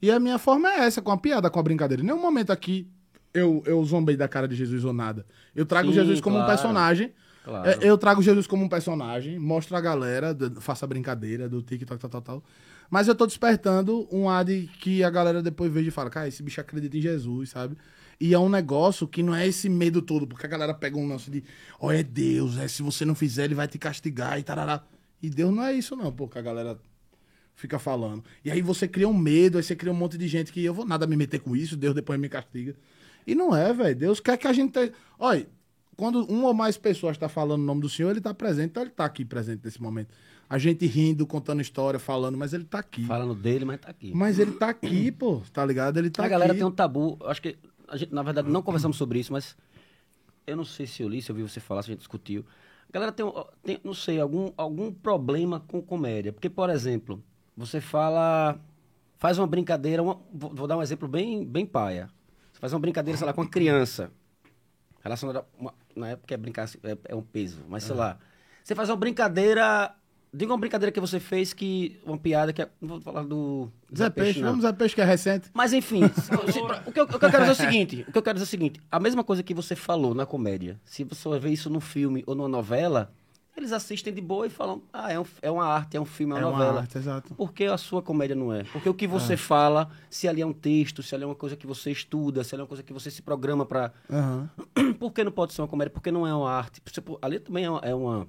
[0.00, 2.02] E a minha forma é essa, com a piada, com a brincadeira.
[2.02, 2.88] Em nenhum momento aqui
[3.32, 5.24] eu, eu zombei da cara de Jesus ou nada.
[5.54, 6.52] Eu trago Sim, Jesus como um claro.
[6.52, 7.12] personagem.
[7.44, 7.68] Claro.
[7.68, 12.00] É, Eu trago Jesus como um personagem, mostro a galera, faço a brincadeira do TikTok,
[12.00, 12.44] tal, tal, tal.
[12.92, 14.44] Mas eu tô despertando um ar
[14.78, 17.74] que a galera depois veja e fala, cara, esse bicho acredita em Jesus, sabe?
[18.20, 21.08] E é um negócio que não é esse medo todo, porque a galera pega um
[21.08, 21.42] lance de,
[21.80, 24.84] ó, é Deus, é, se você não fizer, ele vai te castigar e tarará.
[25.22, 26.78] E Deus não é isso, não, pô, que a galera
[27.54, 28.24] fica falando.
[28.44, 30.74] E aí você cria um medo, aí você cria um monte de gente que eu
[30.74, 32.76] vou nada me meter com isso, Deus depois me castiga.
[33.26, 33.96] E não é, velho.
[33.96, 34.70] Deus quer que a gente.
[34.70, 34.92] Te...
[35.18, 35.48] Olha,
[35.96, 38.82] quando uma ou mais pessoas está falando o nome do Senhor, ele está presente, então
[38.82, 40.12] ele está aqui presente nesse momento.
[40.52, 43.04] A gente rindo, contando história, falando, mas ele está aqui.
[43.06, 44.12] Falando dele, mas tá aqui.
[44.14, 45.96] Mas ele tá aqui, pô, tá ligado?
[45.96, 46.58] Ele tá a galera aqui.
[46.60, 47.16] tem um tabu.
[47.24, 47.56] Acho que
[47.88, 49.56] a gente, na verdade, não conversamos sobre isso, mas
[50.46, 52.44] eu não sei se eu li, se eu vi você falar, se a gente discutiu.
[52.86, 53.32] A galera tem, um-
[53.64, 56.34] tem, não sei, algum, algum problema com comédia.
[56.34, 57.22] Porque, por exemplo,
[57.56, 58.60] você fala.
[59.18, 60.02] Faz uma brincadeira.
[60.02, 62.10] uma- vou, vou dar um exemplo bem, bem paia.
[62.52, 64.10] Você faz uma brincadeira, sei lá, com uma criança.
[65.02, 65.38] Relacionada.
[65.40, 68.18] a Uma, na época é brincar é, é um peso, mas sei lá.
[68.62, 69.94] Você faz uma brincadeira.
[70.34, 72.00] Diga uma brincadeira que você fez que.
[72.06, 72.68] Uma piada que é.
[72.80, 73.70] Não vou falar do.
[73.94, 74.48] Zé Peixe, não.
[74.50, 75.50] vamos Zé Peixe que é recente.
[75.52, 76.34] Mas enfim, se-
[76.86, 78.38] o, que eu, o que eu quero dizer é o seguinte: o que eu quero
[78.38, 81.50] dizer é o seguinte, a mesma coisa que você falou na comédia, se você vê
[81.50, 83.12] isso num filme ou numa novela,
[83.54, 86.32] eles assistem de boa e falam, ah, é, um- é uma arte, é um filme,
[86.32, 86.80] é uma É uma novela.
[86.80, 87.34] arte, exato.
[87.34, 88.64] Por que a sua comédia não é?
[88.64, 91.54] Porque o que você fala, se ali é um texto, se ali é uma coisa
[91.56, 93.92] que você estuda, se ali é uma coisa que você se programa pra.
[94.10, 94.48] Aham.
[94.98, 95.90] Por que não pode ser uma comédia?
[95.90, 96.80] Porque não é uma arte.
[97.20, 98.26] Ali também é uma,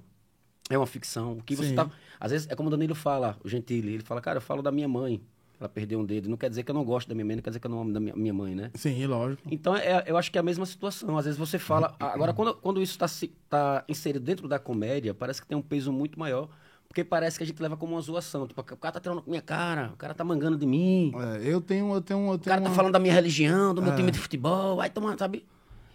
[0.70, 1.32] é uma, É ficção.
[1.34, 1.74] O que você Sim.
[1.74, 1.90] tá.
[2.18, 3.94] Às vezes é como o Danilo fala, o Gentili.
[3.94, 5.20] Ele fala, cara, eu falo da minha mãe.
[5.60, 6.28] Ela perdeu um dedo.
[6.28, 7.70] Não quer dizer que eu não gosto da minha mãe, não quer dizer que eu
[7.70, 8.70] não amo da minha, mãe, né?
[8.74, 9.42] Sim, lógico.
[9.50, 11.16] Então, é, eu acho que é a mesma situação.
[11.16, 11.94] Às vezes você fala.
[12.00, 13.06] Agora, quando, quando isso está
[13.48, 16.48] tá inserido dentro da comédia, parece que tem um peso muito maior.
[16.88, 18.46] Porque parece que a gente leva como uma zoação.
[18.46, 21.12] Tipo, o cara tá tirando com minha cara, o cara tá mangando de mim.
[21.14, 23.74] É, eu tenho, eu tenho, eu O tenho cara tá uma- falando da minha religião,
[23.74, 23.96] do meu É.
[23.96, 24.76] time de futebol.
[24.76, 25.44] Vai tomar, sabe?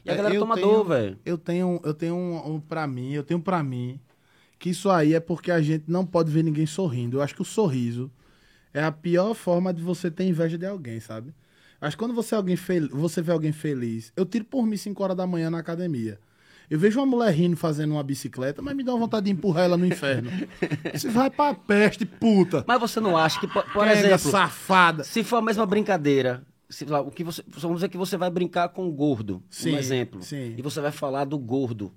[0.05, 1.17] E a É, galera eu toma tenho- dor, velho.
[1.26, 3.99] Eu tenho, eu tenho um, um para mim, eu tenho pra mim
[4.60, 7.18] que isso aí é porque a gente não pode ver ninguém sorrindo.
[7.18, 8.12] Eu acho que o sorriso
[8.74, 11.34] é a pior forma de você ter inveja de alguém, sabe?
[11.82, 14.76] Acho que quando você, é alguém fel- você vê alguém feliz, eu tiro por mim
[14.76, 16.20] 5 horas da manhã na academia.
[16.70, 19.64] Eu vejo uma mulher rindo fazendo uma bicicleta, mas me dá uma vontade de empurrar
[19.64, 20.30] ela no inferno.
[20.93, 22.64] Você vai pra peste, puta.
[22.68, 25.03] Mas você não acha que, por, por Pega, exemplo, safada.
[25.03, 28.30] se for a mesma brincadeira, se, lá, o que você, vamos dizer que você vai
[28.30, 30.53] brincar com o gordo, Sim, um exemplo, sim.
[30.57, 31.91] e você vai falar do gordo.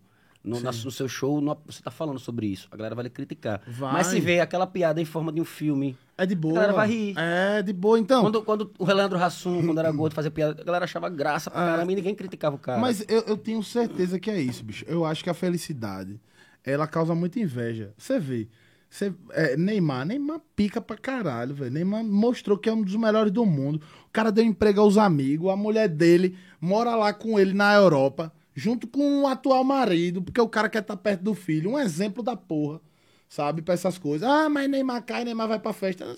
[0.45, 2.67] No, na- no seu show, no- você tá falando sobre isso.
[2.71, 3.61] A galera vai lhe criticar.
[3.67, 3.93] Vai.
[3.93, 5.97] Mas se vê aquela piada em forma de um filme.
[6.19, 6.53] É de boa.
[6.55, 7.15] A galera vai rir.
[7.17, 8.23] É de boa, então.
[8.23, 11.61] Quando, quando o Leandro Hassum, quando era gordo, fazia piada, a galera achava graça pra
[11.65, 12.81] caramba e ninguém criticava o cara.
[12.81, 14.85] Mas eu, eu tenho certeza que é isso, bicho.
[14.89, 16.21] Eu acho que a felicidade,
[16.65, 17.93] ela causa muita inveja.
[17.97, 18.49] Você vê.
[18.91, 21.71] Você, é, Neymar, Neymar pica pra caralho, velho.
[21.71, 23.81] Neymar mostrou que é um dos melhores do mundo.
[24.07, 28.31] O cara deu emprego aos amigos, a mulher dele mora lá com ele na Europa,
[28.55, 31.71] junto com o atual marido, porque o cara quer estar perto do filho.
[31.71, 32.81] Um exemplo da porra,
[33.29, 34.29] sabe, pra essas coisas.
[34.29, 36.17] Ah, mas Neymar cai, Neymar vai pra festa.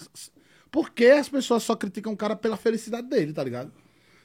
[0.71, 3.73] Por que as pessoas só criticam o cara pela felicidade dele, tá ligado?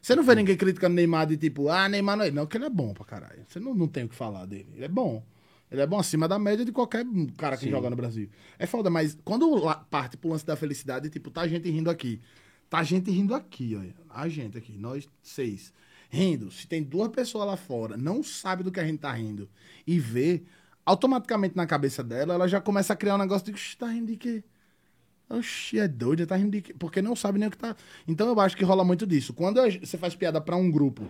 [0.01, 2.31] Você não vê ninguém criticando Neymar de tipo, ah, Neymar não é.
[2.31, 3.45] Não, que ele é bom pra caralho.
[3.47, 4.69] Você não, não tem o que falar dele.
[4.75, 5.23] Ele é bom.
[5.71, 7.05] Ele é bom acima da média de qualquer
[7.37, 8.27] cara que joga no Brasil.
[8.57, 12.19] É foda, mas quando parte pro lance da felicidade, tipo, tá gente rindo aqui.
[12.69, 13.93] Tá gente rindo aqui, olha.
[14.09, 15.71] A gente aqui, nós seis.
[16.09, 16.51] Rindo.
[16.51, 19.47] Se tem duas pessoas lá fora, não sabe do que a gente tá rindo
[19.85, 20.43] e vê,
[20.85, 24.07] automaticamente na cabeça dela, ela já começa a criar um negócio de, "Oxe, tá rindo
[24.07, 24.43] de quê?
[25.29, 26.73] Oxi, é doido, tá rindo de quê?
[26.77, 27.75] Porque não sabe nem o que tá.
[28.07, 29.33] Então eu acho que rola muito disso.
[29.33, 31.07] Quando você faz piada pra um grupo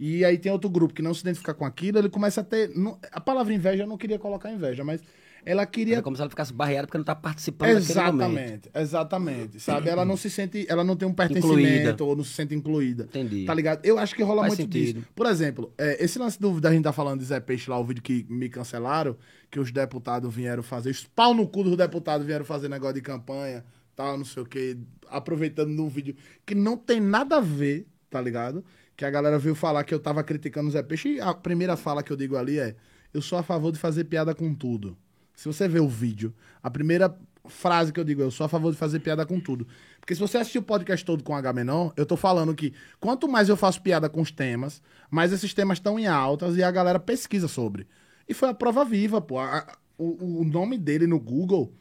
[0.00, 2.72] e aí tem outro grupo que não se identifica com aquilo, ele começa a ter.
[3.12, 5.02] a palavra inveja eu não queria colocar inveja, mas
[5.44, 5.98] ela queria.
[5.98, 7.70] É como se ela ficasse barreada porque não tá participando.
[7.70, 9.60] Exatamente, exatamente.
[9.60, 9.88] Sabe?
[9.88, 10.66] Ela não se sente.
[10.68, 12.04] Ela não tem um pertencimento Incluída.
[12.04, 13.04] ou não se sente incluída.
[13.04, 13.44] Entendi.
[13.44, 13.84] Tá ligado?
[13.84, 15.00] Eu acho que rola Faz muito sentido.
[15.00, 15.12] disso.
[15.14, 17.84] Por exemplo, é, esse lance do, da gente tá falando de Zé Peixe lá, o
[17.84, 19.16] vídeo que me cancelaram,
[19.50, 23.02] que os deputados vieram fazer, os pau no cu dos deputados vieram fazer negócio de
[23.02, 23.64] campanha,
[23.96, 24.76] tal, não sei o quê,
[25.08, 26.14] aproveitando num vídeo
[26.46, 28.64] que não tem nada a ver, tá ligado?
[28.96, 31.76] Que a galera veio falar que eu tava criticando o Zé Peixe, e a primeira
[31.76, 32.76] fala que eu digo ali é:
[33.12, 34.96] eu sou a favor de fazer piada com tudo.
[35.34, 37.16] Se você ver o vídeo, a primeira
[37.46, 39.66] frase que eu digo eu sou a favor de fazer piada com tudo.
[39.98, 43.28] Porque se você assistir o podcast todo com H menor, eu tô falando que quanto
[43.28, 44.80] mais eu faço piada com os temas,
[45.10, 47.86] mais esses temas estão em altas e a galera pesquisa sobre.
[48.28, 49.38] E foi a prova viva, pô.
[49.38, 51.72] A- a- o, o nome dele no Google,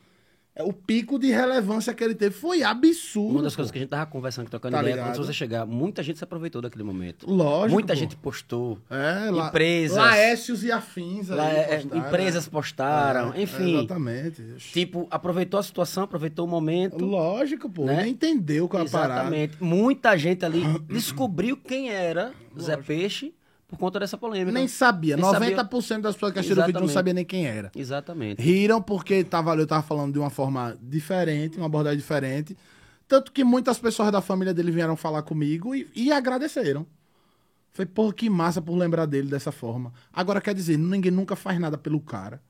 [0.59, 3.29] o pico de relevância que ele teve foi absurdo.
[3.35, 3.57] Uma das pô.
[3.57, 5.15] coisas que a gente tava conversando, trocando Tá ideia, ligado?
[5.15, 7.29] quando você chegar, muita gente se aproveitou daquele momento.
[7.29, 7.99] Lógico, Muita pô.
[7.99, 8.77] gente postou.
[8.89, 9.97] É, lá, Empresas.
[9.97, 11.29] Laécios e afins.
[11.29, 12.51] Lá, é, postaram, empresas né?
[12.51, 13.77] postaram, É, enfim.
[13.77, 14.43] Exatamente.
[14.73, 17.03] Tipo, aproveitou a situação, aproveitou o momento.
[17.05, 17.85] Lógico, pô.
[17.85, 18.01] Né?
[18.03, 19.13] Nem entendeu qual é a parada.
[19.21, 19.63] Exatamente.
[19.63, 23.33] Muita gente ali descobriu quem era Zé Peixe
[23.72, 24.51] por conta dessa polêmica.
[24.51, 25.15] Nem sabia.
[25.15, 27.72] Nem 90% das pessoas que assistiram o vídeo não sabia nem quem era.
[27.74, 28.41] Exatamente.
[28.41, 32.57] Riram porque tava, eu tava falando de uma forma diferente, uma abordagem diferente.
[33.07, 36.86] Tanto que muitas pessoas da família dele vieram falar comigo e, e agradeceram.
[37.72, 39.93] Foi, porra, que massa por lembrar dele dessa forma.
[40.11, 42.41] Agora, quer dizer, ninguém nunca faz nada pelo cara.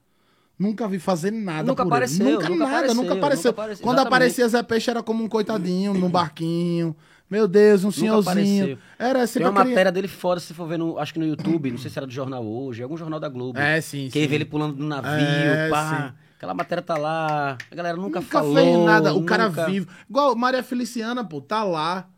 [0.57, 2.33] Nunca vi fazer nada Nunca por apareceu, ele.
[2.35, 3.51] Nunca, nunca nada, apareceu, nunca apareceu.
[3.51, 4.07] nunca apareceu, Quando exatamente.
[4.07, 6.95] aparecia Zé Peixe era como um coitadinho no barquinho.
[7.31, 8.19] Meu Deus, um senhorzinho.
[8.65, 8.77] apareceu.
[8.99, 11.71] Era Tem sempre uma matéria dele fora, se for ver, no, acho que no YouTube,
[11.71, 13.57] não sei se era do Jornal Hoje, algum jornal da Globo.
[13.57, 14.27] É, sim, Que sim.
[14.27, 16.11] vê ele pulando do navio, É, pá.
[16.11, 16.17] sim.
[16.35, 18.55] Aquela matéria tá lá, a galera nunca, Nunca falou.
[18.55, 19.13] fez nada.
[19.13, 19.87] O cara nunca- vivo.
[20.09, 22.09] Igual Maria Feliciana, pô, tá lá.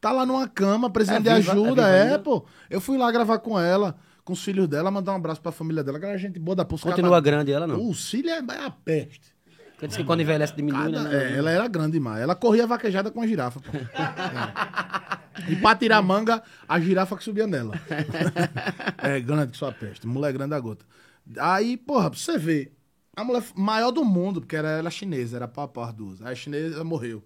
[0.00, 1.88] Tá lá numa cama, precisando É de viva- ajuda.
[1.88, 2.44] é É, pô.
[2.68, 5.84] Eu fui lá gravar com ela, com os filhos dela, mandar um abraço pra família
[5.84, 5.98] dela.
[5.98, 7.88] Aquela gente boa da os Continua caras- grande ela, não.
[7.88, 9.35] O cílio é é a peste.
[9.78, 11.32] Quer dizer que quando envelhece diminui, Cada- né?
[11.34, 12.22] é, ela era grande demais.
[12.22, 13.70] Ela corria vaquejada com a girafa, pô.
[13.76, 15.52] É.
[15.52, 17.74] E pra tirar manga, a girafa que subia nela.
[18.98, 20.06] é grande que sua peste.
[20.06, 20.84] Mulher grande a gota.
[21.38, 22.72] Aí, porra, pra você ver.
[23.14, 26.22] A mulher maior do mundo, porque era ela chinesa, era pau as duas.
[26.22, 27.22] Aí a chinesa morreu.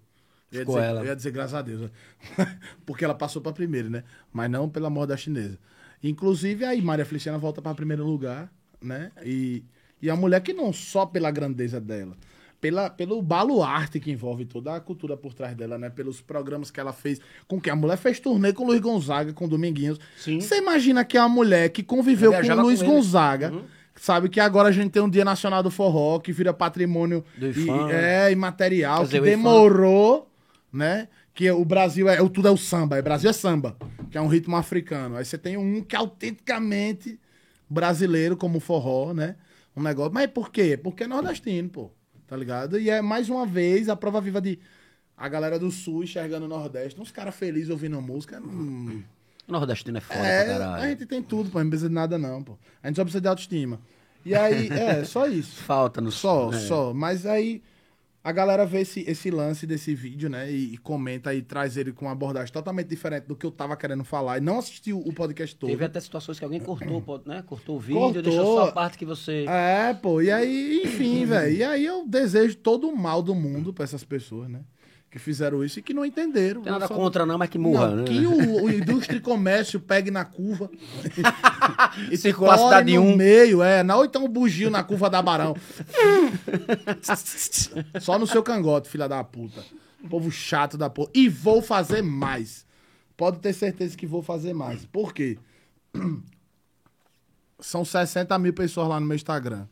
[0.51, 0.99] Eu ia, dizer, ela.
[1.01, 1.81] eu ia dizer graças a Deus.
[1.81, 1.89] né?
[2.85, 4.03] porque ela passou pra primeiro, né?
[4.31, 5.57] Mas não pela morte da chinesa.
[6.03, 8.51] Inclusive, aí Maria Feliciana volta pra primeiro lugar,
[8.81, 9.11] né?
[9.23, 9.63] E,
[10.01, 12.17] e a mulher que não só pela grandeza dela,
[12.61, 15.89] pela, pelo baluarte que envolve toda a cultura por trás dela, né?
[15.89, 17.19] Pelos programas que ela fez.
[17.47, 19.99] Com que a mulher fez turnê com o Luiz Gonzaga, com o Dominguinhos.
[20.15, 22.87] Você imagina que é uma mulher que conviveu Eu com o Luiz com.
[22.87, 23.63] Gonzaga, Uhum.
[23.95, 27.67] sabe que agora a gente tem um Dia Nacional do Forró, que vira patrimônio e-
[27.91, 29.25] é, imaterial, que dizer, IFAM.
[29.25, 30.31] demorou,
[30.71, 31.07] né?
[31.33, 32.21] Que o Brasil é.
[32.21, 32.99] O tudo é o samba.
[32.99, 33.75] O Brasil é samba,
[34.11, 35.15] que é um ritmo africano.
[35.17, 37.19] Aí você tem um que é autenticamente
[37.69, 39.35] brasileiro, como o forró, né?
[39.75, 40.13] Um negócio.
[40.13, 40.77] Mas por quê?
[40.77, 41.91] Porque é nordestino, pô.
[42.31, 42.79] Tá ligado?
[42.79, 44.57] E é mais uma vez a prova viva de
[45.17, 46.97] a galera do sul enxergando o Nordeste.
[47.01, 48.39] Uns caras felizes ouvindo música.
[48.39, 49.03] hum,
[49.45, 50.89] O nordestino é foda é, pra a caralho.
[50.91, 51.59] gente tem tudo, pô.
[51.61, 52.57] Não precisa de nada, não, pô.
[52.81, 53.81] A gente só precisa de autoestima.
[54.25, 55.57] E aí, é, só isso.
[55.61, 56.57] Falta no Só, é.
[56.59, 56.93] só.
[56.93, 57.61] Mas aí
[58.23, 60.51] a galera vê esse, esse lance desse vídeo, né?
[60.51, 63.75] E, e comenta e traz ele com uma abordagem totalmente diferente do que eu tava
[63.75, 64.37] querendo falar.
[64.37, 65.69] E não assistiu o podcast todo.
[65.69, 67.41] Teve até situações que alguém cortou, né?
[67.41, 68.21] Cortou o vídeo, Cortou.
[68.21, 69.45] deixou só a parte que você.
[69.47, 70.21] É, pô.
[70.21, 71.55] E aí, enfim, velho.
[71.55, 74.61] E aí eu desejo todo o mal do mundo pra essas pessoas, né?
[75.11, 76.59] Que fizeram isso e que não entenderam.
[76.59, 78.03] Não tem nada Só- contra, não, mas que morra, Não, né?
[78.05, 80.71] Que o, o indústria e comércio pegue na curva.
[82.09, 83.15] e Circular a cidade no um.
[83.17, 83.83] meio, é.
[83.83, 85.53] Não, ou então o bugio na curva da Barão.
[87.99, 89.61] Só no seu cangote, filha da puta.
[90.09, 91.11] Povo chato da porra.
[91.13, 92.65] E vou fazer mais.
[93.17, 94.85] Pode ter certeza que vou fazer mais.
[94.85, 95.37] Por quê?
[97.59, 99.67] São 60 mil pessoas lá no meu Instagram.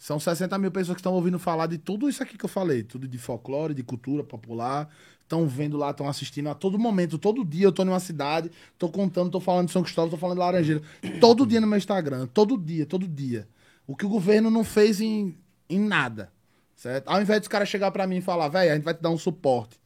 [0.00, 2.82] São 60 mil pessoas que estão ouvindo falar de tudo isso aqui que eu falei.
[2.82, 4.88] Tudo de folclore, de cultura popular.
[5.22, 7.18] Estão vendo lá, estão assistindo a todo momento.
[7.18, 10.38] Todo dia eu tô numa cidade, tô contando, tô falando de São Cristóvão, tô falando
[10.38, 10.80] de Laranjeira.
[11.20, 12.26] Todo dia no meu Instagram.
[12.28, 13.46] Todo dia, todo dia.
[13.86, 15.36] O que o governo não fez em,
[15.68, 16.32] em nada.
[16.74, 17.06] Certo?
[17.06, 19.10] Ao invés dos caras chegar pra mim e falar, velho, a gente vai te dar
[19.10, 19.78] um suporte.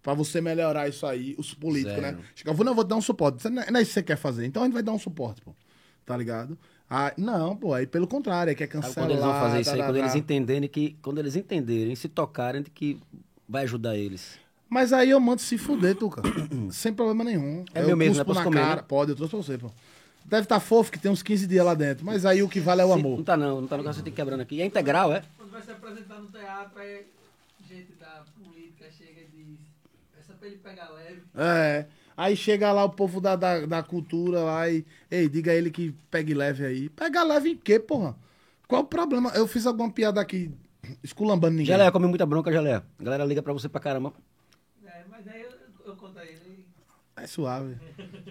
[0.00, 2.16] Pra você melhorar isso aí, os políticos, Zero.
[2.16, 2.24] né?
[2.32, 3.50] Chega, eu vou, não, eu vou te dar um suporte.
[3.50, 4.46] Não é isso que você quer fazer.
[4.46, 5.52] Então a gente vai dar um suporte, pô.
[6.06, 6.56] Tá ligado?
[6.90, 8.94] Ah, não, pô, aí pelo contrário, é que é Sabe cancelar.
[9.06, 9.78] quando eles vão fazer isso aí?
[9.78, 10.18] tá, Quando tá, eles tá.
[10.18, 10.96] entenderem que.
[11.02, 12.98] Quando eles entenderem, se tocarem de que
[13.48, 14.38] vai ajudar eles.
[14.70, 16.22] Mas aí eu mando se fuder, Tuca.
[16.70, 17.64] Sem problema nenhum.
[17.74, 18.20] É eu meu mesmo, né?
[18.24, 18.76] cuspo Posso na comer, cara.
[18.76, 18.84] né?
[18.88, 19.70] Pode, eu trouxe pra você, pô.
[20.24, 22.04] Deve estar fofo, que tem uns 15 dias lá dentro.
[22.04, 23.16] Mas aí o que vale é o Se- amor.
[23.16, 24.60] Não tá não, não tá não, você tem que quebrando aqui.
[24.60, 25.22] É integral, é?
[25.38, 27.06] Quando vai se apresentar no teatro, aí
[27.66, 29.58] gente da política chega e diz:
[30.18, 31.22] Essa pra ele pegar leve.
[31.34, 31.86] É.
[32.18, 34.84] Aí chega lá o povo da, da, da cultura lá e.
[35.08, 36.88] Ei, diga a ele que pegue leve aí.
[36.88, 38.16] Pega leve em quê, porra?
[38.66, 39.30] Qual o problema?
[39.36, 40.50] Eu fiz alguma piada aqui
[41.00, 41.66] esculambando ninguém.
[41.66, 42.82] Geleia, come muita bronca, Geleia.
[42.98, 44.12] A galera liga pra você pra caramba.
[44.84, 45.50] É, mas aí eu,
[45.86, 46.66] eu conto a ele.
[47.14, 47.76] É suave.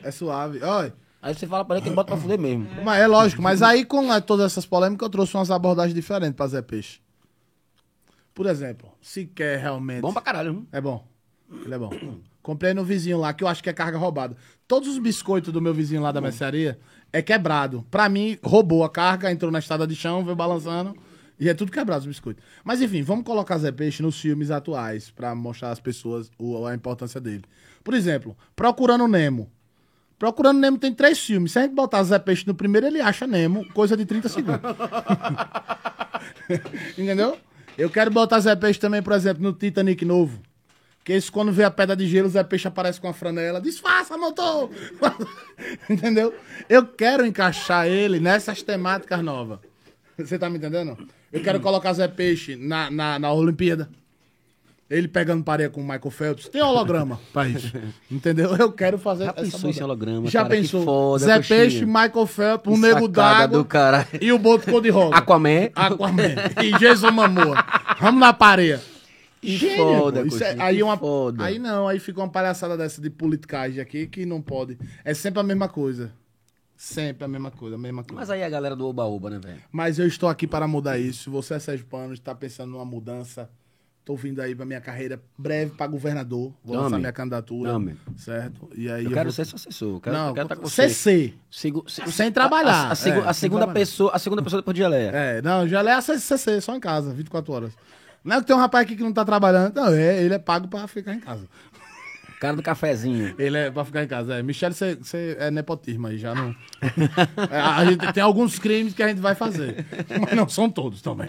[0.03, 0.61] É suave.
[0.61, 0.93] Olha.
[1.21, 2.67] Aí você fala pra ele que ele bota pra fuder mesmo.
[2.83, 6.35] Mas é lógico, mas aí com eh, todas essas polêmicas eu trouxe umas abordagens diferentes
[6.35, 6.99] pra Zé Peixe.
[8.33, 10.01] Por exemplo, se quer realmente.
[10.01, 10.67] Bom pra caralho, hein?
[10.73, 11.07] É bom.
[11.63, 11.89] Ele é bom.
[12.47, 14.37] Comprei no vizinho lá, que eu acho que é carga roubada.
[14.69, 16.79] Todos os biscoitos do meu vizinho lá da mercearia
[17.11, 17.85] é quebrado.
[17.91, 20.95] Pra mim, roubou a carga, entrou na estrada de chão, veio balançando.
[21.37, 22.41] E é tudo quebrado os biscoitos.
[22.63, 26.73] Mas enfim, vamos colocar Zé Peixe nos filmes atuais pra mostrar às pessoas o- a
[26.73, 27.43] importância dele.
[27.83, 29.51] Por exemplo, Procurando Nemo.
[30.17, 31.51] Procurando Nemo tem três filmes.
[31.51, 34.61] Se a gente botar Zé Peixe no primeiro, ele acha Nemo, coisa de 30 segundos.
[36.97, 37.37] Entendeu?
[37.77, 40.41] Eu quero botar Zé Peixe também, por exemplo, no Titanic novo.
[41.07, 43.61] Que esse, quando vê a pedra de gelo, Zé Peixe aparece com a franela.
[43.61, 44.69] Disfarça, motor!
[45.89, 46.33] Entendeu?
[46.67, 49.59] Eu quero encaixar ele nessas temáticas novas.
[50.17, 50.97] Você tá me entendendo?
[51.31, 53.87] Eu quero colocar Zé Peixe na, na, na Olimpíada.
[54.89, 56.49] Ele pegando parede com o Michael Phelps.
[56.49, 57.71] Tem holograma pra isso.
[58.11, 58.53] Entendeu?
[58.57, 60.55] Eu quero fazer Já pensou em holograma, Já cara?
[60.55, 60.83] Que pensou?
[60.83, 61.59] foda, Zé coxinha.
[61.59, 63.65] Peixe, Michael Phelps, um nego d'água
[64.19, 65.15] e o boto cor-de-rosa.
[65.15, 65.69] Aquaman.
[65.73, 66.35] Aquaman.
[66.61, 67.65] E Jason Momoa.
[67.97, 68.81] Vamos na pareia.
[69.41, 70.21] Gênio, foda.
[70.25, 71.43] Isso é- aí, uma, foda.
[71.43, 74.77] aí não, aí fica uma palhaçada dessa de politicagem aqui que não pode.
[75.05, 76.11] É sempre a mesma coisa.
[76.75, 78.13] Sempre a mesma coisa, a mesma coisa.
[78.19, 79.99] Mas Mas, aí a galera do Oba-Oba, né, velho?
[79.99, 81.31] eu estou aqui para mudar isso.
[81.31, 83.49] Você é Sérgio Pano, está pensando numa mudança.
[83.99, 86.53] Estou vindo aí para minha carreira breve para governador.
[86.63, 87.73] Vou Não, lançar minha candidatura.
[87.73, 87.97] Amigo.
[88.15, 88.69] certo?
[88.73, 89.95] E aí Eu quero vou- ser seu assessor.
[89.95, 90.87] Eu quero, Não, eu quero estar com você.
[90.87, 91.33] CC.
[92.09, 93.79] Sem trabalhar, A, a segu- é, a segunda trabalhar.
[93.85, 95.09] pessoa, a segunda pessoa depois de Geleia.
[95.13, 97.73] É, não, já é CC, só em casa, 24 horas.
[98.23, 99.73] Não é que tem um rapaz aqui que não tá trabalhando.
[99.75, 101.47] Não, é, ele é pago pra ficar em casa.
[102.39, 103.33] Cara do cafezinho.
[103.39, 104.35] Ele é pra ficar em casa.
[104.35, 104.43] É.
[104.43, 106.53] Michele, você é nepotismo aí, já não.
[107.49, 109.83] É, a gente tem alguns crimes que a gente vai fazer.
[110.21, 111.27] Mas não são todos também.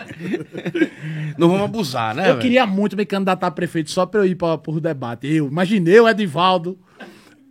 [1.39, 4.35] Não vamos abusar, né, Eu queria muito me candidatar a prefeito só pra eu ir
[4.35, 5.27] pra, por debate.
[5.29, 6.79] Eu, imaginei eu, Edivaldo,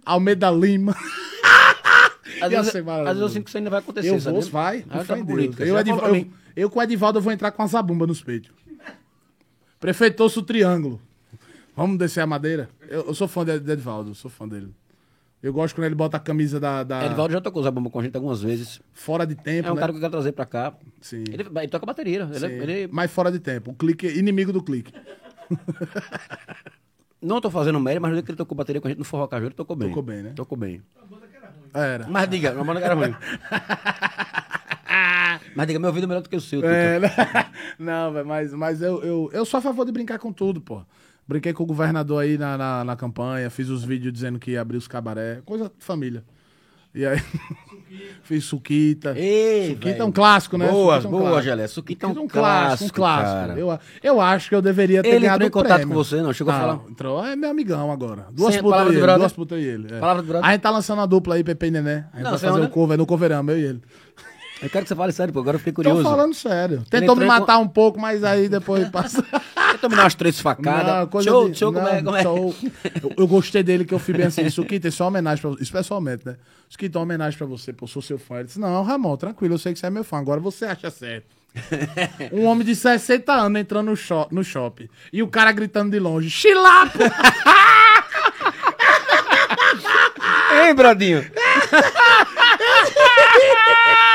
[0.06, 0.96] Almeida Lima.
[2.40, 4.40] Às vezes, às vezes eu sinto que isso ainda vai acontecer, Eu sabe?
[4.40, 4.86] vou, vai.
[4.88, 5.66] Aí com eu.
[5.68, 8.52] Eu, eu- eu com o Edivaldo eu vou entrar com a zabumba nos peitos.
[9.80, 11.00] Prefeitoço Triângulo.
[11.76, 12.70] Vamos descer a madeira?
[12.90, 14.74] Eu, eu sou fã de, de Edivaldo, eu sou fã dele.
[15.44, 18.04] Eu gosto quando ele bota a camisa da, da- Edivaldo já tocou Zabumba com a
[18.04, 18.82] gente algumas vezes.
[18.94, 19.80] fora de tempo, É um né?
[19.80, 20.74] cara que eu quero trazer pra cá.
[21.00, 21.24] Sim.
[21.32, 22.22] Ele, ele toca bateria.
[22.24, 22.46] Ele, Sim.
[22.48, 23.70] ele- Mas fora de tempo.
[23.72, 24.92] O clique, inimigo do clique.
[27.22, 29.06] Não tô fazendo mérito, mas no dia que ele tocou bateria com a gente no
[29.06, 29.90] Forró Caju, ele tocou bem.
[29.90, 30.34] Tocou bem, né?
[30.36, 30.82] Tocou bem.
[31.74, 32.08] Era.
[32.08, 33.16] Mas diga, uma banda que era ruim.
[35.56, 36.64] Mas diga, meu ouvido é melhor do que o seu.
[36.68, 37.10] É, né?
[37.80, 40.82] não, velho, mas, mas eu, eu, eu sou a favor de brincar com tudo, pô.
[41.28, 44.62] Brinquei com o governador aí na, na, na campanha, fiz os vídeos dizendo que ia
[44.62, 46.24] abrir os cabaré, coisa de família.
[46.96, 47.22] E aí,
[48.24, 49.14] fiz suquita.
[49.16, 50.02] Ei, suquita velho.
[50.02, 50.68] é um clássico, né?
[50.68, 51.42] Boa, Suquita é um boa.
[51.44, 51.68] Gelé.
[51.68, 53.48] Suquita é um, Suquita um clássico, clássico, um clássico.
[53.48, 53.60] cara.
[53.60, 55.96] Eu, eu acho que eu deveria ter Ele ganhado entrou em contato prêmio.
[55.96, 56.34] com você, não?
[56.34, 56.80] Chegou a falar?
[56.90, 58.28] Entrou, é meu amigão agora.
[58.32, 59.94] Duas Sem- putas e ele, duas putas e ele.
[59.94, 60.00] é.
[60.00, 60.48] Palavra de brother?
[60.50, 62.08] A gente tá lançando a dupla aí, Pepe e Nené.
[62.14, 62.66] A gente Não, vai fazer anda?
[62.66, 63.82] o cover, no coveramos, eu e ele.
[64.62, 65.40] Eu quero que você fale sério, pô.
[65.40, 66.04] Agora eu fiquei Tô curioso.
[66.04, 66.84] falando sério.
[66.90, 69.24] Tentou me matar um pouco, mas aí depois passa.
[69.74, 71.08] Eu tomei umas três facadas.
[71.14, 71.98] Não, show, de- show, como é?
[72.02, 72.24] não, Como é?
[72.24, 72.56] show.
[73.04, 74.44] Eu, eu gostei dele, que eu fui bem assim.
[74.46, 75.62] Isso aqui tem só uma homenagem pra você.
[75.64, 76.38] Isso pessoalmente, né?
[76.68, 77.86] Isso aqui tem uma homenagem pra você, pô.
[77.86, 78.36] eu Sou seu fã.
[78.38, 80.18] Ele disse: Não, Ramon, tranquilo, eu sei que você é meu fã.
[80.18, 81.26] Agora você acha certo.
[82.34, 84.88] Um homem de 60 anos entrando no, shop, no shopping.
[85.14, 86.98] E o cara gritando de longe: Chilapo!
[90.64, 90.74] Ei,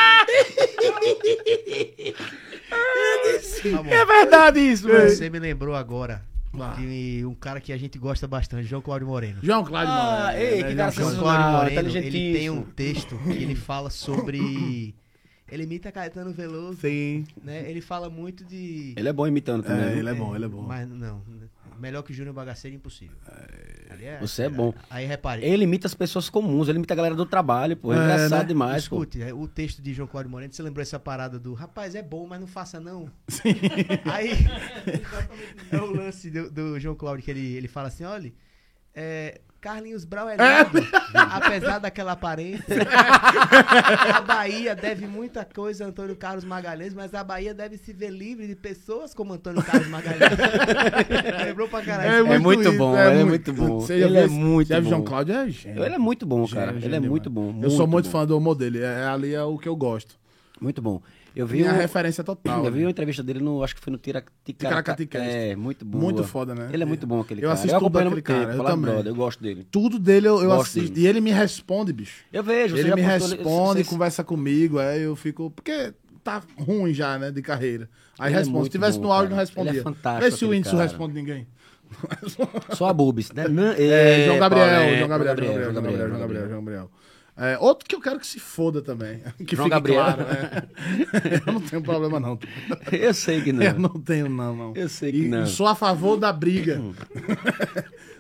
[3.90, 5.10] É verdade isso, velho.
[5.10, 6.22] Você me lembrou agora
[6.78, 9.38] de um cara que a gente gosta bastante, João Cláudio Moreno.
[9.42, 10.68] João Cláudio Ah, Moreno, ei, né?
[10.68, 14.94] que cara João Cláudio Moreno, ele tem um texto que ele fala sobre...
[15.50, 17.26] Ele imita Caetano Veloso, Sim.
[17.44, 17.68] né?
[17.68, 18.94] Ele fala muito de...
[18.96, 19.84] Ele é bom imitando também.
[19.84, 19.98] É, viu?
[19.98, 20.62] ele é bom, ele é bom.
[20.62, 21.20] Mas não,
[21.78, 23.16] melhor que Júnior Bagaceiro, impossível.
[23.90, 24.72] Ali é- Você é bom.
[24.90, 27.92] Aí repare, Ele imita as pessoas comuns, ele imita a galera do trabalho, pô.
[27.92, 28.44] É, É, engraçado né?
[28.46, 28.96] demais, pô.
[28.96, 32.02] Escute, é, o texto de João Cláudio Moreno, você lembrou essa parada do rapaz, é
[32.02, 33.10] bom, mas não faça não.
[34.10, 34.30] Aí
[35.70, 38.32] é o lance do, do João Cláudio que ele, ele fala assim: olha,
[38.94, 42.64] é, Carlinhos Brau é lindo, apesar daquela aparência.
[44.12, 48.10] a Bahia deve muita coisa a Antônio Carlos Magalhães, mas a Bahia deve se ver
[48.10, 50.32] livre de pessoas como Antônio Carlos Magalhães.
[51.46, 52.26] Lembrou pra caralho.
[52.26, 53.78] É muito isso, bom, ele é muito bom.
[53.78, 54.82] Você já Ele é muito bom.
[54.82, 55.84] João Cláudio é gênio.
[55.84, 56.72] Ele é muito bom, cara.
[56.72, 57.54] Gênio, ele é muito bom.
[57.62, 58.10] eu sou muito bom.
[58.10, 58.80] fã do humor dele.
[58.80, 60.16] É, ali é o que eu gosto.
[60.60, 61.00] Muito bom.
[61.34, 62.64] Eu vi, Minha um- referência total.
[62.64, 62.84] eu vi né?
[62.86, 65.28] uma entrevista dele no, acho que foi no Ticaracaticast.
[65.28, 65.98] É, muito bom.
[65.98, 66.68] Muito foda, né?
[66.72, 67.54] Ele é muito bom aquele Eu cara.
[67.54, 68.90] assisto eu tudo ele há daquele muito cara, tempo, eu também.
[68.92, 69.66] Brother, eu gosto dele.
[69.70, 70.90] Tudo dele eu, eu assisto.
[70.92, 71.00] dele.
[71.00, 72.24] E ele me responde, bicho.
[72.32, 75.50] Eu vejo, Ele me postou- responde, vocês- conversa comigo, aí eu fico.
[75.50, 77.88] Porque tá ruim já, né, de carreira.
[78.18, 78.54] Aí Ele é responde.
[78.54, 79.48] Se muito tivesse bom, no áudio, não cara.
[79.48, 79.82] Ele é respondia.
[79.82, 80.82] fantástico, Vê se o aquele cara.
[80.82, 81.46] responde ninguém.
[82.74, 83.44] Só a Bubis, né?
[83.48, 84.66] É, Paulo, é, João Gabriel,
[84.98, 86.90] João Gabriel, João Gabriel, João Gabriel, João Gabriel.
[87.34, 89.20] É, outro que eu quero que se foda também.
[89.46, 90.02] Que João Gabriel.
[90.04, 90.68] claro, né?
[91.46, 92.38] Eu não tenho problema, não.
[92.92, 93.62] Eu sei que não.
[93.62, 94.72] Eu não tenho, não, não.
[94.76, 95.46] Eu sei que E não.
[95.46, 96.80] Sou a favor da briga.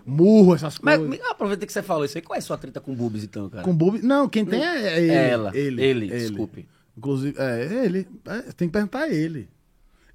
[0.04, 1.18] Murro, essas Mas coisas.
[1.18, 2.22] me- aproveita que você falou isso aí.
[2.22, 3.62] Qual é a sua treta com Bubis, então, cara?
[3.62, 4.00] Com Bob.
[4.02, 5.10] Não, quem tem é, é ele.
[5.12, 5.50] É ela.
[5.56, 6.66] Ele, Ele, desculpe.
[6.96, 8.08] Inclusive, é ele.
[8.26, 9.48] É, tem que perguntar a ele.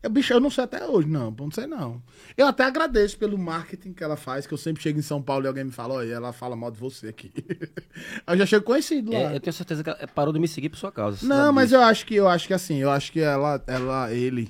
[0.07, 1.29] Eu, bicho, eu não sei até hoje, não.
[1.37, 2.01] Não sei, não.
[2.37, 5.43] Eu até agradeço pelo marketing que ela faz, que eu sempre chego em São Paulo
[5.43, 7.29] e alguém me fala, olha, ela fala mal de você aqui.
[8.25, 9.33] eu já chego conhecido lá.
[9.33, 11.27] É, eu tenho certeza que ela parou de me seguir por sua causa.
[11.27, 11.75] Não, mas disso.
[11.75, 14.49] eu acho que eu acho que assim, eu acho que ela, ela, ele,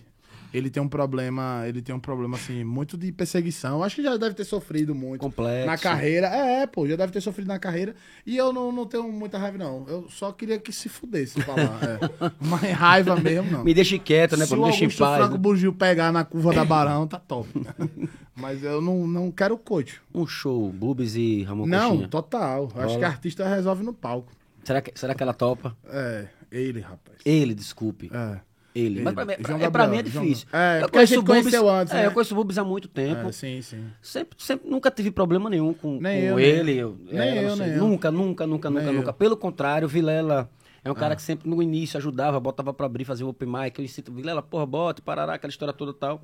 [0.53, 3.83] ele tem um problema, ele tem um problema assim muito de perseguição.
[3.83, 5.65] Acho que já deve ter sofrido muito Complexo.
[5.67, 6.27] na carreira.
[6.27, 7.95] É, é, pô, já deve ter sofrido na carreira.
[8.25, 9.85] E eu não, não tenho muita raiva não.
[9.87, 11.79] Eu só queria que se fudesse falar.
[11.83, 12.31] É.
[12.39, 13.63] Mas raiva mesmo não.
[13.63, 14.45] Me deixe quieto, né?
[14.45, 15.17] Se Pra o me deixar em paz.
[15.17, 15.39] Franco né?
[15.39, 17.49] Bugio pegar na curva da Barão, tá top.
[18.35, 19.99] Mas eu não, não quero coach.
[20.13, 22.07] Um show, Bubis e Ramon Não, Coxinha.
[22.07, 22.71] total.
[22.75, 24.31] Acho que artista resolve no palco.
[24.63, 25.75] Será que, será que ela topa?
[25.87, 27.17] É, ele, rapaz.
[27.25, 28.11] Ele, desculpe.
[28.13, 28.39] É.
[28.77, 29.01] Ele.
[29.01, 29.25] Mas Ele.
[29.37, 30.47] pra- João é, pra mim é Gabriel, João- difícil.
[30.53, 32.05] É, eu porque a gente o Bubis- conheceu antes, É, né?
[32.07, 33.27] eu conheço o Bubis há muito tempo.
[33.27, 33.85] É, sim, sim.
[34.01, 36.75] Sempre, sempre, nunca tive problema nenhum com, Nem com eu, nem ele.
[36.77, 37.77] eu- Nem é, eu, nem eu.
[37.79, 39.09] Nunca, nunca, nunca, nunca, Nem nunca.
[39.09, 39.13] eu.
[39.13, 40.49] Pelo contrário, o Vilela
[40.83, 41.15] é um cara Ah.
[41.15, 43.77] que sempre no início ajudava, botava pra abrir, fazia o open mic.
[43.79, 46.21] Eu incito Vilela, porra, bota, parará, aquela história toda e tal.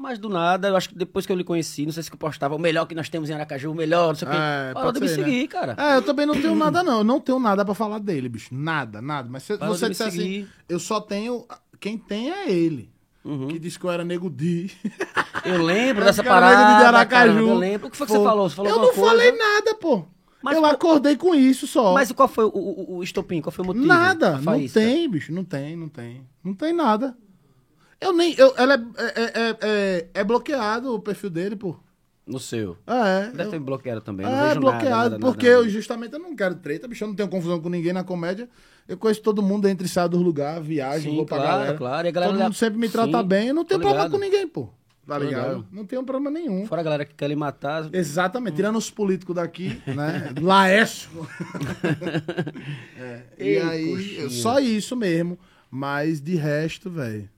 [0.00, 2.16] Mas do nada, eu acho que depois que eu lhe conheci, não sei se eu
[2.16, 4.36] postava o melhor que nós temos em Aracaju, o melhor, não sei o quê.
[4.38, 5.24] É, Parou pode de me né?
[5.24, 5.74] seguir, cara.
[5.78, 6.98] É, eu também não tenho nada, não.
[6.98, 8.48] Eu não tenho nada pra falar dele, bicho.
[8.52, 9.28] Nada, nada.
[9.30, 11.44] Mas se Parou você disser assim, eu só tenho.
[11.78, 12.90] Quem tem é ele.
[13.24, 13.48] Uhum.
[13.48, 14.70] Que disse que eu era nego Di.
[15.44, 16.78] Eu lembro dessa nego parada.
[16.80, 17.32] de Aracaju.
[17.32, 17.88] caramba, eu lembro.
[17.88, 18.48] O que foi que Pô, você falou?
[18.48, 19.00] Você falou eu não coisa?
[19.10, 20.04] falei nada, pô.
[20.42, 21.92] Mas eu qual- acordei com isso só.
[21.92, 23.42] Mas qual foi o, o, o estopim?
[23.42, 23.86] Qual foi o motivo?
[23.86, 26.26] Nada, não tem, bicho, não tem, não tem.
[26.42, 27.14] Não tem nada.
[28.00, 28.34] Eu nem.
[28.38, 31.76] Eu, ela é, é, é, é, é bloqueado o perfil dele, pô.
[32.26, 32.76] No seu.
[32.86, 33.26] É.
[33.30, 34.24] Deve eu- ter bloqueado também.
[34.24, 35.62] não É, bloqueado, nada, nada, porque nada.
[35.62, 38.48] eu justamente eu não quero treta, bicho, eu não tenho confusão com ninguém na comédia.
[38.86, 41.76] Eu conheço todo mundo, entra e sai do lugar, viagem, Sim, vou pra claro, galera.
[41.78, 44.18] claro, e galera todo mundo sempre me trata Sim, bem, eu não tenho problema com
[44.18, 44.68] ninguém, pô.
[45.06, 45.66] Tá ligado?
[45.72, 46.66] Não tenho problema nenhum.
[46.66, 47.88] Fora a galera que quer lhe matar.
[47.92, 50.32] Exatamente, tirando os políticos daqui, né?
[50.40, 51.10] Laércio.
[52.98, 54.30] É, e Ei, aí, coxinha.
[54.30, 55.38] só isso mesmo.
[55.70, 57.28] Mas de resto, velho.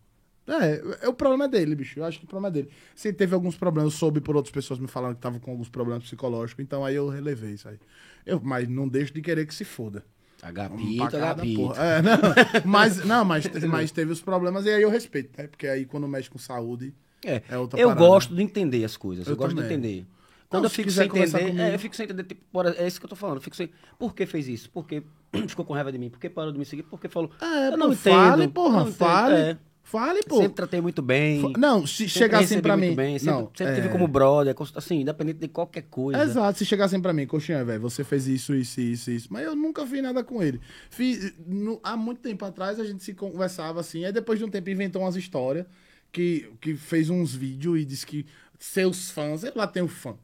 [0.47, 1.99] É, é, o problema é dele, bicho.
[2.01, 2.71] Eu acho que o problema é dele.
[2.95, 5.69] Se teve alguns problemas, eu soube por outras pessoas me falando que tava com alguns
[5.69, 7.79] problemas psicológicos, então aí eu relevei isso aí.
[8.27, 10.05] Eu, mas não deixo de querer que se foda.
[10.43, 11.85] Agapito, porra.
[11.85, 12.19] É, não,
[12.65, 15.47] mas, não mas, mas teve os problemas e aí eu respeito, né?
[15.47, 16.93] Porque aí quando mexe com saúde.
[17.25, 18.05] É, É outra eu parada.
[18.07, 19.25] gosto de entender as coisas.
[19.27, 20.05] Eu, Eu gosto de entender.
[20.49, 21.61] Quando Não, eu se fico quiser sem entender, comigo.
[21.61, 23.37] é, eu fico sem entender, tipo, é isso que eu tô falando.
[23.37, 23.71] Eu fico sem.
[23.99, 24.69] Por que fez isso?
[24.71, 25.03] Por que
[25.49, 26.11] ficou com raiva de mim?
[26.11, 26.83] Por que parou de me seguir?
[26.83, 27.31] Por que falou?
[27.41, 28.13] É, eu pô, não entendo.
[28.15, 29.35] fale, porra, não entendo, fale.
[29.37, 29.59] é.
[29.83, 30.37] Fale, pô.
[30.37, 31.53] Sempre tratei muito bem.
[31.59, 32.95] Não, se chegassem pra mim.
[32.95, 33.77] Bem, sempre não, sempre é...
[33.77, 36.23] tive como brother, assim, independente de qualquer coisa.
[36.23, 39.29] Exato, se chegassem pra mim, coxinha, velho, você fez isso, isso, isso, isso.
[39.31, 40.61] Mas eu nunca fiz nada com ele.
[40.89, 44.49] Fiz, no- há muito tempo atrás a gente se conversava assim, aí depois de um
[44.49, 45.67] tempo inventou umas histórias
[46.11, 48.25] que, que fez uns vídeos e disse que
[48.59, 50.15] seus fãs, eu lá tenho fã.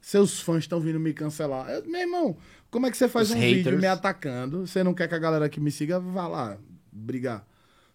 [0.00, 1.68] Seus fãs estão vindo me cancelar.
[1.70, 2.36] Eu, meu irmão,
[2.70, 3.80] como é que você faz Os um vídeo haters.
[3.80, 4.66] me atacando?
[4.66, 6.58] Você não quer que a galera que me siga vá lá
[6.90, 7.46] brigar?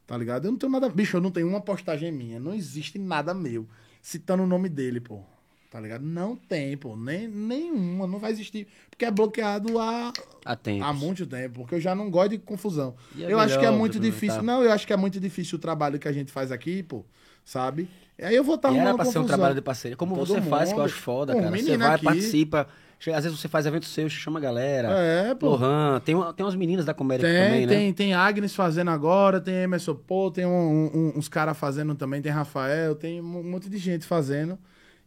[0.07, 0.45] Tá ligado?
[0.45, 0.89] Eu não tenho nada.
[0.89, 2.39] Bicho, eu não tenho uma postagem minha.
[2.39, 3.67] Não existe nada meu
[4.01, 5.19] citando o nome dele, pô.
[5.69, 6.01] Tá ligado?
[6.01, 6.95] Não tem, pô.
[6.95, 8.07] Nem, nenhuma.
[8.07, 8.67] Não vai existir.
[8.89, 10.13] Porque é bloqueado há,
[10.45, 11.59] Há há muito tempo.
[11.59, 12.95] Porque eu já não gosto de confusão.
[13.19, 14.41] É eu acho que é melhor muito difícil.
[14.41, 17.03] Não, eu acho que é muito difícil o trabalho que a gente faz aqui, pô.
[17.43, 17.89] Sabe?
[18.21, 19.97] Aí eu vou estar E arrumando era pra ser um trabalho de parceria.
[19.97, 20.85] Como Todo você faz, que eu mundo.
[20.87, 21.51] acho foda, cara.
[21.51, 22.05] Você vai, aqui.
[22.05, 22.67] participa.
[22.99, 24.89] Às vezes você faz evento seu, chama a galera.
[24.91, 25.49] É, pô.
[25.49, 27.73] Lohan, tem, tem umas meninas da comédia Tem, também, né?
[27.73, 32.21] tem, tem Agnes fazendo agora, tem Emerson Pô, tem um- um- uns caras fazendo também,
[32.21, 34.57] tem Rafael, tem um monte de gente fazendo.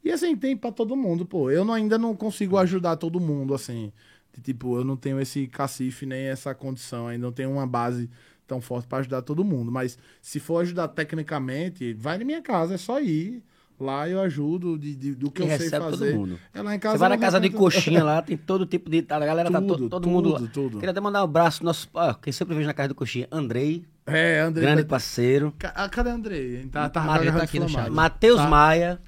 [0.04, 1.50] E assim, tem pra todo mundo, pô.
[1.50, 3.92] Eu não- ainda não consigo ajudar todo mundo, assim.
[4.32, 8.08] De, tipo, eu não tenho esse cacife nem essa condição, ainda não tenho uma base
[8.46, 9.70] tão forte pra ajudar todo mundo.
[9.70, 13.42] Mas se for ajudar tecnicamente, vai na minha casa, é só ir.
[13.81, 16.15] Lá eu ajudo de, de- do que E eu sei recebe todo fazer.
[16.15, 16.39] mundo.
[16.52, 16.94] É lá em casa.
[16.94, 17.59] Você vai na casa de tudo.
[17.59, 18.98] coxinha lá, tem todo tipo de.
[19.09, 20.39] A galera tá Tudo, todo, todo mundo lá.
[20.39, 20.77] tudo, tudo.
[20.78, 21.89] Queria até mandar um abraço nosso.
[21.94, 24.61] Ó, quem sempre vejo na casa de coxinha, Andrei, É, André.
[24.62, 25.55] grande tá- parceiro.
[25.59, 26.66] Ca- ah, Cadê Andrei?
[26.66, 27.89] Tá, tá, Andrei tá tá aqui no chat.
[27.90, 28.48] Matheus Tá.
[28.48, 29.01] Maia.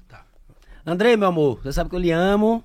[0.85, 2.63] Andrei, meu amor, você sabe que eu lhe amo.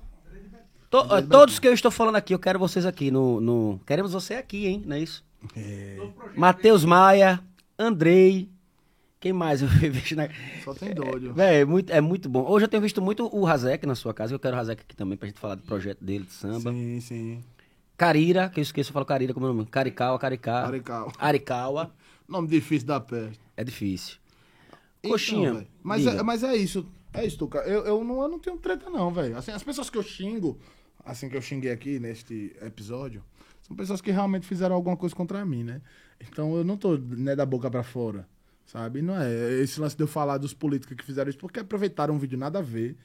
[0.89, 3.39] To- ó, todos que eu estou falando aqui, eu quero vocês aqui no.
[3.39, 4.83] no- Queremos você aqui, hein?
[4.85, 5.23] Não é isso?
[6.35, 7.39] Matheus Maia,
[7.77, 8.49] Andrei.
[9.19, 10.29] Quem mais eu vejo na.
[10.63, 11.33] Só tem doido.
[11.33, 12.45] Véi, é muito, é muito bom.
[12.49, 14.33] Hoje eu tenho visto muito o Razek na sua casa.
[14.33, 16.71] Eu quero o Razek aqui também pra gente falar do projeto dele de samba.
[16.71, 17.43] Sim, sim.
[17.97, 19.67] Carira, que eu esqueço, eu falo Carira como é o nome.
[19.67, 20.65] Caricaua, Caricá.
[20.65, 21.11] Arical.
[21.19, 21.91] Aricaua.
[22.29, 23.39] Nome difícil da peste.
[23.57, 24.17] É difícil.
[24.99, 25.67] Então, Coxinha.
[25.81, 26.87] mas, é, mas é isso.
[27.11, 27.57] É isso, Tuca.
[27.59, 29.35] Eu, eu, não, eu não tenho treta, não, velho.
[29.35, 30.59] Assim, as pessoas que eu xingo,
[31.03, 33.23] assim que eu xinguei aqui neste episódio,
[33.63, 35.81] são pessoas que realmente fizeram alguma coisa contra mim, né?
[36.21, 38.27] Então eu não tô né, da boca pra fora,
[38.71, 39.01] sabe?
[39.01, 39.29] Não é
[39.61, 42.59] esse lance de eu falar dos políticos que fizeram isso, porque aproveitaram um vídeo nada
[42.59, 42.95] a ver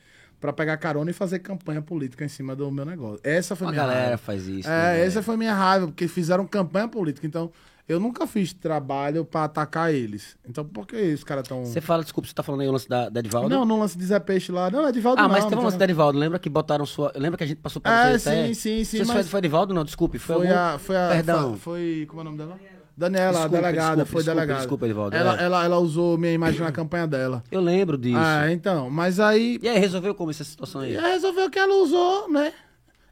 [0.40, 3.20] pra pegar carona e fazer campanha política em cima do meu negócio.
[3.24, 4.18] Essa foi A minha galera raiva.
[4.18, 4.68] faz isso.
[4.68, 7.26] É, né, essa foi minha raiva, porque fizeram campanha política.
[7.26, 7.50] Então,
[7.88, 10.36] eu nunca fiz trabalho pra atacar eles.
[10.46, 11.64] Então, por que os caras tão.
[11.64, 13.48] Você fala, desculpa, você tá falando aí o lance da, da Edivaldo?
[13.48, 14.70] Não, não lance de Zé Peixe lá.
[14.70, 15.30] Não, é Edivaldo Ah, não.
[15.30, 16.18] mas não teve um lance da Edivaldo.
[16.18, 17.12] Lembra que botaram sua.
[17.14, 19.84] Lembra que a gente passou pra É, sim, sim, sim, mas- foi, foi Edivaldo, não,
[19.84, 20.18] desculpe.
[20.18, 20.78] Foi, Foi algum- a.
[20.78, 21.08] Foi a.
[21.08, 21.50] Perdão.
[21.56, 22.58] Foi, foi- Como é o nome dela?
[22.96, 23.86] Daniela, Desculpa, delegada.
[24.04, 24.60] desculpa, foi desculpa, delegada.
[24.60, 25.44] desculpa, Edivaldo, Ela, é.
[25.44, 27.42] ela, ela usou minha imagem na campanha dela.
[27.50, 28.16] Eu lembro disso.
[28.18, 28.88] Ah, então.
[28.88, 29.58] Mas aí.
[29.62, 30.96] E aí, resolveu como essa situação aí?
[30.96, 32.52] Aí resolveu que ela usou, né?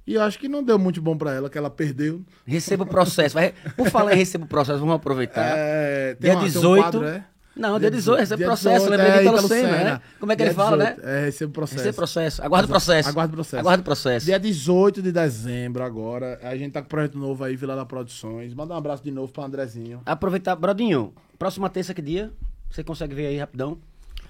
[0.06, 2.22] E eu acho que não deu muito bom pra ela, que ela perdeu.
[2.44, 3.34] Receba o processo.
[3.34, 5.44] Vai- Por falar em receba o processo, vamos aproveitar.
[5.56, 6.82] É, Dia uma- um 18.
[6.82, 7.24] quadro, é?
[7.54, 8.84] Não, dia 18, recebe Dia processo.
[8.86, 9.84] 18, Lembrei de é, Ítalo Senna, Senna.
[9.84, 10.00] né?
[10.18, 11.18] Como é que ele fala, 18, né?
[11.20, 11.78] É, recebo processo.
[11.78, 12.42] Receba processo.
[12.42, 13.08] Aguarda o processo.
[13.08, 13.60] Aguarda o processo.
[13.60, 14.26] Aguarda o processo.
[14.26, 16.38] Dia 18 de dezembro agora.
[16.42, 18.54] A gente tá com um projeto novo aí, Vila da Produções.
[18.54, 20.00] Manda um abraço de novo pro Andrezinho.
[20.06, 20.56] Aproveitar.
[20.56, 22.32] Brodinho, próxima terça que dia?
[22.70, 23.78] Você consegue ver aí rapidão?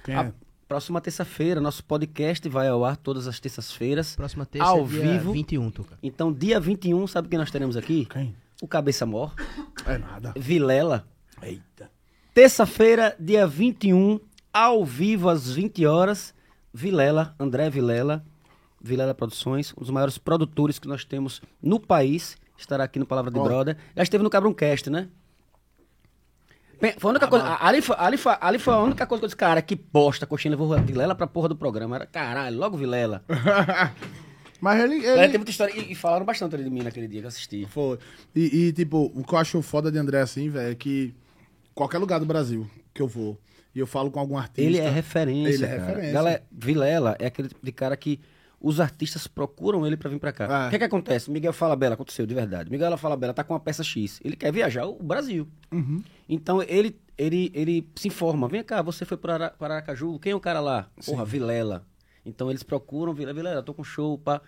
[0.04, 0.32] Quem A- é?
[0.66, 4.16] Próxima terça-feira, nosso podcast vai ao ar todas as terças-feiras.
[4.16, 5.30] Próxima terça Ao é dia vivo.
[5.32, 5.98] 21, Tuca.
[6.02, 8.06] Então, dia 21, sabe o que nós teremos aqui?
[8.06, 8.34] Quem?
[8.62, 9.34] O Cabeça Mor,
[9.86, 10.32] É nada.
[10.34, 11.04] Vilela.
[11.42, 11.90] Eita.
[12.34, 14.18] Terça-feira, dia 21,
[14.50, 16.34] ao vivo às 20 horas,
[16.72, 18.24] Vilela, André Vilela,
[18.80, 23.30] Vilela Produções, um dos maiores produtores que nós temos no país, estará aqui no Palavra
[23.30, 23.42] de Ó.
[23.42, 23.76] Brother.
[23.94, 25.08] Já esteve no Cabroncast, né?
[26.80, 29.24] Bem, Foi a única coisa, ali, foi, ali, foi, ali foi a única coisa que
[29.26, 31.96] eu disse, cara, que bosta, coxinha levou Vilela pra porra do programa.
[31.96, 33.22] Era, caralho, logo Vilela.
[34.58, 35.04] Mas ele.
[35.04, 35.28] ele...
[35.28, 35.78] Tem muita história.
[35.78, 37.66] E, e falaram bastante ali de mim naquele dia que eu assisti.
[37.66, 37.98] Foi.
[38.34, 41.14] E, e, tipo, o que eu acho foda de André assim, velho, é que
[41.74, 43.38] qualquer lugar do Brasil que eu vou
[43.74, 44.60] e eu falo com algum artista.
[44.62, 45.54] Ele é referência.
[45.54, 45.80] Ele é cara.
[45.86, 46.12] referência.
[46.12, 48.20] Galera, Vilela é aquele tipo de cara que
[48.60, 50.64] os artistas procuram ele pra vir pra cá.
[50.64, 50.68] É.
[50.68, 51.30] O que, que acontece?
[51.30, 52.70] Miguel Falabella, aconteceu de verdade.
[52.70, 54.20] Miguel Falabella tá com uma peça X.
[54.24, 55.48] Ele quer viajar o Brasil.
[55.72, 56.02] Uhum.
[56.28, 58.46] Então ele, ele, ele se informa.
[58.48, 60.18] Vem cá, você foi para, Ara- para Aracaju.
[60.20, 60.88] Quem é o cara lá?
[61.04, 61.84] Porra, Vilela.
[62.24, 63.34] Então eles procuram Vilela.
[63.34, 64.40] Vilela, tô com show, pá.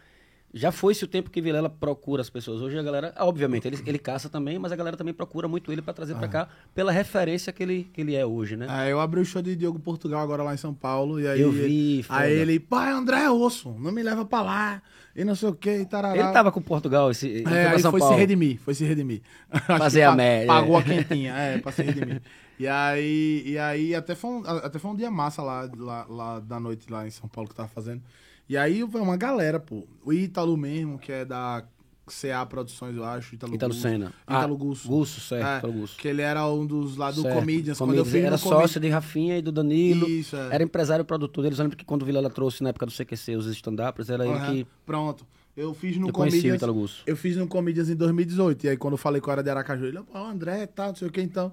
[0.56, 2.60] Já foi-se o tempo que Vilela procura as pessoas.
[2.62, 5.72] Hoje a galera, ah, obviamente, ele, ele caça também, mas a galera também procura muito
[5.72, 8.66] ele pra trazer pra cá, pela referência que ele, que ele é hoje, né?
[8.68, 11.18] Aí eu abri o show de Diogo Portugal agora lá em São Paulo.
[11.20, 12.20] E aí Eu vi, foda.
[12.20, 14.82] Aí ele, pai, André Osso, não me leva pra lá.
[15.16, 16.16] E não sei o que, e tarará.
[16.16, 18.14] Ele tava com Portugal, esse, ele foi É, pra aí foi Paulo.
[18.14, 19.22] se redimir, foi se redimir.
[19.66, 20.80] Fazer a média, Pagou é.
[20.80, 22.22] a quentinha, é, pra se redimir.
[22.60, 26.40] E aí, e aí até, foi um, até foi um dia massa lá, lá, lá
[26.40, 28.00] da noite lá em São Paulo que tava fazendo.
[28.48, 29.84] E aí foi uma galera, pô.
[30.04, 31.64] O Ítalo mesmo, que é da
[32.06, 33.34] CA Produções, eu acho.
[33.34, 33.82] Ítalo, Ítalo Gusso.
[33.82, 34.12] Senna.
[34.28, 34.88] Ítalo Ah, Gusso.
[34.88, 35.96] Gusso, certo, É, Ítalo Gusso.
[35.96, 37.34] Que ele era um dos lá do Certo.
[37.34, 37.78] Comedians.
[37.78, 38.24] Quando eu Comedians.
[38.26, 40.06] Era sócio Comedians- de Rafinha e do Danilo.
[40.08, 40.48] Isso, é.
[40.54, 41.58] Era empresário produtor deles.
[41.58, 44.34] Eu lembro que quando o Vilela trouxe na época do CQC os stand-uppers, era ele
[44.34, 44.66] Aham, que.
[44.84, 45.26] Pronto.
[45.56, 47.02] Eu fiz no Eu Comedians.
[47.06, 48.64] Eu fiz no Comedians em 2018.
[48.64, 50.96] E aí, quando eu falei com o era de Aracaju, ele, pô, André, tal, não
[50.96, 51.52] sei o que, então.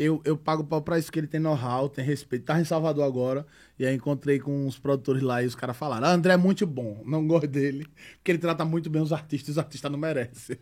[0.00, 2.44] Eu, eu pago pau pra isso, que ele tem know-how, tem respeito.
[2.44, 3.44] Tava em Salvador agora.
[3.76, 6.64] E aí encontrei com uns produtores lá e os caras falaram: ah, André é muito
[6.64, 7.84] bom, não gosto dele.
[8.16, 10.56] Porque ele trata muito bem os artistas, os artistas não merecem.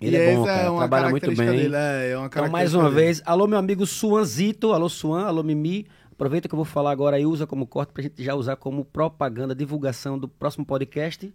[0.00, 1.50] Ele e é bom, essa cara, uma trabalha muito bem.
[1.50, 2.94] Dele, é, é uma Então, mais uma dele.
[2.94, 5.86] vez, alô, meu amigo Suanzito, alô, Suan, alô, Mimi.
[6.12, 8.84] Aproveita que eu vou falar agora e usa como corte pra gente já usar como
[8.84, 11.34] propaganda, divulgação do próximo podcast.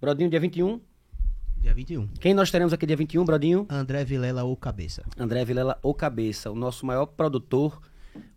[0.00, 0.80] Brodinho, dia 21.
[1.62, 2.08] Dia 21.
[2.20, 3.66] Quem nós teremos aqui dia 21, Brodinho?
[3.70, 5.02] André Vilela ou Cabeça.
[5.18, 7.80] André Vilela, o Cabeça, o nosso maior produtor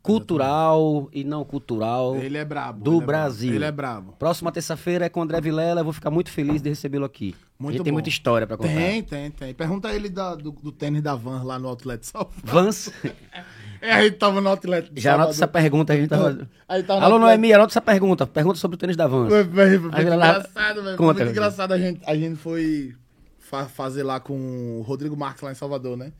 [0.01, 2.81] cultural e não cultural Ele é brabo.
[2.83, 3.05] do ele é brabo.
[3.07, 3.53] Brasil.
[3.55, 4.13] Ele é brabo.
[4.19, 7.35] Próxima terça-feira é com o André Vilela, eu vou ficar muito feliz de recebê-lo aqui.
[7.59, 8.69] Muito a gente tem muita história pra contar.
[8.73, 9.53] Tem, tem, tem.
[9.53, 12.39] Pergunta ele da- do, do tênis da Van lá no Outlet Salvador.
[12.43, 12.91] Vans,
[13.81, 15.93] É, a gente tava no Outlet já anota essa pergunta.
[15.93, 16.47] A gente tava...
[16.67, 18.25] Aí tava no Alô, Outlet- Noemi, anota essa pergunta.
[18.27, 19.29] Pergunta sobre o tênis da Vans.
[19.29, 20.97] Foi, foi, foi Aí muito lá- engraçado, velho.
[20.97, 21.29] Foi muito velho.
[21.31, 21.71] engraçado.
[21.73, 22.95] A gente, a gente foi
[23.45, 26.11] fa- fazer lá com o Rodrigo Marques lá em Salvador, né?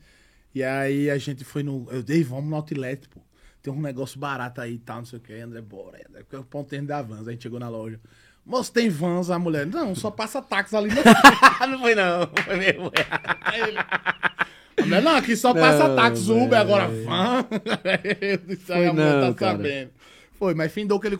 [0.54, 1.86] E aí a gente foi no.
[1.90, 3.20] Eu dei, vamos no Outlet, pô.
[3.62, 5.32] Tem um negócio barato aí e tal, não sei o que.
[5.34, 6.00] André, bora.
[6.08, 7.26] André, porque o tênis da Vans.
[7.28, 8.00] A gente chegou na loja.
[8.44, 9.28] Moço, tem Vans?
[9.28, 10.88] A mulher, não, só passa táxi ali.
[10.90, 10.96] No...
[11.68, 12.92] não foi não, foi mesmo.
[14.78, 17.44] A mulher, não, aqui só passa Não, táxi, Uber, agora van.
[18.68, 19.56] Eu aí a mulher não, tá cara.
[19.56, 19.90] sabendo.
[20.38, 21.14] Foi, mas findou que ele